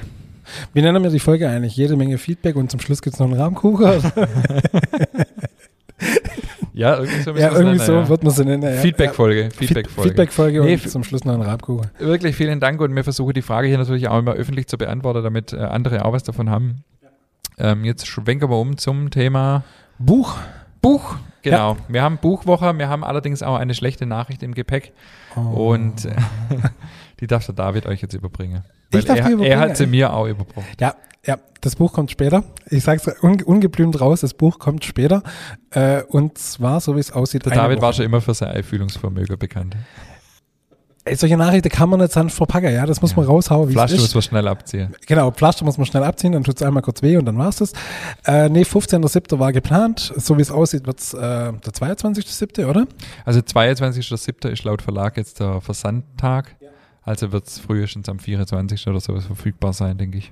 Wie 0.74 0.82
nennen 0.82 1.04
wir 1.04 1.12
die 1.12 1.20
Folge 1.20 1.48
eigentlich? 1.48 1.76
Jede 1.78 1.96
Menge 1.96 2.18
Feedback 2.18 2.56
und 2.56 2.72
zum 2.72 2.80
Schluss 2.80 3.00
gibt 3.04 3.14
es 3.14 3.20
noch 3.20 3.28
einen 3.28 3.40
Rahmenkuchen? 3.40 3.86
oder? 3.86 4.02
Ja, 6.74 6.98
irgendwie 6.98 7.22
so, 7.22 7.32
ja, 7.32 7.54
irgendwie 7.54 7.80
so 7.80 7.94
ja. 7.94 8.10
wird 8.10 8.24
man 8.24 8.34
sie 8.34 8.44
nennen. 8.44 8.62
Ja. 8.64 8.82
Feedback-Folge. 8.82 9.44
Ja. 9.44 9.50
Feedback-Folge. 9.50 10.10
Feedback-Folge 10.10 10.62
Nee, 10.62 10.74
und 10.74 10.90
zum 10.90 11.06
Schluss 11.06 11.24
noch 11.24 11.34
einen 11.34 11.44
Rahmenkuchen. 11.44 11.90
Wirklich 12.00 12.36
vielen 12.36 12.60
Dank 12.60 12.82
und 12.82 12.94
wir 12.94 13.04
versuchen 13.06 13.34
die 13.34 13.42
Frage 13.42 13.70
hier 13.70 13.78
natürlich 13.78 14.10
auch 14.10 14.20
immer 14.20 14.34
öffentlich 14.34 14.68
zu 14.68 14.78
beantworten, 14.78 15.24
damit 15.24 15.54
äh, 15.54 15.58
andere 15.58 16.04
auch 16.04 16.12
was 16.12 16.24
davon 16.24 16.50
haben. 16.50 16.84
Ähm, 17.58 17.86
jetzt 17.86 18.08
schwenken 18.08 18.50
wir 18.50 18.58
um 18.58 18.78
zum 18.78 19.10
Thema 19.12 19.64
Buch. 20.00 20.36
Buch. 20.82 21.16
Genau. 21.42 21.78
Wir 21.88 22.02
haben 22.02 22.18
Buchwoche, 22.18 22.78
wir 22.78 22.90
haben 22.90 23.04
allerdings 23.04 23.44
auch 23.44 23.56
eine 23.56 23.74
schlechte 23.76 24.06
Nachricht 24.06 24.42
im 24.44 24.54
Gepäck 24.56 24.94
Oh. 25.36 25.72
und 25.74 26.08
die 27.20 27.28
darf 27.28 27.46
der 27.46 27.56
David 27.56 27.86
euch 27.86 28.02
jetzt 28.02 28.14
überbringen. 28.14 28.64
Ich 28.92 29.06
darf 29.06 29.18
er, 29.18 29.24
die 29.26 29.30
er 29.30 29.34
überbringen? 29.34 29.60
hat 29.60 29.78
sie 29.78 29.86
mir 29.86 30.14
auch 30.14 30.28
überbracht. 30.28 30.80
Ja, 30.80 30.96
ja, 31.26 31.38
das 31.62 31.76
Buch 31.76 31.92
kommt 31.94 32.10
später. 32.12 32.44
Ich 32.70 32.84
sag's 32.84 33.08
un 33.22 33.42
ungeblümt 33.44 34.00
raus, 34.00 34.22
das 34.22 34.34
Buch 34.34 34.60
kommt 34.60 34.86
später. 34.86 35.24
Äh, 35.72 36.04
und 36.04 36.38
zwar, 36.38 36.80
so 36.80 36.96
wie 36.96 37.00
es 37.00 37.12
aussieht, 37.12 37.46
Der 37.46 37.54
David 37.54 37.78
Woche. 37.78 37.86
war 37.86 37.94
schon 37.94 38.06
immer 38.06 38.22
für 38.22 38.34
sein 38.34 38.50
Einfühlungsvermögen 38.50 39.38
bekannt. 39.38 39.76
Ey, 41.08 41.16
solche 41.16 41.38
Nachrichten 41.38 41.70
kann 41.70 41.88
man 41.90 42.00
nicht 42.00 42.12
sanft 42.12 42.36
verpacken, 42.36 42.74
ja, 42.74 42.84
das 42.88 43.00
muss 43.00 43.12
Ja. 43.12 43.18
man 43.18 43.26
raushauen, 43.28 43.70
Flasche 43.70 43.96
muss 43.98 44.16
man 44.16 44.24
schnell 44.24 44.48
abziehen. 44.48 44.96
Genau, 45.06 45.30
Pflaster 45.30 45.64
muss 45.64 45.78
man 45.78 45.86
schnell 45.86 46.04
abziehen, 46.04 46.32
dann 46.32 46.44
tut's 46.44 46.64
einmal 46.64 46.82
kurz 46.82 47.04
weh 47.04 47.16
und 47.18 47.26
dann 47.26 47.38
war's 47.38 47.58
das. 47.58 47.74
Äh, 48.26 48.50
nee, 48.50 48.64
15.07. 48.64 49.38
war 49.38 49.54
geplant. 49.54 50.12
So 50.18 50.36
wie 50.38 50.42
es 50.42 50.50
aussieht, 50.50 50.88
wird's 50.88 51.14
äh, 51.14 51.18
der 51.20 51.54
22.07., 51.54 52.66
oder? 52.68 52.88
Also 53.24 53.40
22.07. 53.40 54.50
ist 54.50 54.64
laut 54.64 54.82
Verlag 54.82 55.16
jetzt 55.18 55.40
der 55.40 55.62
Versandtag. 55.62 56.56
Also 57.04 57.32
wird 57.32 57.46
es 57.46 57.60
frühestens 57.60 58.10
am 58.10 58.18
24. 58.18 58.88
oder 58.88 59.00
sowas 59.00 59.26
verfügbar 59.26 59.74
sein, 59.74 60.00
denke 60.00 60.18
ich. 60.18 60.32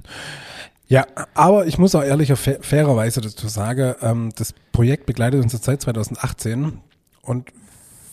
Ja, 0.87 1.05
aber 1.35 1.67
ich 1.67 1.77
muss 1.77 1.93
auch 1.93 2.01
ehrlich 2.03 2.33
fa 2.33 2.53
fairerweise 2.61 3.21
dazu 3.21 3.47
sagen, 3.47 3.93
ähm, 4.01 4.31
das 4.35 4.55
Projekt 4.71 5.05
begleitet 5.05 5.43
uns 5.43 5.53
jetzt 5.53 5.65
seit 5.65 5.81
2018 5.83 6.79
und 7.21 7.49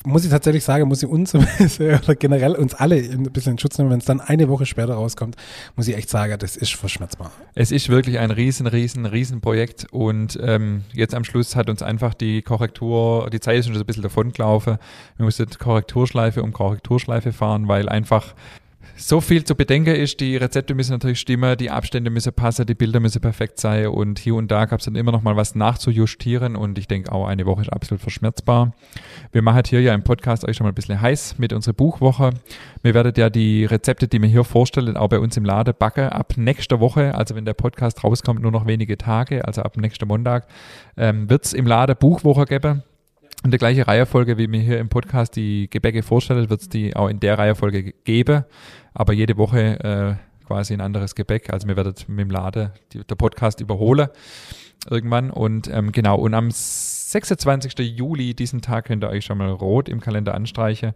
muss 0.05 0.25
ich 0.25 0.31
tatsächlich 0.31 0.65
sagen, 0.65 0.89
muss 0.89 1.03
ich 1.03 1.09
uns 1.09 1.35
oder 1.79 2.15
generell 2.15 2.55
uns 2.57 2.75
alle 2.75 2.97
ein 2.97 3.25
bisschen 3.25 3.53
in 3.53 3.59
Schutz 3.59 3.79
nehmen, 3.79 3.91
wenn 3.91 3.99
es 3.99 4.05
dann 4.05 4.21
eine 4.21 4.49
Woche 4.49 4.67
später 4.67 4.95
rauskommt, 4.95 5.37
muss 5.77 5.89
ich 5.89 5.97
echt 5.97 6.09
sagen, 6.09 6.37
das 6.39 6.57
ist 6.57 6.75
verschmerzbar. 6.75 7.33
Es 7.55 7.71
ist 7.71 7.89
wirklich 7.89 8.19
ein 8.19 8.31
riesen, 8.31 8.67
riesen, 8.67 9.07
riesen 9.07 9.41
Projekt 9.41 9.87
und 9.91 10.39
ähm, 10.43 10.85
jetzt 10.93 11.15
am 11.15 11.25
Schluss 11.25 11.57
hat 11.57 11.69
uns 11.69 11.83
einfach 11.83 12.15
die 12.15 12.43
Korrektur, 12.43 13.29
die 13.31 13.41
Zeit 13.41 13.59
ist 13.59 13.67
schon 13.67 13.75
so 13.75 13.81
ein 13.81 13.87
bisschen 13.87 14.03
davongelaufen. 14.03 14.79
Wir 15.17 15.25
mussten 15.25 15.49
Korrekturschleife 15.51 16.43
um 16.43 16.53
Korrekturschleife 16.53 17.33
fahren, 17.33 17.69
weil 17.69 17.89
einfach 17.89 18.35
so 19.01 19.21
viel 19.21 19.45
zu 19.45 19.55
bedenken 19.55 19.95
ist. 19.95 20.21
Die 20.21 20.37
Rezepte 20.37 20.75
müssen 20.75 20.93
natürlich 20.93 21.21
stimmen, 21.21 21.57
die 21.57 21.71
Abstände 21.71 22.11
müssen 22.11 22.33
passen, 22.33 22.67
die 22.67 22.75
Bilder 22.75 23.01
müssen 23.01 23.21
perfekt 23.21 23.59
sein 23.59 23.89
und 23.89 24.19
hier 24.19 24.35
und 24.35 24.51
da 24.51 24.67
gab 24.67 24.81
es 24.81 24.85
dann 24.85 24.95
immer 24.95 25.11
noch 25.11 25.23
mal 25.23 25.37
was 25.37 25.55
nachzujustieren 25.55 26.55
und 26.55 26.79
ich 26.79 26.87
denke 26.87 27.11
auch 27.11 27.27
eine 27.27 27.47
Woche 27.47 27.63
ist 27.63 27.73
absolut 27.73 28.03
verschmerzbar. 28.03 28.73
Wir 29.33 29.43
machen 29.43 29.63
hier 29.67 29.81
ja 29.81 29.95
im 29.95 30.03
Podcast 30.03 30.47
euch 30.47 30.57
schon 30.57 30.65
mal 30.65 30.73
ein 30.73 30.75
bisschen 30.75 31.01
heiß 31.01 31.39
mit 31.39 31.53
unserer 31.53 31.75
Buchwoche. 31.75 32.31
Wir 32.83 32.95
werden 32.95 33.13
ja 33.17 33.31
die 33.31 33.65
Rezepte, 33.65 34.07
die 34.07 34.21
wir 34.21 34.29
hier 34.29 34.45
vorstellen, 34.45 34.97
auch 34.97 35.09
bei 35.09 35.19
uns 35.19 35.37
im 35.37 35.45
Laden 35.45 35.75
backen 35.79 36.09
ab 36.11 36.35
nächster 36.37 36.81
Woche, 36.81 37.15
also 37.15 37.35
wenn 37.35 37.45
der 37.45 37.55
Podcast 37.55 38.05
rauskommt, 38.05 38.43
nur 38.43 38.53
noch 38.53 38.67
wenige 38.67 38.99
Tage, 38.99 39.45
also 39.47 39.63
ab 39.63 39.77
nächsten 39.77 40.07
Montag, 40.07 40.47
ähm, 40.97 41.31
wird 41.31 41.47
es 41.47 41.53
im 41.55 41.67
Laden 41.67 41.97
Buchwoche 41.97 42.45
geben. 42.45 42.83
In 43.43 43.51
der 43.51 43.59
gleichen 43.59 43.83
Reihenfolge, 43.83 44.37
wie 44.37 44.49
mir 44.49 44.61
hier 44.61 44.79
im 44.79 44.91
Podcast 44.91 45.35
die 45.35 45.69
Gebäcke 45.71 46.03
vorstellt, 46.03 46.51
wird 46.51 46.61
es 46.61 46.69
die 46.69 46.95
auch 46.95 47.09
in 47.09 47.21
der 47.21 47.39
Reihenfolge 47.39 47.83
ge- 47.85 47.95
geben, 48.05 48.45
aber 48.93 49.15
jede 49.15 49.39
Woche 49.39 49.81
äh, 49.83 50.47
quasi 50.47 50.75
ein 50.75 50.83
anderes 50.83 51.15
Gebäck. 51.15 51.51
Also 51.51 51.67
wir 51.67 51.77
werden 51.77 51.95
mit 52.09 52.19
dem 52.21 52.31
Laden 52.31 52.71
die, 52.93 53.03
der 53.03 53.15
Podcast 53.15 53.61
überholen 53.61 54.09
irgendwann 54.91 55.31
und 55.31 55.69
ähm, 55.69 55.91
genau, 55.93 56.17
und 56.19 56.35
am 56.35 56.51
26. 56.51 57.79
Juli, 57.97 58.35
diesen 58.35 58.61
Tag 58.61 58.87
könnt 58.87 59.05
ihr 59.05 59.09
euch 59.11 59.25
schon 59.25 59.39
mal 59.39 59.51
rot 59.51 59.89
im 59.89 60.01
Kalender 60.01 60.35
anstreichen, 60.35 60.93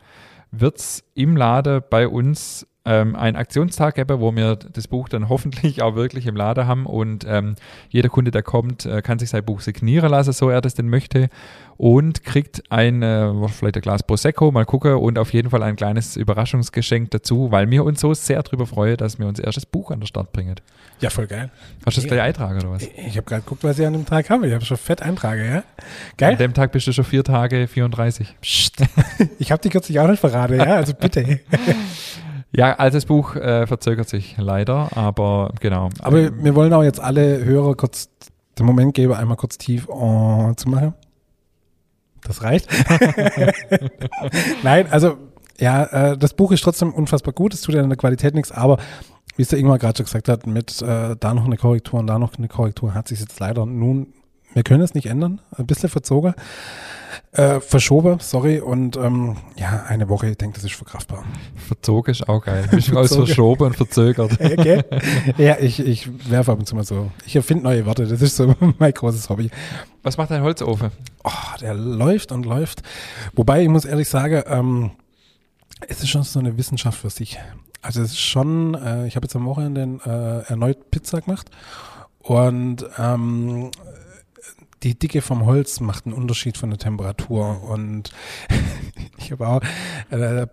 wird 0.51 0.79
es 0.79 1.03
im 1.15 1.37
Laden 1.37 1.83
bei 1.89 2.09
uns 2.09 2.67
ähm, 2.85 3.17
einen 3.17 3.37
Aktionstag 3.37 3.95
geben, 3.95 4.21
wo 4.21 4.35
wir 4.35 4.57
das 4.57 4.89
Buch 4.89 5.09
dann 5.09 5.29
hoffentlich 5.29 5.83
auch 5.83 5.95
wirklich 5.95 6.27
im 6.27 6.37
Laden 6.37 6.67
haben 6.67 6.87
und 6.87 7.25
ähm, 7.29 7.55
jeder 7.89 8.09
Kunde, 8.09 8.31
der 8.31 8.43
kommt, 8.43 8.87
äh, 8.87 9.03
kann 9.03 9.19
sich 9.19 9.31
sein 9.31 9.45
Buch 9.45 9.61
signieren 9.61 10.11
lassen, 10.11 10.33
so 10.33 10.51
er 10.51 10.61
das 10.61 10.75
denn 10.75 10.89
möchte 10.89 11.29
und 11.77 12.25
kriegt 12.25 12.63
ein, 12.71 13.03
äh, 13.03 13.33
vielleicht 13.49 13.77
ein 13.77 13.83
Glas 13.83 14.03
Prosecco, 14.03 14.51
mal 14.53 14.65
gucken 14.65 14.95
und 14.95 15.19
auf 15.19 15.33
jeden 15.33 15.51
Fall 15.51 15.63
ein 15.63 15.77
kleines 15.77 16.17
Überraschungsgeschenk 16.17 17.11
dazu, 17.11 17.51
weil 17.51 17.71
wir 17.71 17.85
uns 17.85 18.01
so 18.01 18.15
sehr 18.15 18.43
darüber 18.43 18.67
freuen, 18.67 18.97
dass 18.97 19.19
wir 19.19 19.27
unser 19.27 19.45
erstes 19.45 19.67
Buch 19.67 19.91
an 19.91 20.01
den 20.01 20.07
Start 20.07 20.33
bringen. 20.33 20.57
Ja, 21.01 21.11
voll 21.11 21.27
geil. 21.27 21.51
Hast 21.85 21.97
du 21.97 22.01
das 22.01 22.09
gleich 22.09 22.21
eintragen 22.21 22.59
oder 22.61 22.71
was? 22.71 22.83
Ich, 22.83 22.99
ich 22.99 23.17
habe 23.17 23.23
gerade 23.23 23.43
geguckt, 23.43 23.65
was 23.65 23.79
ich 23.79 23.87
an 23.87 23.93
dem 23.95 24.07
Tag 24.07 24.31
habe. 24.31 24.47
Ich 24.47 24.55
habe 24.55 24.65
schon 24.65 24.77
fett 24.77 25.03
Eintrage, 25.03 25.45
ja? 25.45 25.57
An 25.57 25.65
Geil. 26.17 26.37
dem 26.37 26.55
Tag 26.55 26.73
bist 26.73 26.87
du 26.87 26.93
schon 26.93 27.05
vier 27.05 27.25
Tage 27.25 27.67
34. 27.67 28.37
Psst. 28.41 28.83
Ich 29.39 29.53
habe 29.53 29.61
die 29.63 29.69
kürzlich 29.69 29.99
auch 29.99 30.09
nicht 30.09 30.21
verraten, 30.21 30.57
ja? 30.57 30.77
Also 30.77 30.95
bitte. 30.95 31.41
Ja, 32.57 32.75
also 32.75 32.97
das 32.97 33.07
Buch 33.07 33.35
äh, 33.35 33.67
verzögert 33.67 34.09
sich 34.09 34.37
leider, 34.39 34.97
aber 34.97 35.53
genau. 35.61 35.89
Aber 36.01 36.21
Ähm, 36.21 36.45
wir 36.45 36.55
wollen 36.55 36.73
auch 36.73 36.85
jetzt 36.85 37.01
alle 37.01 37.45
Hörer 37.45 37.75
kurz 37.75 38.11
den 38.59 38.67
Moment 38.67 38.95
geben, 38.95 39.13
einmal 39.13 39.37
kurz 39.37 39.59
tief 39.59 39.89
oh, 39.89 40.53
zu 40.55 40.69
machen. 40.69 40.95
Das 42.23 42.43
reicht. 42.43 42.69
Nein, 44.63 44.87
also 44.91 45.17
ja, 45.59 46.13
äh, 46.13 46.19
das 46.19 46.35
Buch 46.35 46.53
ist 46.53 46.63
trotzdem 46.63 46.93
unfassbar 46.93 47.35
gut. 47.35 47.55
Es 47.55 47.61
tut 47.61 47.75
ja 47.75 47.83
in 47.83 47.89
der 47.89 47.99
Qualität 47.99 48.35
nichts, 48.35 48.53
aber 48.53 48.79
wie 49.37 49.43
es 49.43 49.49
der 49.49 49.59
Ingmar 49.59 49.79
gerade 49.79 49.97
schon 49.97 50.07
gesagt 50.07 50.29
hat, 50.29 50.47
mit 50.47 50.81
äh, 50.81 51.17
da 51.19 51.35
noch 51.35 51.45
eine 51.45 51.57
Korrektur 51.57 51.99
und 51.99 52.07
da 52.07 52.19
noch 52.19 52.37
eine 52.39 52.49
Korrektur 52.49 52.95
hat 52.95 53.09
sich 53.09 53.21
jetzt 53.21 53.39
leider 53.41 53.67
nun, 53.67 54.15
wir 54.55 54.63
können 54.63 54.83
es 54.83 54.95
nicht 54.95 55.07
ändern, 55.07 55.41
ein 55.57 55.67
bisschen 55.67 55.89
verzogen, 55.89 56.35
äh, 57.33 57.61
verschoben, 57.61 58.19
sorry, 58.21 58.61
und 58.61 58.97
ähm, 58.97 59.37
ja, 59.57 59.85
eine 59.89 60.09
Woche, 60.09 60.31
ich 60.31 60.37
denke, 60.37 60.55
das 60.55 60.65
ist 60.65 60.75
verkraftbar. 60.75 61.25
verzogen 61.67 62.11
ist 62.13 62.29
auch 62.29 62.45
geil. 62.45 62.69
Mischung 62.73 62.97
aus 62.97 63.09
Verzogen. 63.09 63.27
verschoben 63.27 63.65
und 63.65 63.77
verzögert. 63.77 64.33
Okay. 64.41 64.83
ja, 65.37 65.57
ich, 65.59 65.81
ich 65.81 66.09
werfe 66.31 66.53
ab 66.53 66.59
und 66.59 66.67
zu 66.67 66.77
mal 66.77 66.85
so, 66.85 67.11
ich 67.27 67.35
erfinde 67.35 67.65
neue 67.65 67.85
Worte, 67.87 68.07
das 68.07 68.23
ist 68.23 68.37
so 68.37 68.55
mein 68.79 68.93
großes 68.93 69.29
Hobby. 69.29 69.51
Was 70.03 70.17
macht 70.17 70.31
dein 70.31 70.43
Holzofen? 70.43 70.91
Oh, 71.25 71.31
der 71.61 71.75
läuft 71.75 72.31
und 72.31 72.47
läuft. 72.47 72.83
Wobei, 73.35 73.63
ich 73.63 73.69
muss 73.69 73.85
ehrlich 73.85 74.09
sagen, 74.09 74.43
ähm, 74.47 74.91
es 75.89 76.01
ist 76.03 76.09
schon 76.09 76.23
so 76.23 76.39
eine 76.39 76.57
Wissenschaft 76.57 76.99
für 76.99 77.11
sich. 77.11 77.39
Also 77.83 78.01
es 78.01 78.13
ist 78.13 78.21
schon, 78.21 78.75
äh, 78.75 79.07
ich 79.07 79.17
habe 79.17 79.27
jetzt 79.27 79.37
am 79.37 79.45
Wochenende 79.45 79.99
äh, 80.07 80.51
erneut 80.51 80.91
Pizza 80.91 81.21
gemacht 81.21 81.51
und 82.21 82.87
ähm, 82.99 83.71
die 84.85 84.99
Dicke 84.99 85.23
vom 85.23 85.47
Holz 85.47 85.81
macht 85.81 86.05
einen 86.05 86.15
Unterschied 86.15 86.59
von 86.59 86.71
der 86.71 86.79
Temperatur 86.79 87.63
und 87.65 88.11
ich 89.19 89.33
habe 89.33 89.49
auch 89.49 89.61
äh, 90.13 90.43
äh, 90.43 90.47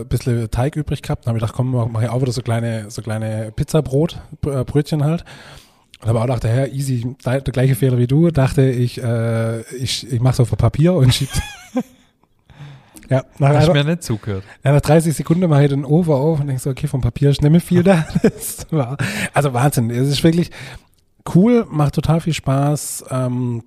ein 0.00 0.08
bisschen 0.08 0.50
Teig 0.50 0.76
übrig 0.76 1.00
gehabt 1.02 1.24
und 1.24 1.28
habe 1.28 1.38
gedacht, 1.38 1.54
komm, 1.54 1.70
mache 1.70 2.04
ich 2.04 2.10
auch 2.10 2.20
wieder 2.20 2.32
so 2.32 2.42
kleine, 2.42 2.90
so 2.90 3.02
kleine 3.02 3.52
Pizzabrot, 3.54 4.20
äh, 4.46 4.64
Brötchen 4.64 5.04
halt. 5.04 5.24
Und 6.00 6.08
habe 6.08 6.20
auch 6.20 6.24
gedacht, 6.24 6.44
ja, 6.44 6.66
easy, 6.66 7.16
der 7.24 7.40
gleiche 7.40 7.74
Fehler 7.74 7.98
wie 7.98 8.06
du, 8.06 8.30
dachte 8.30 8.68
ich, 8.68 9.02
äh, 9.02 9.62
ich, 9.76 10.12
ich 10.12 10.20
mache 10.20 10.34
es 10.34 10.40
auf 10.40 10.56
Papier 10.56 10.94
und 10.94 11.14
schieb 11.14 11.28
Ja, 13.10 13.24
nach, 13.38 13.54
Hast 13.54 13.72
mir 13.72 13.84
nicht 13.84 14.02
zugehört. 14.02 14.44
ja, 14.62 14.72
nach 14.72 14.82
30 14.82 15.14
Sekunden 15.14 15.48
mache 15.48 15.64
ich 15.64 15.70
den 15.70 15.86
Ofen 15.86 16.12
auf 16.12 16.40
und 16.40 16.46
denke 16.46 16.60
so, 16.60 16.68
okay, 16.68 16.86
vom 16.86 17.00
Papier 17.00 17.30
ist 17.30 17.40
nicht 17.40 17.50
mehr 17.50 17.60
viel 17.60 17.82
da. 17.82 18.06
War, 18.70 18.98
also 19.32 19.54
Wahnsinn. 19.54 19.90
Es 19.90 20.08
ist 20.08 20.22
wirklich 20.22 20.50
cool, 21.34 21.66
macht 21.70 21.94
total 21.94 22.20
viel 22.20 22.34
Spaß. 22.34 23.04
Ähm, 23.10 23.62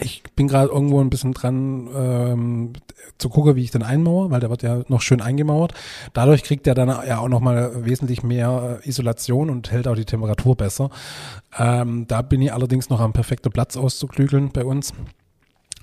ich 0.00 0.22
bin 0.34 0.48
gerade 0.48 0.70
irgendwo 0.72 1.00
ein 1.00 1.10
bisschen 1.10 1.34
dran 1.34 1.88
ähm, 1.94 2.72
zu 3.18 3.28
gucken, 3.28 3.56
wie 3.56 3.62
ich 3.62 3.70
den 3.70 3.82
einmauere, 3.82 4.30
weil 4.30 4.40
der 4.40 4.48
wird 4.48 4.62
ja 4.62 4.82
noch 4.88 5.02
schön 5.02 5.20
eingemauert. 5.20 5.74
Dadurch 6.14 6.42
kriegt 6.42 6.66
er 6.66 6.74
dann 6.74 6.88
ja 6.88 7.18
auch 7.18 7.28
nochmal 7.28 7.84
wesentlich 7.84 8.22
mehr 8.22 8.80
äh, 8.82 8.88
Isolation 8.88 9.50
und 9.50 9.70
hält 9.70 9.86
auch 9.86 9.94
die 9.94 10.06
Temperatur 10.06 10.56
besser. 10.56 10.88
Ähm, 11.58 12.06
da 12.08 12.22
bin 12.22 12.40
ich 12.40 12.52
allerdings 12.52 12.88
noch 12.88 13.00
am 13.00 13.12
perfekten 13.12 13.52
Platz 13.52 13.76
auszuklügeln 13.76 14.50
bei 14.50 14.64
uns. 14.64 14.94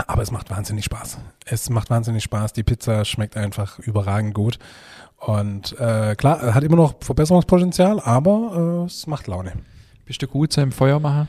Aber 0.07 0.23
es 0.23 0.31
macht 0.31 0.49
wahnsinnig 0.49 0.85
Spaß. 0.85 1.19
Es 1.45 1.69
macht 1.69 1.89
wahnsinnig 1.89 2.23
Spaß. 2.23 2.53
Die 2.53 2.63
Pizza 2.63 3.05
schmeckt 3.05 3.37
einfach 3.37 3.77
überragend 3.79 4.33
gut. 4.33 4.57
Und 5.17 5.77
äh, 5.79 6.15
klar, 6.15 6.55
hat 6.55 6.63
immer 6.63 6.77
noch 6.77 6.95
Verbesserungspotenzial, 7.01 7.99
aber 7.99 8.85
äh, 8.85 8.85
es 8.85 9.05
macht 9.05 9.27
Laune. 9.27 9.51
Bist 10.09 10.23
du 10.23 10.27
gut 10.27 10.51
so 10.51 10.59
im 10.61 10.71
Feuer 10.71 10.99
machen? 10.99 11.27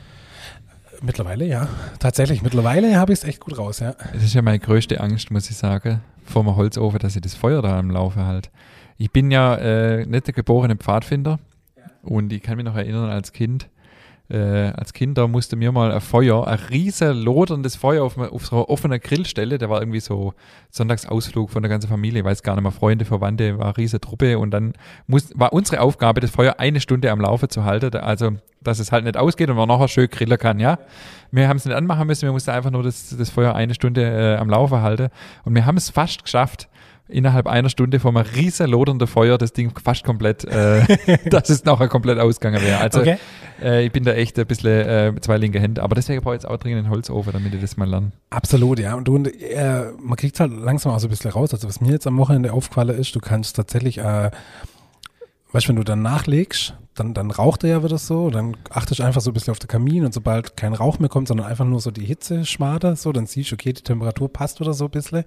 Mittlerweile, 1.03 1.45
ja. 1.45 1.69
Tatsächlich, 1.99 2.41
mittlerweile 2.41 2.95
habe 2.95 3.13
ich 3.13 3.19
es 3.19 3.23
echt 3.25 3.39
gut 3.39 3.55
raus, 3.55 3.79
ja. 3.79 3.93
Das 4.11 4.23
ist 4.23 4.33
ja 4.33 4.41
meine 4.41 4.57
größte 4.57 4.99
Angst, 4.99 5.29
muss 5.29 5.51
ich 5.51 5.55
sagen, 5.55 6.01
vor 6.25 6.43
dem 6.43 6.55
Holzofen, 6.55 6.97
dass 6.97 7.15
ich 7.15 7.21
das 7.21 7.35
Feuer 7.35 7.61
da 7.61 7.77
am 7.77 7.91
Laufe 7.91 8.25
halt. 8.25 8.49
Ich 8.97 9.11
bin 9.11 9.29
ja 9.29 9.53
äh, 9.57 10.07
nicht 10.07 10.25
der 10.25 10.33
geborene 10.33 10.77
Pfadfinder 10.77 11.37
und 12.01 12.33
ich 12.33 12.41
kann 12.41 12.55
mich 12.57 12.65
noch 12.65 12.75
erinnern 12.75 13.11
als 13.11 13.33
Kind, 13.33 13.69
äh, 14.31 14.71
als 14.75 14.93
Kinder 14.93 15.27
musste 15.27 15.55
mir 15.55 15.71
mal 15.71 15.91
ein 15.91 15.99
Feuer, 15.99 16.47
ein 16.47 16.59
riesen 16.69 17.17
loderndes 17.17 17.75
Feuer 17.75 18.03
auf, 18.03 18.17
auf 18.17 18.45
so 18.45 18.55
einer 18.55 18.69
offenen 18.69 18.99
Grillstelle, 18.99 19.57
der 19.57 19.69
war 19.69 19.81
irgendwie 19.81 19.99
so 19.99 20.33
Sonntagsausflug 20.69 21.49
von 21.49 21.61
der 21.61 21.69
ganzen 21.69 21.89
Familie, 21.89 22.23
weiß 22.23 22.41
gar 22.41 22.55
nicht 22.55 22.63
mehr, 22.63 22.71
Freunde, 22.71 23.03
Verwandte, 23.05 23.57
war 23.57 23.65
eine 23.65 23.77
riesige 23.77 23.99
Truppe 23.99 24.39
und 24.39 24.51
dann 24.51 24.73
muss, 25.07 25.31
war 25.35 25.51
unsere 25.51 25.81
Aufgabe, 25.81 26.21
das 26.21 26.31
Feuer 26.31 26.55
eine 26.59 26.79
Stunde 26.79 27.11
am 27.11 27.19
Laufe 27.19 27.49
zu 27.49 27.65
halten, 27.65 27.95
also 27.97 28.31
dass 28.61 28.79
es 28.79 28.91
halt 28.91 29.03
nicht 29.03 29.17
ausgeht 29.17 29.49
und 29.49 29.57
man 29.57 29.67
nachher 29.67 29.87
schön 29.87 30.07
grillen 30.07 30.37
kann, 30.37 30.59
ja. 30.59 30.79
Wir 31.31 31.47
haben 31.47 31.57
es 31.57 31.65
nicht 31.65 31.75
anmachen 31.75 32.07
müssen, 32.07 32.23
wir 32.23 32.31
mussten 32.31 32.51
einfach 32.51 32.71
nur 32.71 32.83
das, 32.83 33.15
das 33.17 33.29
Feuer 33.29 33.55
eine 33.55 33.73
Stunde 33.73 34.01
äh, 34.01 34.37
am 34.37 34.49
Laufe 34.49 34.81
halten 34.81 35.09
und 35.43 35.55
wir 35.55 35.65
haben 35.65 35.77
es 35.77 35.89
fast 35.89 36.23
geschafft, 36.23 36.69
innerhalb 37.11 37.47
einer 37.47 37.69
Stunde 37.69 37.99
vom 37.99 38.17
riesen 38.17 38.67
lodernden 38.69 39.07
Feuer 39.07 39.37
das 39.37 39.53
Ding 39.53 39.71
fast 39.83 40.03
komplett, 40.03 40.45
äh, 40.45 41.19
dass 41.29 41.49
es 41.49 41.65
nachher 41.65 41.87
komplett 41.87 42.19
ausgegangen 42.19 42.61
wäre. 42.61 42.79
Also 42.79 43.01
Okay. 43.01 43.17
äh, 43.61 43.85
ich 43.85 43.91
bin 43.91 44.03
da 44.03 44.13
echt 44.13 44.37
ein 44.39 44.47
bisschen 44.47 44.87
äh, 44.87 45.13
zwei 45.21 45.37
linke 45.37 45.59
Hände, 45.59 45.83
aber 45.83 45.95
deswegen 45.95 46.21
brauche 46.21 46.35
ich 46.35 46.41
jetzt 46.41 46.49
auch 46.49 46.57
dringend 46.57 46.85
einen 46.85 46.89
Holzofen, 46.89 47.33
damit 47.33 47.53
ich 47.53 47.61
das 47.61 47.77
mal 47.77 47.87
lerne. 47.89 48.11
Absolut, 48.29 48.79
ja. 48.79 48.95
Und 48.95 49.07
du, 49.07 49.15
und, 49.15 49.27
äh, 49.27 49.91
man 49.99 50.15
kriegt 50.17 50.39
halt 50.39 50.51
langsam 50.51 50.91
auch 50.93 50.99
so 50.99 51.07
ein 51.07 51.09
bisschen 51.11 51.31
raus. 51.31 51.53
Also 51.53 51.67
was 51.67 51.81
mir 51.81 51.91
jetzt 51.91 52.07
am 52.07 52.17
Wochenende 52.17 52.53
aufgefallen 52.53 52.97
ist, 52.97 53.15
du 53.15 53.19
kannst 53.19 53.55
tatsächlich, 53.55 53.97
äh, 53.99 54.31
weißt 55.51 55.65
du, 55.65 55.69
wenn 55.69 55.75
du 55.77 55.83
dann 55.83 56.01
nachlegst, 56.01 56.75
dann, 56.93 57.13
dann 57.13 57.31
raucht 57.31 57.63
er 57.63 57.69
ja 57.69 57.83
wieder 57.83 57.97
so, 57.97 58.29
dann 58.29 58.57
achtest 58.69 58.99
du 58.99 59.03
einfach 59.03 59.21
so 59.21 59.31
ein 59.31 59.33
bisschen 59.33 59.51
auf 59.51 59.59
den 59.59 59.69
Kamin 59.69 60.03
und 60.05 60.13
sobald 60.13 60.57
kein 60.57 60.73
Rauch 60.73 60.99
mehr 60.99 61.07
kommt, 61.09 61.29
sondern 61.29 61.47
einfach 61.47 61.65
nur 61.65 61.79
so 61.79 61.89
die 61.89 62.05
Hitze 62.05 62.45
schmade, 62.45 62.95
so, 62.97 63.11
dann 63.13 63.27
siehst 63.27 63.51
du, 63.51 63.55
okay, 63.55 63.71
die 63.71 63.81
Temperatur 63.81 64.31
passt 64.31 64.59
wieder 64.59 64.73
so 64.73 64.85
ein 64.85 64.91
bisschen. 64.91 65.23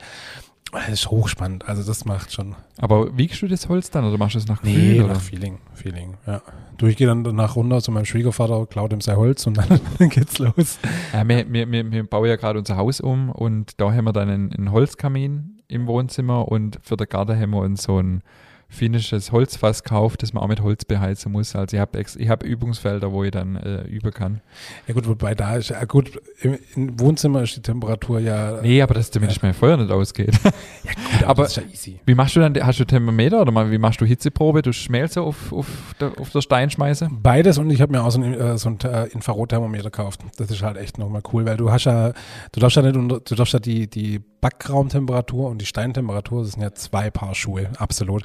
Das 0.75 0.89
ist 0.89 1.11
hochspannend, 1.11 1.69
also 1.69 1.83
das 1.83 2.05
macht 2.05 2.33
schon. 2.33 2.57
Aber 2.79 3.17
wiegst 3.17 3.41
du 3.41 3.47
das 3.47 3.69
Holz 3.69 3.91
dann 3.91 4.05
oder 4.05 4.19
machst 4.19 4.35
du 4.35 4.39
es 4.39 4.49
nach 4.49 4.61
Gefühl? 4.61 4.95
Nee, 4.95 5.01
oder? 5.01 5.15
nach 5.15 5.21
Feeling, 5.21 5.59
Feeling, 5.75 6.15
ja. 6.27 6.43
Du, 6.77 6.87
ich 6.87 6.97
gehe 6.97 7.07
dann 7.07 7.23
danach 7.23 7.55
runter 7.55 7.81
zu 7.81 7.93
meinem 7.93 8.05
Schwiegervater, 8.05 8.67
klaut 8.67 8.93
ihm 8.93 9.01
sein 9.01 9.17
Holz 9.17 9.47
und 9.47 9.57
dann 9.57 9.81
geht's 10.11 10.39
los. 10.39 10.79
Ja, 11.13 11.27
wir, 11.27 11.53
wir, 11.53 11.71
wir, 11.71 11.93
wir 11.93 12.05
bauen 12.05 12.27
ja 12.27 12.37
gerade 12.37 12.59
unser 12.59 12.77
Haus 12.77 13.01
um 13.01 13.31
und 13.31 13.81
da 13.81 13.93
haben 13.93 14.05
wir 14.05 14.13
dann 14.13 14.29
einen, 14.29 14.53
einen 14.53 14.73
Holzkamin 14.73 15.63
im 15.69 15.87
Wohnzimmer 15.87 16.49
und 16.49 16.79
für 16.83 16.97
den 16.97 17.09
Garten 17.09 17.39
haben 17.39 17.51
wir 17.51 17.61
uns 17.61 17.85
so 17.85 17.99
ein 17.99 18.23
finnisches 18.69 19.33
Holzfass 19.33 19.83
gekauft, 19.83 20.23
das 20.23 20.33
man 20.33 20.43
auch 20.43 20.49
mit 20.49 20.63
Holz 20.63 20.85
beheizen 20.85 21.33
muss. 21.33 21.55
Also 21.55 21.77
ich 21.77 21.81
habe 21.81 22.01
ich 22.01 22.29
hab 22.29 22.43
Übungsfelder, 22.43 23.13
wo 23.13 23.25
ich 23.25 23.31
dann 23.31 23.57
äh, 23.57 23.83
üben 23.83 24.11
kann. 24.13 24.41
Ja 24.87 24.95
gut, 24.95 25.07
wobei 25.09 25.35
da 25.35 25.57
ist, 25.57 25.71
ja 25.71 25.85
gut, 25.85 26.21
im, 26.41 26.59
im 26.75 26.99
Wohnzimmer 27.01 27.43
ist 27.43 27.57
die 27.57 27.63
Temperatur 27.63 28.19
ja, 28.21 28.61
Nee, 28.63 28.83
aber 28.83 28.95
dass 28.95 29.11
zumindest 29.11 29.43
mein 29.43 29.55
Feuer 29.55 29.77
nicht 29.77 29.91
ausgeht. 29.91 30.33
gut, 30.43 31.25
aber- 31.25 31.45
das 31.45 31.57
ist 31.57 31.65
ja 31.65 31.71
easy. 31.71 32.01
Wie 32.07 32.15
machst 32.15 32.37
du 32.37 32.41
dann, 32.41 32.55
hast 32.65 32.81
du 32.81 32.85
Thermometer 32.85 33.41
oder 33.41 33.53
mal, 33.53 33.71
wie 33.71 33.79
machst 33.79 34.01
du 34.01 34.05
Hitzeprobe? 34.05 34.63
Du 34.63 34.73
Schmelze 34.73 35.21
auf, 35.23 35.53
auf, 35.53 35.67
der, 36.01 36.13
auf 36.19 36.31
der 36.31 36.41
Stein 36.41 36.71
schmeißen? 36.71 37.23
Beides 37.23 37.59
und 37.59 37.71
ich 37.71 37.81
habe 37.81 37.93
mir 37.93 38.03
auch 38.03 38.11
so 38.11 38.21
ein, 38.21 38.35
äh, 38.35 38.59
so 38.59 38.69
ein 38.71 38.79
äh, 38.85 39.07
Infrarotthermometer 39.09 39.85
gekauft. 39.85 40.21
Das 40.37 40.51
ist 40.51 40.63
halt 40.63 40.77
echt 40.77 40.99
nochmal 40.99 41.23
cool, 41.33 41.45
weil 41.47 41.57
du 41.57 41.71
hast 41.71 41.85
ja, 41.85 42.13
du 42.53 42.61
darfst 42.61 42.77
ja 42.77 42.83
nicht 42.83 42.97
unter, 42.97 43.21
du 43.21 43.35
darfst 43.35 43.53
ja 43.53 43.59
die, 43.61 43.89
die 43.89 44.21
Backraumtemperatur 44.45 45.49
und 45.49 45.57
die 45.57 45.65
Steintemperatur, 45.65 46.43
das 46.43 46.53
sind 46.53 46.63
ja 46.63 46.75
zwei 46.75 47.11
Paar 47.11 47.35
Schuhe, 47.35 47.71
absolut. 47.79 48.25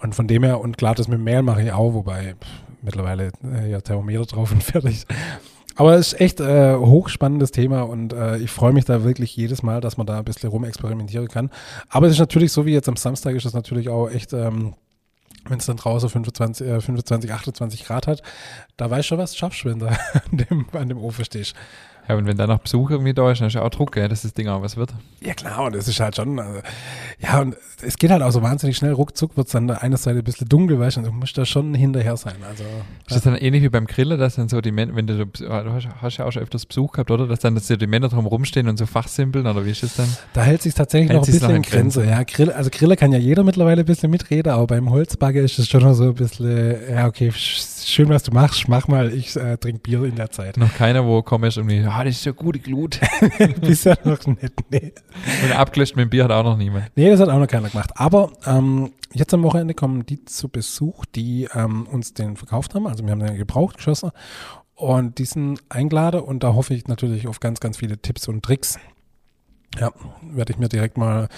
Und 0.00 0.16
von 0.16 0.26
dem 0.26 0.42
her, 0.42 0.60
und 0.60 0.76
klar, 0.76 0.96
das 0.96 1.06
mit 1.06 1.20
Mehl 1.20 1.42
mache 1.42 1.62
ich 1.62 1.70
auch, 1.70 1.94
wobei 1.94 2.34
pff, 2.34 2.48
mittlerweile 2.82 3.30
äh, 3.44 3.70
ja 3.70 3.80
Thermometer 3.80 4.26
drauf 4.26 4.50
und 4.52 4.64
fertig. 4.64 5.06
Aber 5.76 5.94
es 5.94 6.08
ist 6.08 6.20
echt 6.20 6.40
äh, 6.40 6.74
hochspannendes 6.74 7.52
Thema 7.52 7.82
und 7.82 8.12
äh, 8.12 8.38
ich 8.38 8.50
freue 8.50 8.72
mich 8.72 8.84
da 8.84 9.04
wirklich 9.04 9.36
jedes 9.36 9.62
Mal, 9.62 9.80
dass 9.80 9.96
man 9.96 10.08
da 10.08 10.18
ein 10.18 10.24
bisschen 10.24 10.50
rumexperimentieren 10.50 11.28
kann. 11.28 11.50
Aber 11.88 12.08
es 12.08 12.14
ist 12.14 12.18
natürlich 12.18 12.50
so 12.50 12.66
wie 12.66 12.72
jetzt 12.72 12.88
am 12.88 12.96
Samstag 12.96 13.36
ist 13.36 13.44
es 13.44 13.54
natürlich 13.54 13.90
auch 13.90 14.10
echt, 14.10 14.32
ähm, 14.32 14.74
wenn 15.48 15.58
es 15.58 15.66
dann 15.66 15.76
draußen 15.76 16.08
25, 16.08 16.66
äh, 16.66 16.80
25, 16.80 17.32
28 17.32 17.84
Grad 17.84 18.08
hat, 18.08 18.22
da 18.76 18.90
weißt 18.90 19.12
du 19.12 19.18
was, 19.18 19.36
schaffst 19.36 19.62
du, 19.62 19.68
wenn 19.68 19.78
du 19.78 19.86
an 19.86 19.96
dem, 20.32 20.66
an 20.72 20.88
dem 20.88 20.98
Ofen 20.98 21.24
stehst. 21.24 21.54
Ja, 22.08 22.16
und 22.16 22.26
wenn 22.26 22.36
dann 22.36 22.48
noch 22.48 22.58
Besuch 22.58 22.90
irgendwie 22.90 23.14
da 23.14 23.30
ist, 23.30 23.40
dann 23.40 23.48
ist 23.48 23.54
ja 23.54 23.62
auch 23.62 23.70
Druck, 23.70 23.92
gell, 23.92 24.08
dass 24.08 24.22
das 24.22 24.34
Ding 24.34 24.48
auch 24.48 24.62
was 24.62 24.76
wird. 24.76 24.90
Ja 25.20 25.34
klar, 25.34 25.64
und 25.64 25.76
es 25.76 25.86
ist 25.86 26.00
halt 26.00 26.16
schon, 26.16 26.38
also, 26.40 26.60
ja, 27.20 27.40
und 27.40 27.56
es 27.82 27.96
geht 27.96 28.10
halt 28.10 28.22
auch 28.22 28.30
so 28.32 28.42
wahnsinnig 28.42 28.76
schnell, 28.76 28.92
ruckzuck 28.92 29.36
wird 29.36 29.46
es 29.48 29.54
an 29.54 29.68
der 29.68 29.82
einen 29.82 29.96
Seite 29.96 30.18
ein 30.18 30.24
bisschen 30.24 30.48
dunkel, 30.48 30.78
weißt 30.80 30.96
du, 30.96 31.00
und 31.00 31.06
du 31.06 31.12
musst 31.12 31.38
da 31.38 31.44
schon 31.44 31.72
hinterher 31.74 32.16
sein. 32.16 32.34
Also, 32.48 32.64
Ist 33.06 33.14
das 33.16 33.22
dann 33.22 33.36
ähnlich 33.36 33.62
wie 33.62 33.68
beim 33.68 33.86
Grillen, 33.86 34.18
dass 34.18 34.36
dann 34.36 34.48
so 34.48 34.60
die 34.60 34.72
Männer, 34.72 34.96
wenn 34.96 35.06
du, 35.06 35.24
du 35.26 35.48
hast, 35.50 35.88
hast 36.02 36.16
ja 36.16 36.24
auch 36.24 36.32
schon 36.32 36.42
öfters 36.42 36.66
Besuch 36.66 36.92
gehabt, 36.92 37.10
oder? 37.10 37.26
Dass 37.26 37.38
dann 37.40 37.54
dass 37.54 37.66
die 37.68 37.86
Männer 37.86 38.08
drum 38.08 38.26
rumstehen 38.26 38.68
und 38.68 38.76
so 38.76 38.86
fachsimpeln, 38.86 39.46
oder 39.46 39.64
wie 39.64 39.70
ist 39.70 39.82
das 39.82 39.94
dann? 39.96 40.08
Da 40.32 40.42
hält 40.42 40.62
sich 40.62 40.74
tatsächlich 40.74 41.10
Hält 41.10 41.20
noch 41.20 41.26
ein 41.28 41.32
bisschen 41.32 41.48
noch 41.48 41.54
in 41.56 41.62
Grenzen. 41.62 42.02
Grenze. 42.02 42.10
Ja, 42.10 42.22
Grill, 42.24 42.50
also 42.52 42.70
Griller 42.70 42.96
kann 42.96 43.12
ja 43.12 43.18
jeder 43.18 43.44
mittlerweile 43.44 43.82
ein 43.82 43.86
bisschen 43.86 44.10
mitreden, 44.10 44.52
aber 44.52 44.66
beim 44.66 44.90
Holzbagger 44.90 45.40
ist 45.42 45.58
es 45.58 45.68
schon 45.68 45.82
noch 45.82 45.94
so 45.94 46.04
ein 46.04 46.14
bisschen, 46.14 46.74
ja, 46.90 47.06
okay, 47.06 47.28
sch- 47.30 47.86
schön, 47.86 48.08
was 48.08 48.22
du 48.24 48.32
machst, 48.32 48.68
mach 48.68 48.88
mal, 48.88 49.12
ich 49.12 49.36
äh, 49.36 49.56
trinke 49.56 49.80
Bier 49.80 50.04
in 50.04 50.16
der 50.16 50.30
Zeit. 50.30 50.56
Noch 50.56 50.74
keiner, 50.74 51.04
wo 51.06 51.22
kommst 51.22 51.58
und 51.58 51.68
irgendwie, 51.70 51.89
ah, 51.90 52.04
das 52.04 52.16
ist 52.16 52.22
so 52.22 52.32
gute 52.32 52.58
Glut. 52.58 53.00
Bisher 53.60 53.98
noch 54.04 54.26
nicht, 54.26 54.70
nee. 54.70 54.92
und 55.44 55.52
abgelöscht 55.52 55.96
mit 55.96 56.04
dem 56.04 56.10
Bier 56.10 56.24
hat 56.24 56.30
auch 56.30 56.44
noch 56.44 56.56
niemand. 56.56 56.90
Nee, 56.96 57.10
das 57.10 57.20
hat 57.20 57.28
auch 57.28 57.38
noch 57.38 57.46
keiner 57.46 57.68
gemacht. 57.68 57.90
Aber 57.96 58.32
ähm, 58.46 58.92
jetzt 59.12 59.34
am 59.34 59.42
Wochenende 59.42 59.74
kommen 59.74 60.06
die 60.06 60.24
zu 60.24 60.48
Besuch, 60.48 61.04
die 61.06 61.48
ähm, 61.54 61.86
uns 61.86 62.14
den 62.14 62.36
verkauft 62.36 62.74
haben. 62.74 62.86
Also 62.86 63.04
wir 63.04 63.12
haben 63.12 63.20
den 63.20 63.36
gebraucht 63.36 63.76
geschossen 63.76 64.10
und 64.74 65.18
die 65.18 65.24
sind 65.24 65.60
eingeladen 65.68 66.20
und 66.20 66.42
da 66.42 66.54
hoffe 66.54 66.74
ich 66.74 66.86
natürlich 66.88 67.28
auf 67.28 67.40
ganz, 67.40 67.60
ganz 67.60 67.76
viele 67.76 67.98
Tipps 67.98 68.28
und 68.28 68.42
Tricks. 68.42 68.78
Ja, 69.78 69.92
werde 70.22 70.52
ich 70.52 70.58
mir 70.58 70.68
direkt 70.68 70.98
mal, 70.98 71.28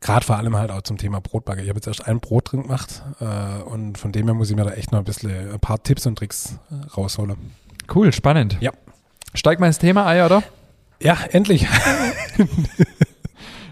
gerade 0.00 0.24
vor 0.24 0.36
allem 0.36 0.56
halt 0.56 0.70
auch 0.70 0.82
zum 0.82 0.98
Thema 0.98 1.20
Brotbacke. 1.20 1.62
Ich 1.62 1.68
habe 1.68 1.78
jetzt 1.78 1.88
erst 1.88 2.06
ein 2.06 2.20
Brot 2.20 2.52
drin 2.52 2.62
gemacht 2.62 3.02
äh, 3.18 3.62
und 3.62 3.98
von 3.98 4.12
dem 4.12 4.26
her 4.26 4.34
muss 4.34 4.50
ich 4.50 4.56
mir 4.56 4.64
da 4.64 4.72
echt 4.72 4.92
noch 4.92 5.00
ein 5.00 5.04
bisschen 5.04 5.52
ein 5.52 5.58
paar 5.58 5.82
Tipps 5.82 6.06
und 6.06 6.16
Tricks 6.16 6.58
äh, 6.70 6.86
rausholen. 6.92 7.36
Cool, 7.92 8.12
spannend. 8.12 8.56
Ja. 8.60 8.70
Steig 9.34 9.60
mal 9.60 9.66
ins 9.66 9.78
Thema 9.78 10.06
ein, 10.06 10.22
oder? 10.22 10.42
Ja, 11.00 11.18
endlich. 11.30 11.66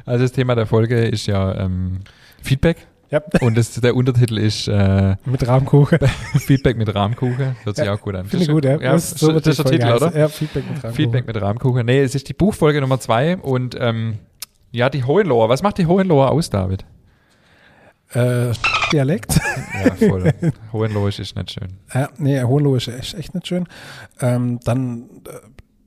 Also 0.07 0.25
das 0.25 0.33
Thema 0.33 0.57
der 0.57 0.67
Folge 0.67 1.05
ist 1.05 1.27
ja 1.27 1.55
ähm, 1.55 2.01
Feedback 2.43 2.89
ja, 3.11 3.21
und 3.41 3.57
das, 3.57 3.73
der 3.75 3.95
Untertitel 3.97 4.39
ist 4.39 4.69
äh, 4.69 5.17
mit 5.25 5.47
Rahmkuchen. 5.47 5.99
Feedback 6.39 6.77
mit 6.77 6.95
Rahmkuchen. 6.95 7.57
Hört 7.65 7.77
sich 7.77 7.85
Ja, 7.85 7.95
auch 7.95 8.01
gut 8.01 8.15
an. 8.15 8.27
Finde 8.27 8.45
ich 8.45 8.51
gut, 8.51 8.65
ja. 8.65 8.79
das, 8.79 9.11
so 9.11 9.33
das, 9.33 9.47
ist 9.47 9.59
der 9.59 9.65
Titel, 9.67 9.87
Folge 9.87 10.07
oder? 10.07 10.19
Ja, 10.19 10.29
Feedback 10.29 10.65
mit 10.65 10.75
Rahmkuchen. 10.85 10.95
Feedback 10.95 11.27
mit 11.27 11.41
Rahmkuchen. 11.41 11.87
Nee, 11.87 12.01
es 12.01 12.15
ist 12.15 12.29
die 12.29 12.35
Buchfolge 12.35 12.81
Nummer 12.81 13.01
zwei 13.01 13.37
und 13.37 13.77
ähm, 13.79 14.19
ja, 14.71 14.89
die 14.91 15.03
Hohenloher. 15.03 15.49
Was 15.49 15.63
macht 15.63 15.79
die 15.79 15.87
Hohenloher 15.87 16.31
aus, 16.31 16.51
David? 16.51 16.85
Äh, 18.13 18.53
Dialekt. 18.93 19.39
Ja, 19.85 19.95
voll. 20.09 20.33
Hohenlohisch 20.73 21.19
ist 21.21 21.37
nicht 21.37 21.53
schön. 21.53 21.69
Ja, 21.95 22.09
nee, 22.19 22.43
Hohenlohe 22.43 22.77
ist 22.79 22.89
echt, 22.89 23.15
echt 23.15 23.35
nicht 23.35 23.47
schön. 23.47 23.67
Ähm, 24.21 24.59
dann, 24.65 25.03
äh, 25.29 25.33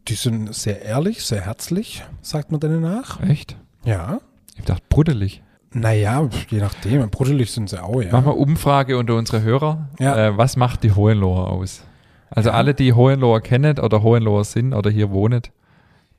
die 0.08 0.14
sind 0.16 0.54
sehr 0.54 0.82
ehrlich, 0.82 1.26
sehr 1.26 1.42
herzlich, 1.42 2.04
sagt 2.22 2.52
man 2.52 2.60
denen 2.60 2.82
nach. 2.82 3.22
Echt? 3.22 3.58
Ja. 3.84 4.20
Ich 4.58 4.66
dachte, 4.66 4.84
bruddelig. 4.90 5.42
Naja, 5.72 6.30
je 6.50 6.60
nachdem. 6.60 7.10
Bruddelig 7.10 7.52
sind 7.52 7.70
sie 7.70 7.82
auch, 7.84 8.02
ja. 8.02 8.12
Machen 8.12 8.26
wir 8.26 8.38
Umfrage 8.38 8.98
unter 8.98 9.16
unsere 9.16 9.42
Hörer. 9.42 9.90
Ja. 10.00 10.28
Äh, 10.28 10.38
was 10.38 10.56
macht 10.56 10.84
die 10.84 10.92
Hohenloher 10.92 11.50
aus? 11.50 11.84
Also 12.30 12.52
alle, 12.52 12.74
die 12.74 12.94
Hohenloher 12.94 13.42
kennen 13.42 13.80
oder 13.80 14.02
Hohenloher 14.04 14.44
sind 14.44 14.74
oder 14.74 14.90
hier 14.90 15.12
wohnen, 15.12 15.42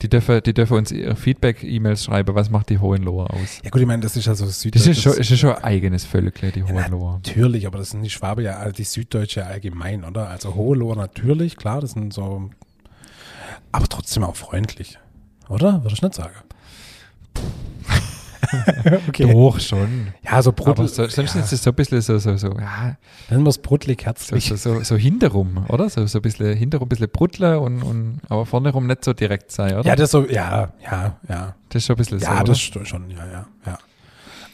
die 0.02 0.08
dürfen, 0.08 0.42
die 0.42 0.52
dürfen 0.52 0.76
uns 0.76 0.90
ihre 0.92 1.16
Feedback-E-Mails 1.16 2.04
schreiben. 2.04 2.34
Was 2.34 2.50
macht 2.50 2.68
die 2.68 2.78
Hohenloher 2.78 3.32
aus? 3.32 3.60
Ja 3.62 3.70
gut, 3.70 3.80
ich 3.80 3.86
meine, 3.86 4.02
das 4.02 4.16
ist 4.16 4.26
ja 4.26 4.34
so 4.34 4.44
Das 4.44 4.60
Süddeutsche. 4.60 4.90
ist 4.90 5.00
schon, 5.02 5.12
ist 5.14 5.38
schon 5.38 5.54
ein 5.54 5.64
eigenes 5.64 6.04
Völkle, 6.04 6.50
die 6.52 6.62
Hohenloher. 6.64 7.14
Natürlich, 7.24 7.66
aber 7.66 7.78
das 7.78 7.90
sind 7.90 8.02
die 8.02 8.10
Schwabe 8.10 8.42
ja, 8.42 8.56
also 8.58 8.72
die 8.72 8.84
Süddeutsche 8.84 9.40
ja 9.40 9.46
allgemein, 9.46 10.04
oder? 10.04 10.28
Also 10.28 10.54
Hohenlohe 10.54 10.96
natürlich, 10.96 11.56
klar, 11.56 11.80
das 11.80 11.92
sind 11.92 12.12
so, 12.12 12.50
aber 13.72 13.86
trotzdem 13.88 14.24
auch 14.24 14.36
freundlich, 14.36 14.98
oder? 15.48 15.82
Würde 15.82 15.94
ich 15.94 16.02
nicht 16.02 16.14
sagen. 16.14 16.34
okay. 19.08 19.32
Doch, 19.32 19.60
schon. 19.60 20.08
Ja, 20.22 20.42
so 20.42 20.52
bruddelig. 20.52 20.90
so, 20.90 21.06
sonst 21.06 21.34
ja, 21.34 21.40
ist 21.40 21.52
es 21.52 21.62
so 21.62 21.70
ein 21.70 21.76
bisschen 21.76 22.00
so, 22.00 22.18
so, 22.18 22.36
so, 22.36 22.48
ja, 22.58 22.96
es 23.46 23.58
bruddelig 23.58 24.00
so, 24.00 24.06
herzlich. 24.06 24.46
so, 24.48 24.56
so, 24.56 24.80
so 24.82 24.96
hinterrum, 24.96 25.64
oder? 25.68 25.88
So, 25.88 26.06
so 26.06 26.18
ein 26.18 26.22
bisschen 26.22 26.56
hinterrum, 26.56 26.86
ein 26.86 26.88
bisschen 26.88 27.08
bruddler 27.10 27.60
und, 27.60 27.82
und 27.82 28.20
aber 28.28 28.46
vorne 28.46 28.70
rum 28.70 28.86
nicht 28.86 29.04
so 29.04 29.12
direkt 29.12 29.50
sein, 29.52 29.74
oder? 29.76 29.86
Ja, 29.88 29.96
das 29.96 30.10
so, 30.10 30.26
ja, 30.26 30.72
ja, 30.84 31.16
ja. 31.28 31.54
das 31.68 31.82
ist 31.82 31.86
schon 31.86 31.94
ein 31.96 31.98
bisschen 31.98 32.18
Ja, 32.20 32.26
so. 32.26 32.32
oder? 32.34 32.44
das 32.44 32.58
st- 32.58 32.84
schon, 32.84 33.10
ja, 33.10 33.26
ja, 33.26 33.46
ja. 33.66 33.78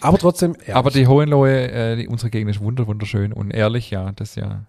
Aber 0.01 0.17
trotzdem, 0.19 0.55
ehrlich. 0.61 0.75
Aber 0.75 0.91
die 0.91 1.07
Hohenlohe, 1.07 1.71
äh, 1.71 2.07
unsere 2.07 2.31
Gegend 2.31 2.51
ist 2.51 2.61
wunder, 2.61 2.87
wunderschön 2.87 3.33
und 3.33 3.51
ehrlich, 3.51 3.91
ja, 3.91 4.13
das 4.13 4.35
ja. 4.35 4.63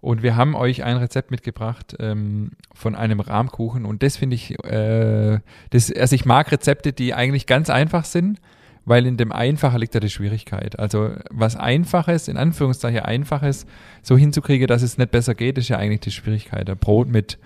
Und 0.00 0.22
wir 0.22 0.36
haben 0.36 0.54
euch 0.54 0.84
ein 0.84 0.96
Rezept 0.96 1.30
mitgebracht 1.30 1.96
ähm, 1.98 2.52
von 2.72 2.94
einem 2.94 3.18
Rahmkuchen 3.18 3.84
und 3.84 4.02
das 4.02 4.16
finde 4.16 4.36
ich, 4.36 4.52
äh, 4.64 5.40
das, 5.70 5.92
also 5.92 6.14
ich 6.14 6.24
mag 6.24 6.52
Rezepte, 6.52 6.92
die 6.92 7.14
eigentlich 7.14 7.46
ganz 7.46 7.68
einfach 7.68 8.04
sind, 8.04 8.40
weil 8.84 9.06
in 9.06 9.16
dem 9.16 9.32
Einfacher 9.32 9.78
liegt 9.78 9.94
ja 9.94 10.00
die 10.00 10.08
Schwierigkeit. 10.08 10.78
Also 10.78 11.10
was 11.30 11.56
Einfaches, 11.56 12.28
in 12.28 12.36
Anführungszeichen 12.36 13.00
Einfaches, 13.00 13.66
so 14.02 14.16
hinzukriegen, 14.16 14.68
dass 14.68 14.82
es 14.82 14.98
nicht 14.98 15.10
besser 15.10 15.34
geht, 15.34 15.58
ist 15.58 15.68
ja 15.68 15.78
eigentlich 15.78 16.00
die 16.00 16.12
Schwierigkeit. 16.12 16.70
Ein 16.70 16.78
Brot 16.78 17.08
mit 17.08 17.38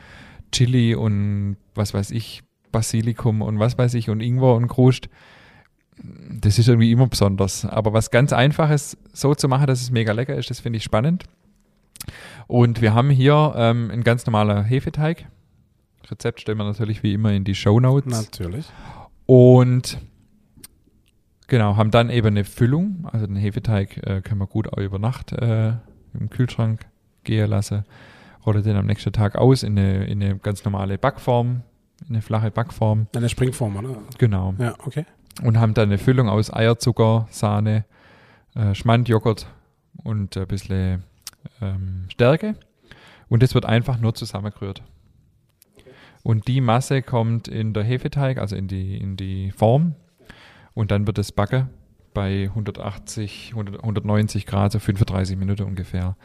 Chili 0.52 0.94
und 0.94 1.56
was 1.74 1.94
weiß 1.94 2.10
ich, 2.10 2.42
Basilikum 2.70 3.40
und 3.40 3.58
was 3.58 3.78
weiß 3.78 3.94
ich 3.94 4.10
und 4.10 4.20
Ingwer 4.20 4.54
und 4.54 4.68
Krust 4.68 5.08
das 6.40 6.58
ist 6.58 6.68
irgendwie 6.68 6.90
immer 6.90 7.06
besonders. 7.06 7.64
Aber 7.64 7.92
was 7.92 8.10
ganz 8.10 8.32
Einfaches 8.32 8.96
so 9.12 9.34
zu 9.34 9.48
machen, 9.48 9.66
dass 9.66 9.80
es 9.80 9.90
mega 9.90 10.12
lecker 10.12 10.34
ist, 10.34 10.50
das 10.50 10.60
finde 10.60 10.78
ich 10.78 10.84
spannend. 10.84 11.24
Und 12.46 12.80
wir 12.80 12.94
haben 12.94 13.10
hier 13.10 13.54
ähm, 13.56 13.90
ein 13.90 14.02
ganz 14.02 14.26
normaler 14.26 14.62
Hefeteig. 14.62 15.26
Rezept 16.10 16.40
stellen 16.40 16.58
wir 16.58 16.64
natürlich 16.64 17.02
wie 17.02 17.14
immer 17.14 17.32
in 17.32 17.44
die 17.44 17.54
Show 17.54 17.80
Notes. 17.80 18.12
Natürlich. 18.12 18.66
Und 19.26 19.98
genau, 21.46 21.76
haben 21.76 21.90
dann 21.90 22.10
eben 22.10 22.28
eine 22.28 22.44
Füllung. 22.44 23.08
Also 23.10 23.26
den 23.26 23.36
Hefeteig 23.36 23.96
äh, 24.06 24.20
können 24.20 24.40
wir 24.40 24.46
gut 24.46 24.72
auch 24.72 24.78
über 24.78 24.98
Nacht 24.98 25.32
äh, 25.32 25.72
im 26.14 26.30
Kühlschrank 26.30 26.86
gehen 27.24 27.48
lassen. 27.48 27.84
Rolle 28.44 28.62
den 28.62 28.76
am 28.76 28.86
nächsten 28.86 29.12
Tag 29.12 29.36
aus 29.36 29.62
in 29.62 29.78
eine, 29.78 30.04
in 30.06 30.22
eine 30.22 30.36
ganz 30.38 30.64
normale 30.64 30.98
Backform, 30.98 31.62
in 32.08 32.14
eine 32.14 32.22
flache 32.22 32.50
Backform. 32.50 33.06
Eine 33.14 33.28
Springform, 33.28 33.76
oder? 33.76 33.96
Genau. 34.18 34.54
Ja, 34.58 34.74
okay. 34.84 35.06
Und 35.42 35.58
haben 35.58 35.74
dann 35.74 35.88
eine 35.88 35.98
Füllung 35.98 36.28
aus 36.28 36.52
Eierzucker, 36.52 37.28
Sahne, 37.30 37.84
äh, 38.54 38.74
Schmandjoghurt 38.74 39.46
und 40.02 40.36
ein 40.36 40.46
bisschen 40.46 41.04
ähm, 41.60 42.06
Stärke. 42.08 42.54
Und 43.28 43.42
das 43.42 43.54
wird 43.54 43.64
einfach 43.64 43.98
nur 43.98 44.14
zusammengerührt. 44.14 44.82
Und 46.22 46.46
die 46.48 46.60
Masse 46.60 47.02
kommt 47.02 47.48
in 47.48 47.72
der 47.72 47.82
Hefeteig, 47.82 48.38
also 48.38 48.54
in 48.54 48.68
die, 48.68 48.96
in 48.96 49.16
die 49.16 49.50
Form. 49.50 49.94
Und 50.74 50.90
dann 50.90 51.06
wird 51.06 51.18
es 51.18 51.32
backen 51.32 51.70
bei 52.14 52.44
180, 52.44 53.50
100, 53.50 53.76
190 53.78 54.46
Grad, 54.46 54.72
so 54.72 54.78
35 54.78 55.36
Minuten 55.36 55.62
ungefähr. 55.62 56.16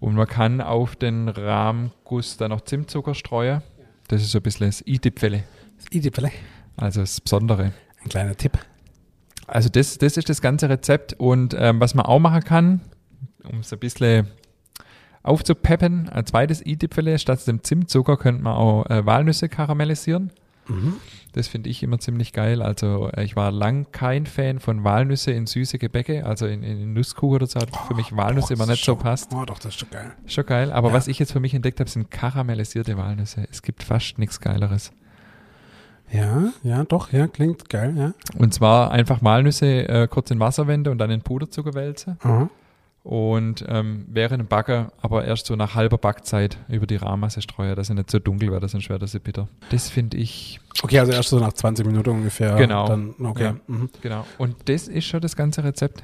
Und 0.00 0.14
man 0.14 0.26
kann 0.26 0.60
auf 0.60 0.96
den 0.96 1.28
Rahmguss 1.28 2.36
dann 2.36 2.50
noch 2.50 2.62
Zimtzucker 2.62 3.14
streuen. 3.14 3.62
Das 4.08 4.22
ist 4.22 4.30
so 4.30 4.38
ein 4.38 4.42
bisschen 4.42 4.66
das 4.66 4.86
i-Dipfele, 4.86 5.44
Das 5.76 5.86
Idipfele. 5.90 6.30
also 6.76 7.00
das 7.00 7.20
Besondere. 7.20 7.72
Ein 8.02 8.08
kleiner 8.08 8.34
Tipp. 8.34 8.58
Also 9.46 9.68
das, 9.68 9.98
das 9.98 10.16
ist 10.16 10.28
das 10.28 10.40
ganze 10.40 10.68
Rezept. 10.68 11.14
Und 11.14 11.54
ähm, 11.58 11.80
was 11.80 11.94
man 11.94 12.06
auch 12.06 12.18
machen 12.18 12.42
kann, 12.42 12.80
um 13.44 13.60
es 13.60 13.72
ein 13.72 13.78
bisschen 13.78 14.28
aufzupeppen, 15.22 16.08
ein 16.08 16.26
zweites 16.26 16.64
i-Dipfele, 16.64 17.18
statt 17.18 17.46
dem 17.46 17.62
Zimtzucker 17.62 18.16
könnte 18.16 18.42
man 18.42 18.54
auch 18.54 18.86
äh, 18.88 19.04
Walnüsse 19.04 19.48
karamellisieren. 19.48 20.32
Mhm. 20.68 20.94
Das 21.32 21.46
finde 21.48 21.68
ich 21.70 21.82
immer 21.82 21.98
ziemlich 21.98 22.32
geil. 22.32 22.62
Also 22.62 23.08
äh, 23.12 23.24
ich 23.24 23.36
war 23.36 23.50
lang 23.50 23.86
kein 23.92 24.26
Fan 24.26 24.58
von 24.60 24.82
Walnüsse 24.84 25.30
in 25.32 25.46
süße 25.46 25.78
Gebäcke, 25.78 26.24
also 26.26 26.46
in, 26.46 26.62
in 26.62 26.92
Nusskuchen 26.92 27.36
oder 27.36 27.46
so 27.46 27.60
hat 27.60 27.70
für 27.88 27.94
mich 27.94 28.16
Walnüsse 28.16 28.54
Doch, 28.54 28.60
immer 28.62 28.66
nicht 28.66 28.80
ist 28.80 28.84
so 28.86 28.92
schon- 28.94 29.02
passt. 29.02 29.32
Oh, 29.34 29.44
doch, 29.44 29.58
das 29.58 29.74
ist 29.74 29.80
schon 29.80 29.90
geil. 29.90 30.12
Schon 30.26 30.46
geil. 30.46 30.72
Aber 30.72 30.88
Ja. 30.88 30.94
was 30.94 31.06
ich 31.08 31.18
jetzt 31.18 31.32
für 31.32 31.40
mich 31.40 31.54
entdeckt 31.54 31.80
habe, 31.80 31.90
sind 31.90 32.10
karamellisierte 32.10 32.96
Walnüsse. 32.96 33.46
Es 33.50 33.62
gibt 33.62 33.82
fast 33.82 34.18
nichts 34.18 34.40
Geileres. 34.40 34.92
Ja, 36.12 36.48
ja, 36.64 36.82
doch, 36.84 37.12
ja, 37.12 37.28
klingt 37.28 37.68
geil, 37.68 37.94
ja. 37.96 38.12
Und 38.36 38.52
zwar 38.52 38.90
einfach 38.90 39.22
Walnüsse 39.22 39.88
äh, 39.88 40.08
kurz 40.08 40.32
in 40.32 40.40
Wasser 40.40 40.66
wenden 40.66 40.88
und 40.90 40.98
dann 40.98 41.10
in 41.10 41.20
Puderzucker 41.22 41.74
wälzen. 41.74 42.16
Aha. 42.22 42.50
Und 43.02 43.64
ähm, 43.66 44.04
während 44.08 44.40
dem 44.40 44.46
Backen, 44.46 44.88
aber 45.00 45.24
erst 45.24 45.46
so 45.46 45.56
nach 45.56 45.74
halber 45.74 45.96
Backzeit 45.96 46.58
über 46.68 46.86
die 46.86 46.96
Rahmmasse 46.96 47.40
streuen, 47.40 47.74
dass 47.74 47.86
sie 47.86 47.94
nicht 47.94 48.10
so 48.10 48.18
dunkel 48.18 48.50
wird, 48.50 48.68
sonst 48.68 48.90
wird 48.90 49.08
sie 49.08 49.18
bitter. 49.20 49.48
Das 49.70 49.88
finde 49.88 50.18
ich, 50.18 50.60
Okay, 50.82 50.98
also 50.98 51.12
erst 51.12 51.30
so 51.30 51.38
nach 51.38 51.52
20 51.52 51.86
Minuten 51.86 52.10
ungefähr. 52.10 52.56
Genau. 52.56 52.86
Dann, 52.86 53.14
okay. 53.22 53.44
Ja. 53.44 53.56
Mhm. 53.66 53.88
genau. 54.02 54.26
Und 54.36 54.56
das 54.68 54.86
ist 54.88 55.06
schon 55.06 55.20
das 55.20 55.34
ganze 55.34 55.64
Rezept. 55.64 56.02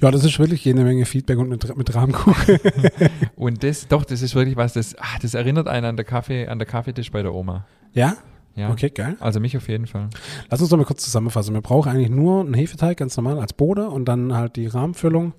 Ja, 0.00 0.10
das 0.10 0.24
ist 0.24 0.38
wirklich 0.38 0.64
jede 0.64 0.82
Menge 0.82 1.04
Feedback 1.04 1.38
und 1.38 1.48
mit, 1.48 1.76
mit 1.76 1.94
Rahmenkuchen. 1.94 2.58
Und 3.36 3.62
das, 3.62 3.86
doch, 3.86 4.04
das 4.04 4.20
ist 4.20 4.34
wirklich 4.34 4.56
was, 4.56 4.72
das, 4.72 4.96
ah, 4.98 5.18
das 5.20 5.34
erinnert 5.34 5.68
einen 5.68 5.86
an 5.86 5.96
der 5.96 6.04
Kaffee, 6.04 6.48
an 6.48 6.58
der 6.58 6.66
Kaffeetisch 6.66 7.12
bei 7.12 7.22
der 7.22 7.32
Oma. 7.34 7.66
ja? 7.92 8.16
Ja. 8.54 8.70
Okay, 8.70 8.90
geil. 8.90 9.16
Also 9.18 9.40
mich 9.40 9.56
auf 9.56 9.66
jeden 9.68 9.86
Fall. 9.86 10.10
Lass 10.50 10.60
uns 10.60 10.68
doch 10.68 10.76
mal 10.76 10.84
kurz 10.84 11.02
zusammenfassen. 11.02 11.54
Wir 11.54 11.62
brauchen 11.62 11.90
eigentlich 11.90 12.10
nur 12.10 12.40
einen 12.40 12.52
Hefeteig, 12.52 12.98
ganz 12.98 13.16
normal, 13.16 13.40
als 13.40 13.54
Bode 13.54 13.88
und 13.88 14.04
dann 14.04 14.34
halt 14.34 14.56
die 14.56 14.64
in 14.64 15.32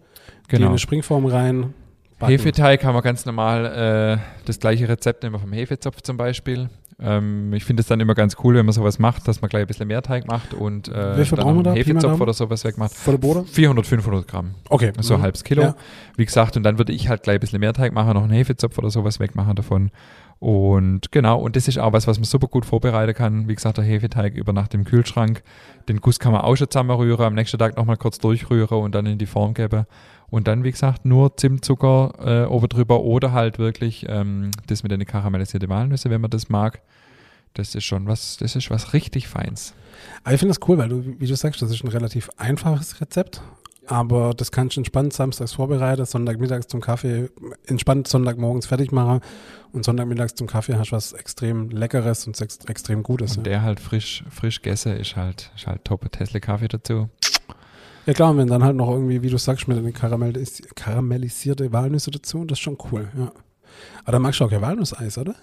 Genau. 0.48 0.70
eine 0.70 0.78
Springform 0.80 1.26
rein. 1.26 1.74
backen. 2.20 2.32
Hefeteig 2.32 2.84
haben 2.84 2.96
wir 2.96 3.02
ganz 3.02 3.26
normal 3.26 3.66
äh, 3.66 4.46
das 4.46 4.60
gleiche 4.60 4.88
Rezept 4.88 5.24
nehmen 5.24 5.36
wir 5.36 5.40
vom 5.40 5.54
Hefezopf 5.54 6.02
zum 6.02 6.18
Beispiel. 6.18 6.70
Ähm, 7.00 7.52
ich 7.54 7.66
finde 7.66 7.82
es 7.82 7.88
dann 7.88 8.00
immer 8.00 8.14
ganz 8.14 8.38
cool, 8.44 8.54
wenn 8.56 8.66
man 8.68 8.74
sowas 8.74 9.00
macht, 9.00 9.28
dass 9.28 9.42
man 9.42 9.50
gleich 9.50 9.62
ein 9.64 9.68
bisschen 9.68 9.88
mehr 9.88 10.04
Teig 10.04 10.28
macht 10.28 10.54
und 10.54 10.90
äh, 10.90 11.18
Wie 11.18 11.26
viel 11.26 11.38
dann 11.38 11.48
einen 11.48 11.64
da? 11.64 11.74
Hefezopf 11.74 12.22
oder 12.22 12.34
sowas 12.34 12.64
wegmacht. 12.64 12.94
Vor 12.94 13.14
der 13.14 13.18
Bode? 13.18 13.44
400, 13.46 13.86
500 13.86 14.28
Gramm. 14.28 14.52
Okay. 14.70 14.94
So 15.00 15.16
ein 15.16 15.20
Mhm. 15.20 15.24
halbes 15.24 15.44
Kilo. 15.44 15.62
Ja. 15.64 15.76
Wie 16.16 16.26
gesagt, 16.26 16.56
und 16.56 16.62
dann 16.64 16.78
würde 16.78 16.94
ich 16.94 17.10
halt 17.10 17.24
gleich 17.24 17.38
ein 17.38 17.40
bisschen 17.40 17.60
mehr 17.60 17.74
Teig 17.74 17.94
machen, 17.94 18.14
noch 18.14 18.24
einen 18.24 18.32
Hefezopf 18.34 18.78
oder 18.78 18.92
sowas 18.92 19.20
wegmachen 19.20 19.56
davon. 19.56 19.90
Und 20.44 21.14
genau, 21.14 21.40
und 21.40 21.56
das 21.56 21.70
ist 21.70 21.80
auch 21.80 21.94
was, 21.94 22.06
was 22.06 22.18
man 22.18 22.26
super 22.26 22.48
gut 22.48 22.66
vorbereiten 22.66 23.14
kann. 23.14 23.48
Wie 23.48 23.56
gesagt, 23.56 23.78
der 23.78 23.86
Hefeteig 23.86 24.34
über 24.34 24.52
Nacht 24.52 24.74
im 24.74 24.84
Kühlschrank. 24.84 25.42
Den 25.88 26.02
Guss 26.02 26.20
kann 26.20 26.34
man 26.34 26.42
auch 26.42 26.58
schon 26.58 26.70
zusammenrühren, 26.70 27.26
am 27.26 27.34
nächsten 27.34 27.58
Tag 27.58 27.78
nochmal 27.78 27.96
kurz 27.96 28.20
durchrühren 28.20 28.80
und 28.80 28.94
dann 28.94 29.06
in 29.06 29.18
die 29.18 29.26
Form 29.26 29.54
geben. 29.54 29.86
Und 30.30 30.50
dann, 30.50 30.66
wie 30.66 30.72
gesagt, 30.72 31.06
nur 31.06 31.38
Zimtzucker 31.38 32.44
äh, 32.44 32.46
oben 32.48 32.68
drüber 32.68 33.00
oder 33.04 33.32
halt 33.32 33.58
wirklich 33.58 34.06
ähm, 34.10 34.52
das 34.68 34.84
mit 34.84 34.92
den 34.92 35.06
karamellisierte 35.06 35.70
Walnüsse, 35.70 36.10
wenn 36.10 36.20
man 36.20 36.30
das 36.30 36.50
mag. 36.50 36.82
Das 37.54 37.74
ist 37.74 37.86
schon 37.86 38.06
was, 38.08 38.36
das 38.36 38.58
ist 38.58 38.70
was 38.70 38.92
richtig 38.92 39.30
Feins. 39.30 39.74
Aber 40.26 40.34
ich 40.34 40.42
finde 40.42 40.56
das 40.56 40.68
cool, 40.68 40.78
weil 40.78 40.90
du, 40.90 41.06
wie 41.20 41.28
du 41.28 41.38
sagst, 41.38 41.62
das 41.62 41.72
ist 41.72 41.86
ein 41.86 41.88
relativ 41.90 42.30
einfaches 42.36 43.00
Rezept. 43.00 43.42
Aber 43.88 44.34
das 44.34 44.52
kannst 44.52 44.78
du 44.78 44.80
entspannt 44.80 45.12
samstags 45.14 45.54
vorbereiten, 45.54 46.06
Sonntagmittags 46.06 46.68
zum 46.68 46.80
Kaffee, 46.80 47.30
entspannt 47.66 48.08
Sonntagmorgens 48.08 48.66
fertig 48.66 48.92
machen 48.94 49.20
und 49.74 49.84
Sonntagmittags 49.84 50.36
zum 50.36 50.48
Kaffee 50.48 50.76
hast 50.76 50.92
du 50.92 50.96
was 50.96 51.12
extrem 51.12 51.70
Leckeres 51.70 52.26
und 52.26 52.40
ex 52.40 52.60
extrem 52.68 53.04
Gutes. 53.04 53.36
Und 53.38 53.46
Ja. 53.46 53.54
der 53.54 53.62
halt 53.64 53.80
frisch, 53.82 54.24
frisch 54.30 54.62
gegessen 54.62 54.96
ist 54.96 55.16
halt, 55.18 55.52
ist 55.56 55.68
halt 55.68 55.84
top. 55.84 56.10
Tesla 56.12 56.40
Kaffee 56.40 56.70
dazu. 56.70 57.10
ja 58.06 58.14
klar, 58.14 58.32
und 58.32 58.38
wenn 58.38 58.48
dann 58.48 58.64
halt 58.64 58.76
noch 58.78 58.90
irgendwie, 58.90 59.22
wie 59.22 59.30
du 59.30 59.38
sagst, 59.38 59.68
mit 59.68 59.78
den 59.78 59.92
Karamellis 59.94 60.62
karamellisierte 60.76 61.74
Walnüsse 61.74 62.12
dazu, 62.12 62.46
das 62.46 62.60
ist 62.60 62.64
schon 62.64 62.78
cool, 62.92 63.10
ja. 63.18 63.32
Aber 64.04 64.12
dann 64.14 64.22
magst 64.22 64.40
du 64.40 64.46
auch 64.46 64.50
kein 64.50 64.62
Walnusseis, 64.62 65.18
oder? 65.18 65.36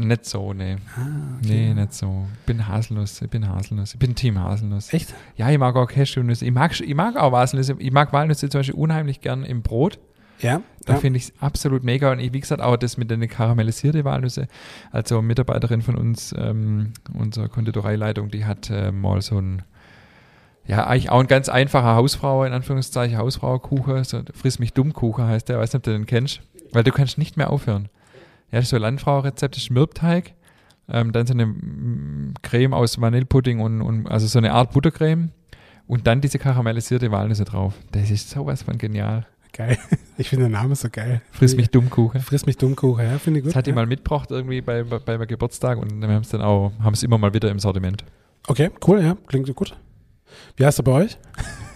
Nicht 0.00 0.24
so, 0.24 0.54
nee. 0.54 0.76
Ah, 0.96 1.38
Nee, 1.42 1.74
nicht 1.74 1.92
so. 1.92 2.26
Ich 2.40 2.46
bin 2.46 2.66
Haselnuss, 2.66 3.20
ich 3.20 3.28
bin 3.28 3.46
Haselnuss. 3.46 3.92
Ich 3.92 3.98
bin 3.98 4.14
Team 4.14 4.38
Haselnuss. 4.38 4.92
Echt? 4.94 5.14
Ja, 5.36 5.50
ich 5.50 5.58
mag 5.58 5.76
auch 5.76 5.86
Cashewnüsse. 5.86 6.46
Ich 6.46 6.52
mag, 6.52 6.78
ich 6.80 6.94
mag 6.94 7.16
auch 7.16 7.32
Haselnüsse. 7.32 7.76
Ich 7.78 7.92
mag 7.92 8.12
Walnüsse 8.12 8.48
zum 8.48 8.60
Beispiel 8.60 8.76
unheimlich 8.76 9.20
gern 9.20 9.44
im 9.44 9.62
Brot. 9.62 9.98
Ja. 10.40 10.62
Da 10.86 10.94
ja. 10.94 10.98
finde 10.98 11.18
ich 11.18 11.24
es 11.24 11.32
absolut 11.40 11.84
mega. 11.84 12.10
Und 12.12 12.18
ich, 12.18 12.32
wie 12.32 12.40
gesagt, 12.40 12.62
auch 12.62 12.76
das 12.78 12.96
mit 12.96 13.10
den 13.10 13.26
karamellisierte 13.28 14.04
Walnüsse. 14.04 14.48
Also 14.90 15.18
eine 15.18 15.26
Mitarbeiterin 15.26 15.82
von 15.82 15.96
uns, 15.96 16.34
ähm, 16.38 16.94
unsere 17.12 17.50
Konditoreileitung, 17.50 18.30
die 18.30 18.46
hat 18.46 18.70
äh, 18.70 18.92
mal 18.92 19.20
so 19.20 19.38
ein, 19.38 19.62
ja, 20.66 20.86
eigentlich 20.86 21.10
auch 21.10 21.20
ein 21.20 21.26
ganz 21.26 21.50
einfacher 21.50 21.94
Hausfrau, 21.94 22.44
in 22.44 22.54
Anführungszeichen, 22.54 23.18
Hausfraukuchen. 23.18 24.04
So, 24.04 24.22
Friss 24.32 24.58
mich 24.58 24.72
dumm 24.72 24.94
Kuchen 24.94 25.26
heißt 25.26 25.50
der. 25.50 25.58
Weiß 25.58 25.74
nicht, 25.74 25.80
ob 25.80 25.82
du 25.82 25.92
den 25.92 26.06
kennst. 26.06 26.40
Weil 26.72 26.84
du 26.84 26.92
kannst 26.92 27.18
nicht 27.18 27.36
mehr 27.36 27.50
aufhören. 27.50 27.90
Ja, 28.52 28.62
so 28.62 28.76
Landfrau-Rezept, 28.76 29.56
ist 29.56 29.70
Mürbteig. 29.70 30.34
Ähm, 30.88 31.12
dann 31.12 31.26
so 31.26 31.34
eine 31.34 31.46
mm, 31.46 32.34
Creme 32.42 32.74
aus 32.74 33.00
Vanillepudding 33.00 33.60
und, 33.60 33.80
und 33.80 34.08
also 34.08 34.26
so 34.26 34.38
eine 34.38 34.52
Art 34.52 34.72
Buttercreme. 34.72 35.30
Und 35.86 36.06
dann 36.06 36.20
diese 36.20 36.38
karamellisierte 36.38 37.10
Walnüsse 37.10 37.44
drauf. 37.44 37.74
Das 37.92 38.10
ist 38.10 38.30
sowas 38.30 38.62
von 38.62 38.78
genial. 38.78 39.26
Geil. 39.52 39.78
Ich 40.18 40.28
finde 40.28 40.44
den 40.44 40.52
Namen 40.52 40.74
so 40.74 40.88
geil. 40.90 41.22
Friss 41.30 41.56
mich 41.56 41.70
dumm 41.70 41.88
Kuchen. 41.88 42.20
Friss 42.20 42.44
mich 42.44 42.58
Dummkuchen, 42.58 43.06
ja, 43.06 43.18
finde 43.18 43.38
ich 43.38 43.44
gut. 43.44 43.52
Das 43.52 43.56
hat 43.56 43.64
die 43.64 43.70
ja. 43.70 43.74
mal 43.74 43.86
mitgebracht 43.86 44.30
irgendwie 44.30 44.60
bei, 44.60 44.82
bei, 44.82 44.98
bei 44.98 45.16
meinem 45.16 45.28
Geburtstag 45.28 45.78
und 45.78 45.98
wir 45.98 46.08
haben 46.08 46.20
es 46.20 46.28
dann 46.28 46.42
auch, 46.42 46.72
haben 46.82 46.92
es 46.92 47.02
immer 47.02 47.16
mal 47.16 47.32
wieder 47.32 47.50
im 47.50 47.58
Sortiment. 47.58 48.04
Okay, 48.48 48.70
cool, 48.86 49.02
ja, 49.02 49.16
klingt 49.28 49.54
gut. 49.56 49.74
Wie 50.56 50.66
heißt 50.66 50.78
er 50.80 50.82
bei 50.82 50.92
euch? 50.92 51.18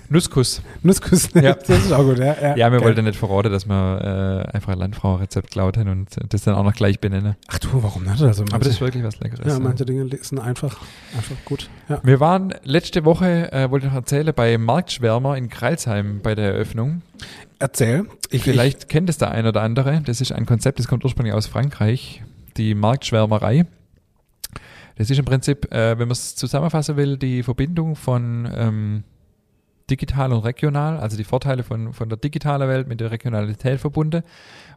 Nusskuss. 0.08 0.62
Nusskuss. 0.82 1.30
Ja. 1.34 1.54
Das 1.54 1.68
ist 1.84 1.92
auch 1.92 2.04
gut, 2.04 2.18
ja. 2.18 2.34
Ja, 2.40 2.56
Ja, 2.56 2.70
wir 2.72 2.78
geil. 2.78 2.88
wollten 2.88 3.04
nicht 3.04 3.18
verraten, 3.18 3.50
dass 3.50 3.66
wir 3.66 4.44
äh, 4.50 4.54
einfach 4.56 4.72
ein 4.72 4.78
Landfrau-Rezept 4.78 5.50
klaut 5.50 5.76
haben 5.76 5.88
und 5.88 6.08
das 6.28 6.42
dann 6.42 6.54
auch 6.54 6.62
noch 6.64 6.74
gleich 6.74 7.00
benennen. 7.00 7.36
Ach 7.48 7.58
du, 7.58 7.82
warum 7.82 8.04
nicht? 8.04 8.22
Also 8.22 8.42
Aber 8.42 8.52
manche, 8.52 8.64
das 8.66 8.74
ist 8.74 8.80
wirklich 8.80 9.02
was 9.04 9.18
Leckeres. 9.20 9.46
ja, 9.46 9.58
manche 9.58 9.84
Dinge 9.84 10.08
sind 10.22 10.38
einfach, 10.38 10.78
einfach 11.16 11.36
gut. 11.44 11.68
Ja. 11.88 12.00
Wir 12.02 12.20
waren 12.20 12.54
letzte 12.64 13.04
Woche, 13.04 13.52
äh, 13.52 13.70
wollte 13.70 13.86
ich 13.86 13.92
noch 13.92 13.98
erzählen, 13.98 14.32
bei 14.34 14.56
Marktschwärmer 14.58 15.36
in 15.36 15.48
Kreilsheim 15.48 16.20
bei 16.22 16.34
der 16.34 16.52
Eröffnung. 16.54 17.02
Erzähl. 17.58 18.04
Ich, 18.30 18.42
Vielleicht 18.42 18.88
kennt 18.88 19.08
es 19.08 19.18
der 19.18 19.30
ein 19.30 19.46
oder 19.46 19.62
andere. 19.62 20.02
Das 20.04 20.20
ist 20.20 20.32
ein 20.32 20.44
Konzept, 20.46 20.78
das 20.78 20.88
kommt 20.88 21.04
ursprünglich 21.04 21.34
aus 21.34 21.46
Frankreich, 21.46 22.22
die 22.56 22.74
Marktschwärmerei. 22.74 23.66
Das 24.96 25.10
ist 25.10 25.18
im 25.18 25.24
Prinzip, 25.24 25.72
äh, 25.72 25.98
wenn 25.98 26.06
man 26.08 26.12
es 26.12 26.36
zusammenfassen 26.36 26.96
will, 26.96 27.16
die 27.16 27.42
Verbindung 27.42 27.96
von 27.96 28.48
ähm, 28.54 29.04
digital 29.90 30.32
und 30.32 30.40
regional, 30.40 30.98
also 30.98 31.16
die 31.16 31.24
Vorteile 31.24 31.62
von, 31.62 31.92
von 31.92 32.08
der 32.08 32.16
digitalen 32.16 32.68
Welt 32.68 32.88
mit 32.88 33.00
der 33.00 33.10
Regionalität 33.10 33.80
verbunden. 33.80 34.22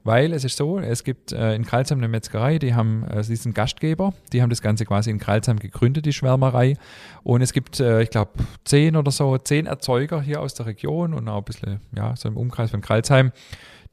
Weil 0.04 0.34
es 0.34 0.44
ist 0.44 0.58
so, 0.58 0.80
es 0.80 1.04
gibt 1.04 1.32
äh, 1.32 1.56
in 1.56 1.66
Kreilsheim 1.66 2.00
eine 2.00 2.08
Metzgerei, 2.08 2.60
die 2.60 2.74
haben, 2.74 3.06
äh, 3.08 3.24
sie 3.24 3.36
sind 3.36 3.56
Gastgeber, 3.56 4.14
die 4.34 4.42
haben 4.42 4.50
das 4.50 4.62
Ganze 4.62 4.86
quasi 4.86 5.10
in 5.10 5.20
Kreilsheim 5.20 5.60
gegründet, 5.60 6.06
die 6.06 6.14
Schwärmerei. 6.14 6.76
Und 7.24 7.42
es 7.42 7.54
gibt, 7.54 7.80
äh, 7.80 8.02
ich 8.02 8.10
glaube, 8.10 8.32
zehn 8.66 8.96
oder 8.96 9.12
so, 9.12 9.38
zehn 9.38 9.66
Erzeuger 9.66 10.22
hier 10.22 10.42
aus 10.42 10.54
der 10.54 10.66
Region 10.66 11.14
und 11.14 11.28
auch 11.28 11.40
ein 11.40 11.44
bisschen, 11.44 11.82
ja, 11.96 12.16
so 12.16 12.28
im 12.28 12.38
Umkreis 12.38 12.72
von 12.72 12.82
Kreilsheim, 12.82 13.32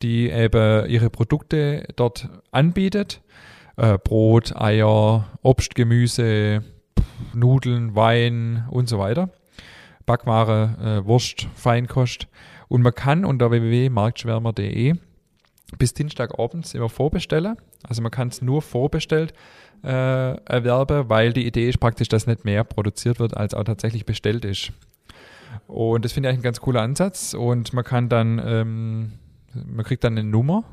die 0.02 0.28
eben 0.30 0.88
ihre 0.88 1.10
Produkte 1.10 1.86
dort 1.96 2.28
anbietet. 2.50 3.22
Äh, 3.76 3.98
Brot, 3.98 4.54
Eier, 4.56 5.26
Obst, 5.42 5.74
Gemüse, 5.74 6.62
Nudeln, 7.32 7.94
Wein 7.94 8.64
und 8.70 8.88
so 8.88 8.98
weiter. 8.98 9.30
Backware, 10.06 11.02
äh, 11.02 11.06
Wurst, 11.06 11.48
Feinkost. 11.54 12.28
Und 12.68 12.82
man 12.82 12.94
kann 12.94 13.24
unter 13.24 13.50
www.marktschwärmer.de 13.50 14.94
bis 15.78 15.94
Dienstagabends 15.94 16.74
immer 16.74 16.88
vorbestellen. 16.88 17.56
Also 17.82 18.02
man 18.02 18.10
kann 18.10 18.28
es 18.28 18.42
nur 18.42 18.62
vorbestellt 18.62 19.34
äh, 19.82 19.88
erwerben, 19.88 21.08
weil 21.08 21.32
die 21.32 21.46
Idee 21.46 21.68
ist 21.68 21.78
praktisch, 21.78 22.08
dass 22.08 22.26
nicht 22.26 22.44
mehr 22.44 22.64
produziert 22.64 23.18
wird, 23.18 23.36
als 23.36 23.54
auch 23.54 23.64
tatsächlich 23.64 24.06
bestellt 24.06 24.44
ist. 24.44 24.72
Und 25.66 26.04
das 26.04 26.12
finde 26.12 26.28
ich 26.28 26.30
eigentlich 26.30 26.40
ein 26.40 26.44
ganz 26.44 26.60
cooler 26.60 26.82
Ansatz. 26.82 27.34
Und 27.34 27.72
man 27.72 27.84
kann 27.84 28.08
dann, 28.08 28.40
ähm, 28.44 29.12
man 29.52 29.84
kriegt 29.84 30.04
dann 30.04 30.18
eine 30.18 30.28
Nummer, 30.28 30.64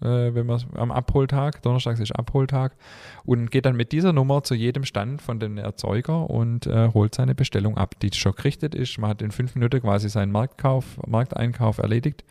äh, 0.00 0.34
wenn 0.34 0.46
man 0.46 0.62
am 0.74 0.90
Abholtag, 0.90 1.62
Donnerstags 1.62 2.00
ist 2.00 2.12
Abholtag, 2.12 2.76
und 3.24 3.50
geht 3.50 3.66
dann 3.66 3.76
mit 3.76 3.92
dieser 3.92 4.12
Nummer 4.12 4.42
zu 4.42 4.54
jedem 4.54 4.84
Stand 4.84 5.22
von 5.22 5.40
dem 5.40 5.58
Erzeuger 5.58 6.28
und 6.30 6.66
äh, 6.66 6.88
holt 6.92 7.14
seine 7.14 7.34
Bestellung 7.34 7.76
ab, 7.76 7.98
die 8.00 8.10
schon 8.12 8.34
gerichtet 8.34 8.74
ist. 8.74 8.98
Man 8.98 9.10
hat 9.10 9.22
in 9.22 9.30
fünf 9.30 9.54
Minuten 9.54 9.80
quasi 9.80 10.08
seinen 10.08 10.32
Marktkauf, 10.32 10.98
Markteinkauf 11.06 11.78
erledigt 11.78 12.24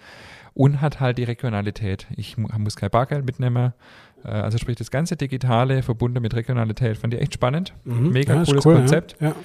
und 0.53 0.82
hat 0.82 0.99
halt 0.99 1.18
die 1.18 1.24
Regionalität. 1.24 2.07
Ich 2.16 2.38
muss 2.38 2.76
kein 2.76 2.89
Bargeld 2.89 3.26
mitnehmen. 3.26 3.74
Äh, 4.24 4.30
also 4.30 4.57
sprich 4.57 4.78
das 4.78 4.91
ganze 4.91 5.16
Digitale 5.16 5.84
verbunden 5.84 6.22
mit 6.22 6.36
Regionalität. 6.36 6.97
Fand 6.97 7.14
ich 7.14 7.22
echt 7.22 7.34
spannend. 7.34 7.74
Mhm. 7.86 8.09
Mega 8.11 8.36
Ja, 8.36 8.43
cooles 8.43 8.66
cool, 8.66 8.74
ja. 8.74 8.80
Konzept. 8.80 9.16
Ja. 9.20 9.36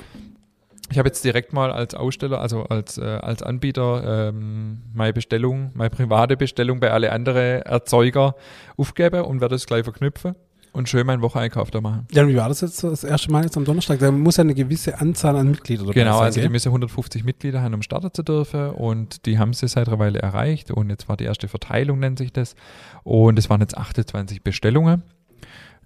Ich 0.91 0.99
habe 0.99 1.09
jetzt 1.09 1.23
direkt 1.25 1.53
mal 1.53 1.71
als 1.71 1.95
Aussteller, 1.95 2.41
also 2.41 2.63
als, 2.65 2.99
äh, 2.99 3.03
als 3.05 3.43
Anbieter 3.43 4.29
ähm, 4.29 4.83
meine 4.95 5.13
Bestellung, 5.13 5.71
meine 5.75 5.91
private 5.91 6.37
Bestellung 6.37 6.81
bei 6.81 6.91
alle 6.91 7.13
anderen 7.13 7.63
Erzeuger 7.63 8.35
aufgeben 8.77 9.23
und 9.25 9.41
werde 9.41 9.55
es 9.57 9.67
gleich 9.67 9.85
verknüpfen 9.85 10.35
und 10.73 10.89
schön 10.89 11.07
meinen 11.07 11.23
Wocheneinkauf 11.23 11.71
da 11.71 11.81
machen. 11.81 12.07
Ja, 12.13 12.23
und 12.23 12.29
wie 12.29 12.37
war 12.37 12.49
das 12.49 12.61
jetzt 12.61 12.83
das 12.85 13.05
erste 13.05 13.31
Mal 13.31 13.45
jetzt 13.45 13.57
am 13.57 13.65
Donnerstag? 13.65 13.99
Da 13.99 14.11
muss 14.11 14.37
ja 14.37 14.45
eine 14.45 14.55
gewisse 14.55 14.99
Anzahl 15.01 15.37
an 15.37 15.51
Mitgliedern 15.51 15.87
dabei 15.87 16.01
Genau, 16.01 16.17
sein. 16.19 16.25
also 16.27 16.41
die 16.41 16.49
müssen 16.49 16.69
150 16.69 17.25
Mitglieder 17.25 17.63
haben, 17.63 17.75
um 17.75 17.83
starten 17.83 18.11
zu 18.13 18.23
dürfen 18.23 18.71
und 18.71 19.27
die 19.27 19.39
haben 19.39 19.53
sie 19.53 19.69
seit 19.69 19.89
einer 19.89 19.99
Weile 19.99 20.21
erreicht 20.21 20.71
und 20.71 20.89
jetzt 20.91 21.09
war 21.09 21.17
die 21.17 21.25
erste 21.25 21.49
Verteilung, 21.49 21.99
nennt 21.99 22.19
sich 22.19 22.33
das. 22.33 22.55
Und 23.03 23.39
es 23.39 23.51
waren 23.51 23.61
jetzt 23.61 23.77
28 23.77 24.43
Bestellungen. 24.43 25.03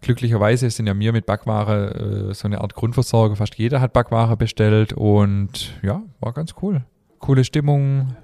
Glücklicherweise 0.02 0.68
sind 0.68 0.86
ja 0.86 0.94
mir 0.94 1.12
mit 1.12 1.26
Backware 1.26 2.28
äh, 2.30 2.34
so 2.34 2.46
eine 2.46 2.60
Art 2.60 2.74
Grundversorger. 2.74 3.36
Fast 3.36 3.54
jeder 3.56 3.80
hat 3.80 3.92
Backware 3.92 4.36
bestellt 4.36 4.92
und 4.92 5.72
ja, 5.82 6.02
war 6.20 6.32
ganz 6.32 6.54
cool. 6.60 6.82
Coole 7.20 7.44
Stimmung, 7.44 8.16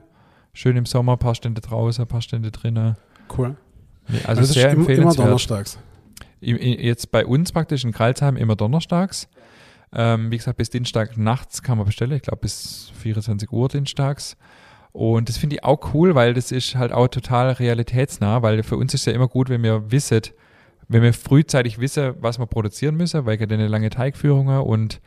schön 0.52 0.76
im 0.76 0.86
Sommer, 0.86 1.16
paar 1.16 1.34
Stände 1.36 1.60
draußen, 1.60 2.06
paar 2.06 2.20
Stände 2.20 2.50
drinnen. 2.50 2.96
Cool. 3.36 3.56
Nee, 4.08 4.18
Also 4.26 4.40
das 4.42 4.50
sehr 4.50 4.68
ist 4.68 4.72
immer, 4.74 4.80
empfehlenswert. 4.82 5.26
donnerstags. 5.26 5.78
Jetzt 6.40 7.10
bei 7.10 7.24
uns 7.24 7.52
praktisch 7.52 7.84
in 7.84 7.92
Kralsheim 7.92 8.36
immer 8.36 8.56
donnerstags. 8.56 9.28
Ähm, 9.92 10.30
wie 10.30 10.36
gesagt, 10.36 10.56
bis 10.58 10.70
Dienstag 10.70 11.16
nachts 11.16 11.62
kann 11.62 11.78
man 11.78 11.86
bestellen. 11.86 12.12
Ich 12.12 12.22
glaube, 12.22 12.38
bis 12.40 12.92
24 13.00 13.50
Uhr 13.52 13.68
dienstags. 13.68 14.36
Und 14.92 15.28
das 15.28 15.36
finde 15.36 15.56
ich 15.56 15.64
auch 15.64 15.94
cool, 15.94 16.14
weil 16.14 16.34
das 16.34 16.50
ist 16.50 16.74
halt 16.74 16.92
auch 16.92 17.08
total 17.08 17.52
realitätsnah, 17.52 18.42
weil 18.42 18.62
für 18.64 18.76
uns 18.76 18.94
ist 18.94 19.06
ja 19.06 19.12
immer 19.12 19.28
gut, 19.28 19.48
wenn 19.48 19.62
wir 19.62 19.90
wissen, 19.92 20.22
wenn 20.88 21.02
wir 21.02 21.12
frühzeitig 21.12 21.78
wissen, 21.78 22.14
was 22.20 22.38
wir 22.38 22.46
produzieren 22.46 22.96
müssen, 22.96 23.26
weil 23.26 23.38
ja 23.38 23.46
eine 23.46 23.68
lange 23.68 23.90
Teigführungen 23.90 24.60
und 24.60 25.00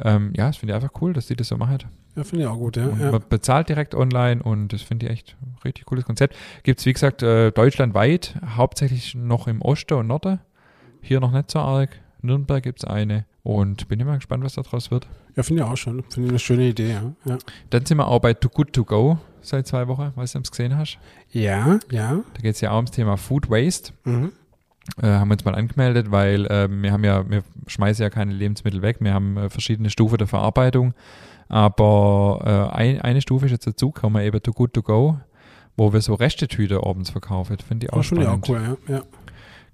ähm, 0.00 0.32
ja, 0.36 0.46
das 0.46 0.56
finde 0.58 0.72
ich 0.72 0.82
einfach 0.82 1.00
cool, 1.02 1.12
dass 1.12 1.26
die 1.26 1.36
das 1.36 1.48
so 1.48 1.56
machen. 1.56 1.78
Ja, 2.14 2.24
finde 2.24 2.44
ich 2.44 2.50
auch 2.50 2.56
gut, 2.56 2.76
ja. 2.76 2.88
Ja. 2.98 3.10
man 3.12 3.22
bezahlt 3.28 3.68
direkt 3.68 3.94
online 3.94 4.42
und 4.42 4.72
das 4.72 4.82
finde 4.82 5.06
ich 5.06 5.12
echt 5.12 5.36
ein 5.42 5.56
richtig 5.64 5.86
cooles 5.86 6.04
Konzept. 6.04 6.36
Gibt 6.62 6.80
es, 6.80 6.86
wie 6.86 6.92
gesagt, 6.92 7.22
äh, 7.22 7.50
deutschlandweit, 7.50 8.34
hauptsächlich 8.56 9.14
noch 9.14 9.46
im 9.48 9.60
Osten 9.62 9.94
und 9.94 10.06
Norden. 10.06 10.40
Hier 11.00 11.20
noch 11.20 11.32
nicht 11.32 11.50
so 11.50 11.60
arg. 11.60 11.90
Nürnberg 12.22 12.62
gibt 12.62 12.80
es 12.80 12.84
eine. 12.84 13.24
Und 13.44 13.88
bin 13.88 14.00
immer 14.00 14.16
gespannt, 14.16 14.44
was 14.44 14.54
daraus 14.54 14.90
wird. 14.90 15.06
ja 15.36 15.42
finde 15.42 15.62
ich 15.62 15.68
auch 15.68 15.76
schon. 15.76 16.02
Finde 16.10 16.26
ich 16.26 16.30
eine 16.30 16.38
schöne 16.38 16.68
Idee, 16.68 16.90
ja. 16.90 17.12
Ja, 17.24 17.38
Dann 17.70 17.86
sind 17.86 17.96
wir 17.98 18.06
auch 18.08 18.20
bei 18.20 18.34
Too 18.34 18.48
Good 18.48 18.72
To 18.72 18.84
Go 18.84 19.18
seit 19.40 19.66
zwei 19.66 19.86
Wochen, 19.88 20.12
weißt 20.14 20.34
du, 20.34 20.38
ob 20.38 20.44
du 20.44 20.48
es 20.48 20.50
gesehen 20.50 20.76
hast. 20.76 20.98
ja. 21.30 21.78
ja. 21.90 22.20
Da 22.34 22.40
geht 22.42 22.54
es 22.56 22.60
ja 22.60 22.72
auch 22.72 22.76
ums 22.76 22.90
Thema 22.90 23.16
Food 23.16 23.48
Waste. 23.48 23.92
Mhm. 24.04 24.32
Äh, 25.02 25.06
haben 25.06 25.28
wir 25.28 25.34
uns 25.34 25.44
mal 25.44 25.54
angemeldet, 25.54 26.10
weil 26.10 26.46
äh, 26.46 26.68
wir 26.70 26.92
haben 26.92 27.04
ja, 27.04 27.28
wir 27.28 27.42
schmeißen 27.66 28.02
ja 28.02 28.10
keine 28.10 28.32
Lebensmittel 28.32 28.82
weg. 28.82 28.96
Wir 29.00 29.14
haben 29.14 29.36
äh, 29.36 29.48
verschiedene 29.50 29.90
Stufen 29.90 30.18
der 30.18 30.26
Verarbeitung. 30.26 30.94
Aber 31.48 32.70
äh, 32.72 32.76
ein, 32.76 33.00
eine 33.00 33.20
Stufe 33.20 33.46
ist 33.46 33.52
jetzt 33.52 33.66
dazugekommen, 33.66 34.22
eben 34.22 34.42
Too 34.42 34.52
Good 34.52 34.74
To 34.74 34.82
Go, 34.82 35.18
wo 35.76 35.92
wir 35.92 36.00
so 36.00 36.14
Restetüte 36.14 36.80
abends 36.84 37.10
verkaufen. 37.10 37.56
Finde 37.58 37.86
ich 37.86 37.92
auch 37.92 37.98
Oh, 37.98 38.02
finde 38.02 38.22
ich 38.24 38.28
auch 38.28 38.44
spannend. 38.44 38.78
cool, 38.88 38.94
ja. 38.94 38.96
ja. 38.98 39.02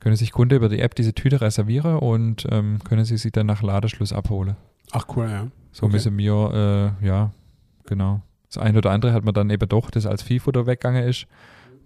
Können 0.01 0.17
sich 0.17 0.33
Kunde 0.33 0.57
über 0.57 0.69
die 0.69 0.81
App 0.81 0.95
diese 0.95 1.15
Tüte 1.15 1.41
reservieren 1.41 1.97
und 1.97 2.47
ähm, 2.51 2.79
können 2.85 3.05
sie 3.05 3.17
sie 3.17 3.31
dann 3.31 3.47
nach 3.47 3.63
Ladeschluss 3.63 4.13
abholen. 4.13 4.57
Ach, 4.93 5.07
cool, 5.17 5.29
ja. 5.31 5.47
So 5.73 5.87
Okay. 5.87 5.95
müssen 5.95 6.17
wir, 6.19 6.95
äh, 7.03 7.07
ja, 7.07 7.31
genau. 7.87 8.21
Das 8.49 8.59
eine 8.63 8.79
oder 8.79 8.91
andere 8.91 9.13
hat 9.13 9.25
man 9.25 9.35
dann 9.35 9.51
eben 9.51 9.69
doch, 9.69 9.91
das 9.91 10.07
als 10.07 10.23
Viehfutter 10.23 10.67
weggegangen 10.67 11.05
ist, 11.05 11.27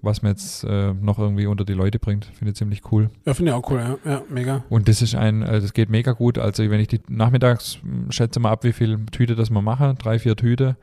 was 0.03 0.23
man 0.23 0.33
jetzt 0.33 0.65
äh, 0.65 0.93
noch 0.95 1.19
irgendwie 1.19 1.47
unter 1.47 1.65
die 1.65 1.73
Leute 1.73 1.99
bringt. 1.99 2.27
Finde 2.27 2.51
ich 2.51 2.57
ziemlich 2.57 2.83
cool. 2.93 3.11
Ja, 3.25 3.35
finde 3.35 3.53
ich 3.53 3.57
auch 3.57 3.71
cool, 3.71 3.79
ja. 3.79 4.11
Ja, 4.11 4.23
mega. 4.29 4.65
Und 4.69 4.89
das 4.89 5.03
ist 5.03 5.15
ein, 5.15 5.43
äh, 5.43 5.61
das 5.61 5.73
geht 5.73 5.89
mega 5.91 6.13
gut. 6.13 6.39
Also 6.39 6.69
wenn 6.71 6.81
ich 6.81 6.89
die 6.89 7.01
nachmittags 7.09 7.79
mh, 7.83 8.13
schätze 8.13 8.41
mal 8.41 8.51
ab, 8.51 8.65
wie 8.65 8.73
viel 8.73 8.99
Tüte 9.11 9.35
das 9.35 9.51
wir 9.51 9.63
machen, 9.63 9.97
drei, 9.99 10.19
vier 10.19 10.37
Tüte 10.37 10.77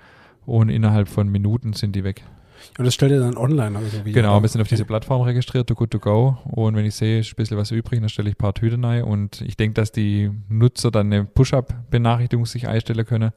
und 0.45 0.69
innerhalb 0.69 1.07
von 1.07 1.29
Minuten 1.29 1.73
sind 1.73 1.95
die 1.95 2.03
weg. 2.03 2.23
Und 2.77 2.85
das 2.85 2.93
stellt 2.93 3.11
ihr 3.11 3.19
dann 3.19 3.37
online 3.37 3.77
also 3.77 4.03
wie 4.05 4.11
Genau, 4.11 4.41
wir 4.41 4.47
sind 4.49 4.61
auf 4.61 4.67
okay. 4.67 4.75
diese 4.75 4.85
Plattform 4.85 5.21
registriert, 5.21 5.67
Too 5.67 5.75
Good 5.75 5.91
To 5.91 5.99
Go. 5.99 6.37
Und 6.45 6.75
wenn 6.75 6.85
ich 6.85 6.95
sehe, 6.95 7.19
ist 7.19 7.31
ein 7.31 7.35
bisschen 7.35 7.57
was 7.57 7.71
übrig, 7.71 7.99
dann 7.99 8.09
stelle 8.09 8.29
ich 8.29 8.35
ein 8.35 8.37
paar 8.37 8.53
Tüten 8.53 8.83
rein. 8.83 9.03
Und 9.03 9.41
ich 9.41 9.55
denke, 9.55 9.75
dass 9.75 9.91
die 9.91 10.31
Nutzer 10.49 10.91
dann 10.91 11.11
eine 11.11 11.25
Push-Up-Benachrichtigung 11.25 12.45
sich 12.45 12.67
einstellen 12.67 13.05
können, 13.05 13.31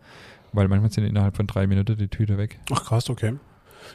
weil 0.53 0.69
manchmal 0.69 0.91
sind 0.91 1.05
innerhalb 1.05 1.37
von 1.37 1.47
drei 1.47 1.67
Minuten 1.67 1.97
die 1.97 2.09
Tüte 2.09 2.39
weg. 2.39 2.59
Ach 2.73 2.85
krass, 2.85 3.11
okay. 3.11 3.35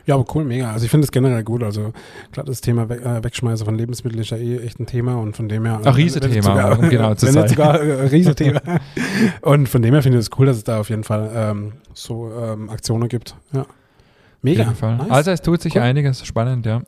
Ja, 0.05 0.15
aber 0.15 0.25
cool, 0.35 0.43
mega. 0.45 0.71
Also 0.71 0.85
ich 0.85 0.91
finde 0.91 1.05
es 1.05 1.11
generell 1.11 1.43
gut. 1.43 1.63
Also 1.63 1.93
klar, 2.31 2.45
das 2.45 2.61
Thema 2.61 2.89
We 2.89 3.01
äh, 3.01 3.23
Wegschmeißen 3.23 3.65
von 3.65 3.75
Lebensmitteln 3.75 4.21
ist 4.21 4.29
ja 4.31 4.37
eh 4.37 4.57
echt 4.57 4.79
ein 4.79 4.85
Thema 4.85 5.15
und 5.15 5.35
von 5.35 5.49
dem 5.49 5.65
her. 5.65 5.81
Ach, 5.83 5.95
sogar- 6.43 6.79
um 6.79 6.89
genau 6.89 7.15
zu 7.15 7.25
wenn 7.27 7.33
sein. 7.33 7.47
sogar 7.47 7.81
äh, 7.81 8.01
ein 8.01 8.07
Riesenthema. 8.09 8.61
und 9.41 9.69
von 9.69 9.81
dem 9.81 9.93
her 9.93 10.03
finde 10.03 10.19
ich 10.19 10.25
es 10.25 10.31
cool, 10.37 10.45
dass 10.45 10.57
es 10.57 10.63
da 10.63 10.79
auf 10.79 10.89
jeden 10.89 11.03
Fall 11.03 11.29
ähm, 11.35 11.73
so 11.93 12.31
ähm, 12.39 12.69
Aktionen 12.69 13.07
gibt. 13.09 13.35
Ja. 13.53 13.65
Mega. 14.43 14.69
Auf. 14.69 14.81
Nice. 14.81 15.09
Also 15.09 15.31
es 15.31 15.41
tut 15.41 15.61
sich 15.61 15.75
Cool. 15.75 15.81
einiges, 15.81 16.25
spannend, 16.25 16.65
ja. 16.65 16.81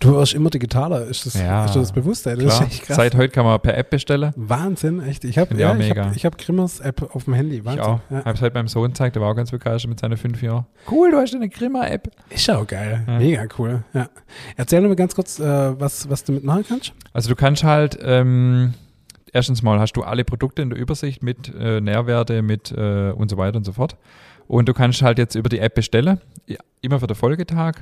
Du 0.00 0.14
wirst 0.16 0.34
immer 0.34 0.50
digitaler. 0.50 1.06
Ist 1.06 1.24
das, 1.24 1.34
Ja, 1.34 1.64
ist 1.64 1.76
das 1.76 1.92
bewusst? 1.92 2.26
Ey? 2.26 2.36
Das 2.36 2.60
ist. 2.60 2.84
Seit 2.86 3.14
heute 3.14 3.28
kann 3.28 3.44
man 3.44 3.60
per 3.60 3.76
App 3.78 3.90
bestellen. 3.90 4.32
Wahnsinn, 4.34 5.00
echt. 5.02 5.24
Ich 5.24 5.38
habe 5.38 5.54
ich 5.54 5.60
ja, 5.60 5.74
ich 5.76 5.90
hab, 5.96 6.16
ich 6.16 6.26
hab 6.26 6.36
Grimmers 6.36 6.80
App 6.80 7.14
auf 7.14 7.24
dem 7.24 7.34
Handy. 7.34 7.58
Ich 7.58 7.64
Wahnsinn. 7.64 7.80
auch. 7.84 8.00
Ja. 8.10 8.18
Habe 8.24 8.32
es 8.32 8.40
heute 8.42 8.54
meinem 8.54 8.66
Sohn 8.68 8.88
gezeigt, 8.88 9.14
der 9.14 9.22
war 9.22 9.30
auch 9.30 9.36
ganz 9.36 9.52
begeistert 9.52 9.88
mit 9.88 10.00
seinen 10.00 10.16
fünf 10.16 10.42
Jahren. 10.42 10.66
Cool, 10.90 11.12
du 11.12 11.18
hast 11.18 11.32
eine 11.34 11.48
Grimmer-App. 11.48 12.10
Ist 12.28 12.46
ja 12.48 12.58
auch 12.58 12.66
geil. 12.66 13.04
Ja. 13.06 13.18
Mega 13.18 13.44
cool. 13.58 13.84
Ja. 13.94 14.08
Erzähl 14.56 14.80
mir 14.80 14.96
ganz 14.96 15.14
kurz, 15.14 15.38
äh, 15.38 15.80
was, 15.80 16.10
was 16.10 16.24
du 16.24 16.32
mitmachen 16.32 16.64
kannst. 16.68 16.92
Also 17.12 17.28
du 17.28 17.36
kannst 17.36 17.62
halt, 17.62 17.96
ähm, 18.02 18.74
erstens 19.36 19.62
mal 19.62 19.78
hast 19.78 19.92
du 19.92 20.02
alle 20.02 20.24
Produkte 20.24 20.62
in 20.62 20.70
der 20.70 20.78
Übersicht 20.78 21.22
mit 21.22 21.54
äh, 21.54 21.80
Nährwerte, 21.80 22.40
mit 22.40 22.72
äh, 22.72 23.10
und 23.10 23.30
so 23.30 23.36
weiter 23.36 23.58
und 23.58 23.64
so 23.64 23.72
fort. 23.72 23.96
Und 24.48 24.68
du 24.68 24.72
kannst 24.72 25.02
halt 25.02 25.18
jetzt 25.18 25.34
über 25.34 25.48
die 25.48 25.58
App 25.58 25.74
bestellen, 25.74 26.20
immer 26.80 27.00
für 27.00 27.06
den 27.06 27.16
Folgetag 27.16 27.74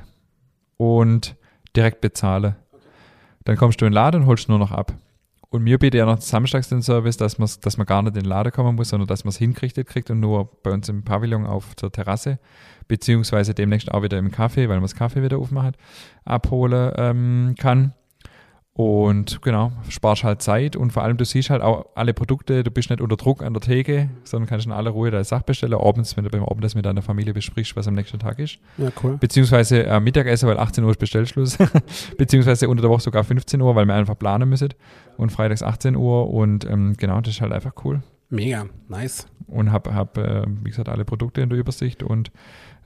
und 0.77 1.35
direkt 1.75 2.01
bezahlen. 2.01 2.55
Dann 3.45 3.55
kommst 3.55 3.79
du 3.79 3.85
in 3.85 3.91
den 3.91 3.95
Laden 3.95 4.21
und 4.21 4.27
holst 4.27 4.49
nur 4.49 4.59
noch 4.59 4.71
ab. 4.71 4.93
Und 5.49 5.63
mir 5.63 5.77
bietet 5.77 5.99
ja 5.99 6.05
noch 6.05 6.19
samstags 6.19 6.67
den 6.67 6.81
Service, 6.81 7.15
dass, 7.15 7.37
man's, 7.37 7.59
dass 7.61 7.77
man 7.77 7.85
gar 7.85 8.01
nicht 8.01 8.17
in 8.17 8.23
den 8.23 8.29
Laden 8.29 8.51
kommen 8.51 8.75
muss, 8.75 8.89
sondern 8.89 9.07
dass 9.07 9.23
man 9.23 9.29
es 9.29 9.37
hingerichtet 9.37 9.87
kriegt 9.87 10.09
und 10.09 10.19
nur 10.19 10.49
bei 10.63 10.71
uns 10.71 10.89
im 10.89 11.03
Pavillon 11.03 11.45
auf 11.45 11.75
der 11.75 11.91
Terrasse, 11.91 12.39
beziehungsweise 12.89 13.53
demnächst 13.53 13.89
auch 13.91 14.03
wieder 14.03 14.17
im 14.17 14.31
Café, 14.31 14.67
weil 14.67 14.67
man 14.67 14.81
das 14.81 14.95
Kaffee 14.95 15.23
wieder 15.23 15.37
aufmacht, 15.37 15.75
abholen 16.25 16.91
ähm, 16.97 17.55
kann. 17.57 17.93
Und 18.77 19.41
genau, 19.41 19.71
sparst 19.87 20.25
halt 20.25 20.41
Zeit 20.41 20.75
und 20.75 20.91
vor 20.91 21.01
allem 21.03 21.15
du 21.15 21.23
siehst 21.23 21.49
halt 21.49 21.61
auch 21.61 21.85
alle 21.95 22.13
Produkte, 22.13 22.61
du 22.61 22.71
bist 22.71 22.89
nicht 22.89 22.99
unter 22.99 23.15
Druck 23.15 23.41
an 23.41 23.53
der 23.53 23.61
Theke, 23.61 24.09
sondern 24.25 24.49
kannst 24.49 24.65
in 24.65 24.73
aller 24.73 24.89
Ruhe 24.89 25.11
deine 25.11 25.23
Sache 25.23 25.43
bestellen, 25.45 25.75
abends, 25.75 26.17
wenn 26.17 26.25
du 26.25 26.29
beim 26.29 26.43
Abendessen 26.43 26.79
mit 26.79 26.85
deiner 26.85 27.01
Familie 27.01 27.33
besprichst, 27.33 27.77
was 27.77 27.87
am 27.87 27.93
nächsten 27.93 28.19
Tag 28.19 28.37
ist. 28.37 28.59
Ja, 28.77 28.89
cool. 29.01 29.15
Beziehungsweise 29.17 29.85
äh, 29.85 30.01
Mittagessen, 30.01 30.49
weil 30.49 30.59
18 30.59 30.83
Uhr 30.83 30.91
ist 30.91 30.99
Bestellschluss. 30.99 31.57
Beziehungsweise 32.17 32.67
unter 32.67 32.81
der 32.81 32.89
Woche 32.89 32.99
sogar 32.99 33.23
15 33.23 33.61
Uhr, 33.61 33.73
weil 33.77 33.85
wir 33.85 33.93
einfach 33.93 34.19
planen 34.19 34.49
müssen. 34.49 34.73
Und 35.15 35.31
freitags 35.31 35.63
18 35.63 35.95
Uhr 35.95 36.29
und 36.33 36.65
ähm, 36.65 36.95
genau, 36.97 37.21
das 37.21 37.35
ist 37.35 37.41
halt 37.41 37.53
einfach 37.53 37.71
cool. 37.85 38.03
Mega. 38.29 38.65
Nice. 38.89 39.27
Und 39.47 39.71
habe, 39.71 39.93
hab, 39.93 40.17
äh, 40.17 40.43
wie 40.63 40.69
gesagt, 40.69 40.89
alle 40.89 41.05
Produkte 41.05 41.39
in 41.39 41.47
der 41.47 41.57
Übersicht 41.57 42.03
und 42.03 42.29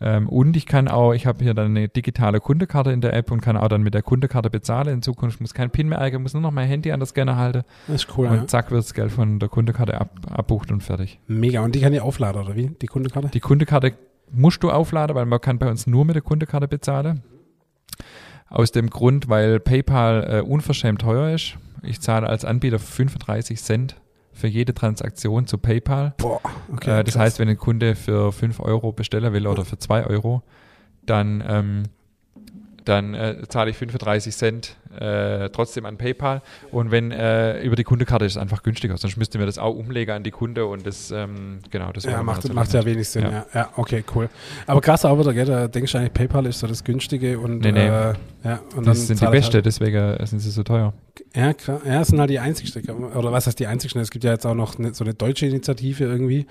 ähm, 0.02 0.30
und 0.30 0.56
ich 0.58 0.66
kann 0.66 0.88
auch, 0.88 1.14
ich 1.14 1.26
habe 1.26 1.43
hier 1.43 1.54
dann 1.54 1.68
eine 1.76 1.88
digitale 1.89 2.39
Kundekarte 2.39 2.91
in 2.91 3.02
der 3.02 3.14
App 3.14 3.32
und 3.32 3.41
kann 3.41 3.58
auch 3.58 3.68
dann 3.68 3.82
mit 3.84 3.93
der 3.93 4.02
Kundekarte 4.02 4.50
bezahlen. 4.50 4.88
In 4.95 5.02
Zukunft 5.02 5.41
muss 5.41 5.54
kein 5.54 5.70
PIN 5.72 5.89
mehr 5.89 6.00
eingeben, 6.00 6.24
muss 6.24 6.34
nur 6.34 6.41
noch 6.41 6.52
mein 6.52 6.68
Handy 6.68 6.91
an 6.91 7.00
der 7.00 7.08
Scanner 7.08 7.36
halten 7.36 7.64
Das 7.88 8.04
ist 8.04 8.18
cool. 8.18 8.28
und 8.28 8.36
Ja. 8.36 8.47
zack 8.47 8.72
wird 8.72 8.84
das 8.84 8.93
Geld 8.93 9.12
von 9.12 9.39
der 9.39 9.50
Kundekarte 9.50 10.00
ab, 10.00 10.12
abbucht 10.30 10.72
und 10.72 10.82
fertig. 10.82 11.20
Mega. 11.28 11.62
Und 11.64 11.76
die 11.76 11.82
kann 11.82 11.93
ich 11.93 12.02
aufladen, 12.02 12.41
oder 12.43 12.56
wie? 12.56 12.68
Die 12.82 12.88
Kundekarte? 12.88 13.30
Die 13.30 13.39
Kundekarte 13.39 13.93
musst 14.32 14.64
du 14.64 14.72
aufladen, 14.72 15.16
weil 15.16 15.26
man 15.26 15.41
kann 15.41 15.58
bei 15.60 15.70
uns 15.70 15.88
nur 15.88 16.06
mit 16.06 16.16
der 16.16 16.22
Kundekarte 16.24 16.68
bezahlen. 16.68 17.22
Aus 18.47 18.72
dem 18.72 18.89
Grund, 18.89 19.30
weil 19.30 19.60
PayPal 19.60 20.39
äh, 20.39 20.41
unverschämt 20.41 21.02
teuer 21.02 21.34
ist. 21.36 21.58
Ich 21.84 22.02
zahle 22.02 22.28
als 22.28 22.45
Anbieter 22.45 22.80
35 22.80 23.62
Cent 23.62 23.95
für 24.40 24.48
jede 24.48 24.74
Transaktion 24.74 25.46
zu 25.46 25.58
PayPal. 25.58 26.14
Boah. 26.18 26.42
Okay. 26.72 27.00
äh, 27.00 27.04
das 27.04 27.14
krass. 27.14 27.24
heißt, 27.24 27.40
wenn 27.40 27.50
ein 27.50 27.58
Kunde 27.58 27.96
für 27.96 28.32
5 28.32 28.60
Euro 28.62 28.92
bestellen 28.92 29.34
will 29.34 29.46
oder 29.48 29.66
für 29.66 29.78
2 29.78 30.06
Euro, 30.08 30.42
dann, 31.06 31.44
ähm, 31.48 31.84
dann 32.90 33.14
äh, 33.14 33.44
zahle 33.48 33.70
ich 33.70 33.78
35 33.78 34.36
Cent 34.36 34.76
äh, 34.98 35.50
trotzdem 35.50 35.86
an 35.86 35.98
PayPal. 35.98 36.42
Und 36.72 36.92
wenn 36.92 37.12
äh, 37.12 37.62
über 37.62 37.76
die 37.76 37.84
Kundekarte 37.84 38.26
ist 38.26 38.34
es 38.34 38.38
einfach 38.38 38.64
günstiger. 38.64 38.98
Sonst 38.98 39.18
müsste 39.18 39.38
mir 39.38 39.46
das 39.46 39.58
auch 39.58 39.76
umlegen 39.76 40.16
an 40.16 40.24
die 40.24 40.32
Kunde 40.32 40.66
und 40.66 40.86
das, 40.86 41.12
ähm, 41.12 41.60
genau, 41.70 41.92
das 41.92 42.06
Ja, 42.06 42.24
macht, 42.24 42.44
also 42.44 42.54
macht 42.54 42.74
ja 42.74 42.84
wenig 42.84 43.08
Sinn. 43.08 43.24
Ja. 43.24 43.46
ja, 43.54 43.70
okay, 43.76 44.04
cool. 44.16 44.30
Aber 44.66 44.82
krass 44.82 45.06
auch 45.06 45.20
wieder, 45.20 45.34
gell, 45.34 45.46
da 45.46 45.68
denkst 45.68 45.92
du 45.92 45.98
eigentlich, 46.00 46.14
PayPal 46.14 46.46
ist 46.48 46.60
so 46.60 46.68
das 46.68 46.84
Günstige 46.84 47.40
und, 47.40 47.60
Nee, 47.60 47.72
nee. 47.72 47.88
Äh, 47.88 48.14
ja, 48.44 48.60
und 48.76 48.88
Das 48.88 49.06
sind 49.06 49.22
die 49.22 49.28
beste, 49.28 49.62
deswegen 49.62 49.98
äh, 49.98 50.26
sind 50.26 50.40
sie 50.40 50.50
so 50.50 50.64
teuer. 50.64 50.94
Ja, 51.36 51.54
klar. 51.54 51.82
Ja, 51.86 52.04
sind 52.04 52.20
halt 52.20 52.30
die 52.30 52.40
einzigsten. 52.40 52.90
Oder 52.90 53.32
was 53.32 53.46
heißt 53.46 53.60
die 53.60 53.68
einzigsten? 53.68 54.02
Es 54.02 54.10
gibt 54.10 54.24
ja 54.24 54.32
jetzt 54.32 54.46
auch 54.46 54.56
noch 54.56 54.80
eine, 54.80 54.94
so 54.94 55.04
eine 55.04 55.14
deutsche 55.14 55.46
Initiative 55.46 56.06
irgendwie. 56.06 56.48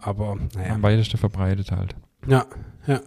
Aber 0.00 0.36
naja. 0.54 0.74
Am 0.74 0.82
weitesten 0.82 1.16
verbreitet 1.16 1.70
halt. 1.72 1.94
Ja, 2.26 2.46
ja. 2.86 3.00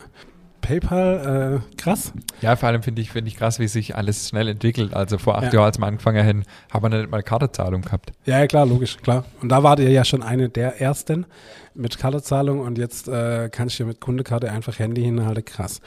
PayPal, 0.62 1.62
äh, 1.64 1.76
krass. 1.78 2.14
Ja, 2.42 2.56
vor 2.56 2.70
allem 2.70 2.84
finde 2.84 3.02
ich, 3.02 3.12
finde 3.12 3.30
ich 3.30 3.38
krass, 3.38 3.60
wie 3.60 3.68
sich 3.68 3.96
alles 3.96 4.30
schnell 4.30 4.48
entwickelt. 4.48 4.94
Also 4.94 5.18
vor 5.18 5.36
acht 5.38 5.46
Ja. 5.46 5.54
Jahren, 5.54 5.66
als 5.66 5.78
wir 5.80 5.88
angefangen 5.88 6.26
haben, 6.26 6.44
haben 6.72 6.84
wir 6.92 6.98
nicht 7.00 7.12
mal 7.12 7.24
Kartenzahlung 7.24 7.82
gehabt. 7.82 8.12
Ja, 8.26 8.40
ja, 8.40 8.48
klar, 8.48 8.66
logisch, 8.66 8.98
klar. 8.98 9.26
Und 9.42 9.50
da 9.50 9.64
wart 9.64 9.80
ihr 9.80 9.90
ja 9.90 10.06
schon 10.06 10.24
eine 10.24 10.50
der 10.50 10.80
ersten 10.80 11.26
mit 11.74 11.98
Kartezahlung 11.98 12.60
und 12.60 12.78
jetzt 12.78 13.08
äh, 13.08 13.50
kannst 13.52 13.80
du 13.80 13.84
ja 13.84 13.88
mit 13.88 14.00
Kundekarte 14.00 14.52
einfach 14.52 14.78
Handy 14.80 15.02
hinhalten. 15.04 15.46
Krass. 15.46 15.82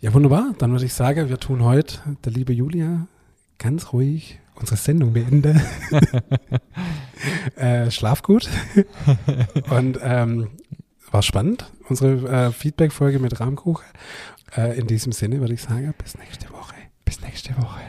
Ja, 0.00 0.12
wunderbar. 0.14 0.54
Dann 0.58 0.72
würde 0.72 0.84
ich 0.84 0.94
sagen, 0.94 1.28
wir 1.28 1.38
tun 1.38 1.64
heute, 1.64 1.98
der 2.24 2.32
liebe 2.32 2.52
Julia, 2.52 3.06
ganz 3.58 3.92
ruhig 3.92 4.40
unsere 4.56 4.76
Sendung 4.76 5.12
beenden. 5.12 5.60
äh, 7.56 7.90
schlaf 7.90 8.22
gut. 8.22 8.48
und 9.70 9.98
ähm, 10.02 10.48
war 11.14 11.22
spannend, 11.22 11.70
unsere 11.88 12.28
äh, 12.28 12.50
Feedback-Folge 12.50 13.20
mit 13.20 13.38
Rahmkuchen. 13.38 13.86
Äh, 14.56 14.76
in 14.76 14.88
diesem 14.88 15.12
Sinne 15.12 15.38
würde 15.38 15.54
ich 15.54 15.62
sagen, 15.62 15.94
bis 15.96 16.18
nächste 16.18 16.50
Woche. 16.50 16.74
Bis 17.04 17.20
nächste 17.20 17.56
Woche. 17.56 17.80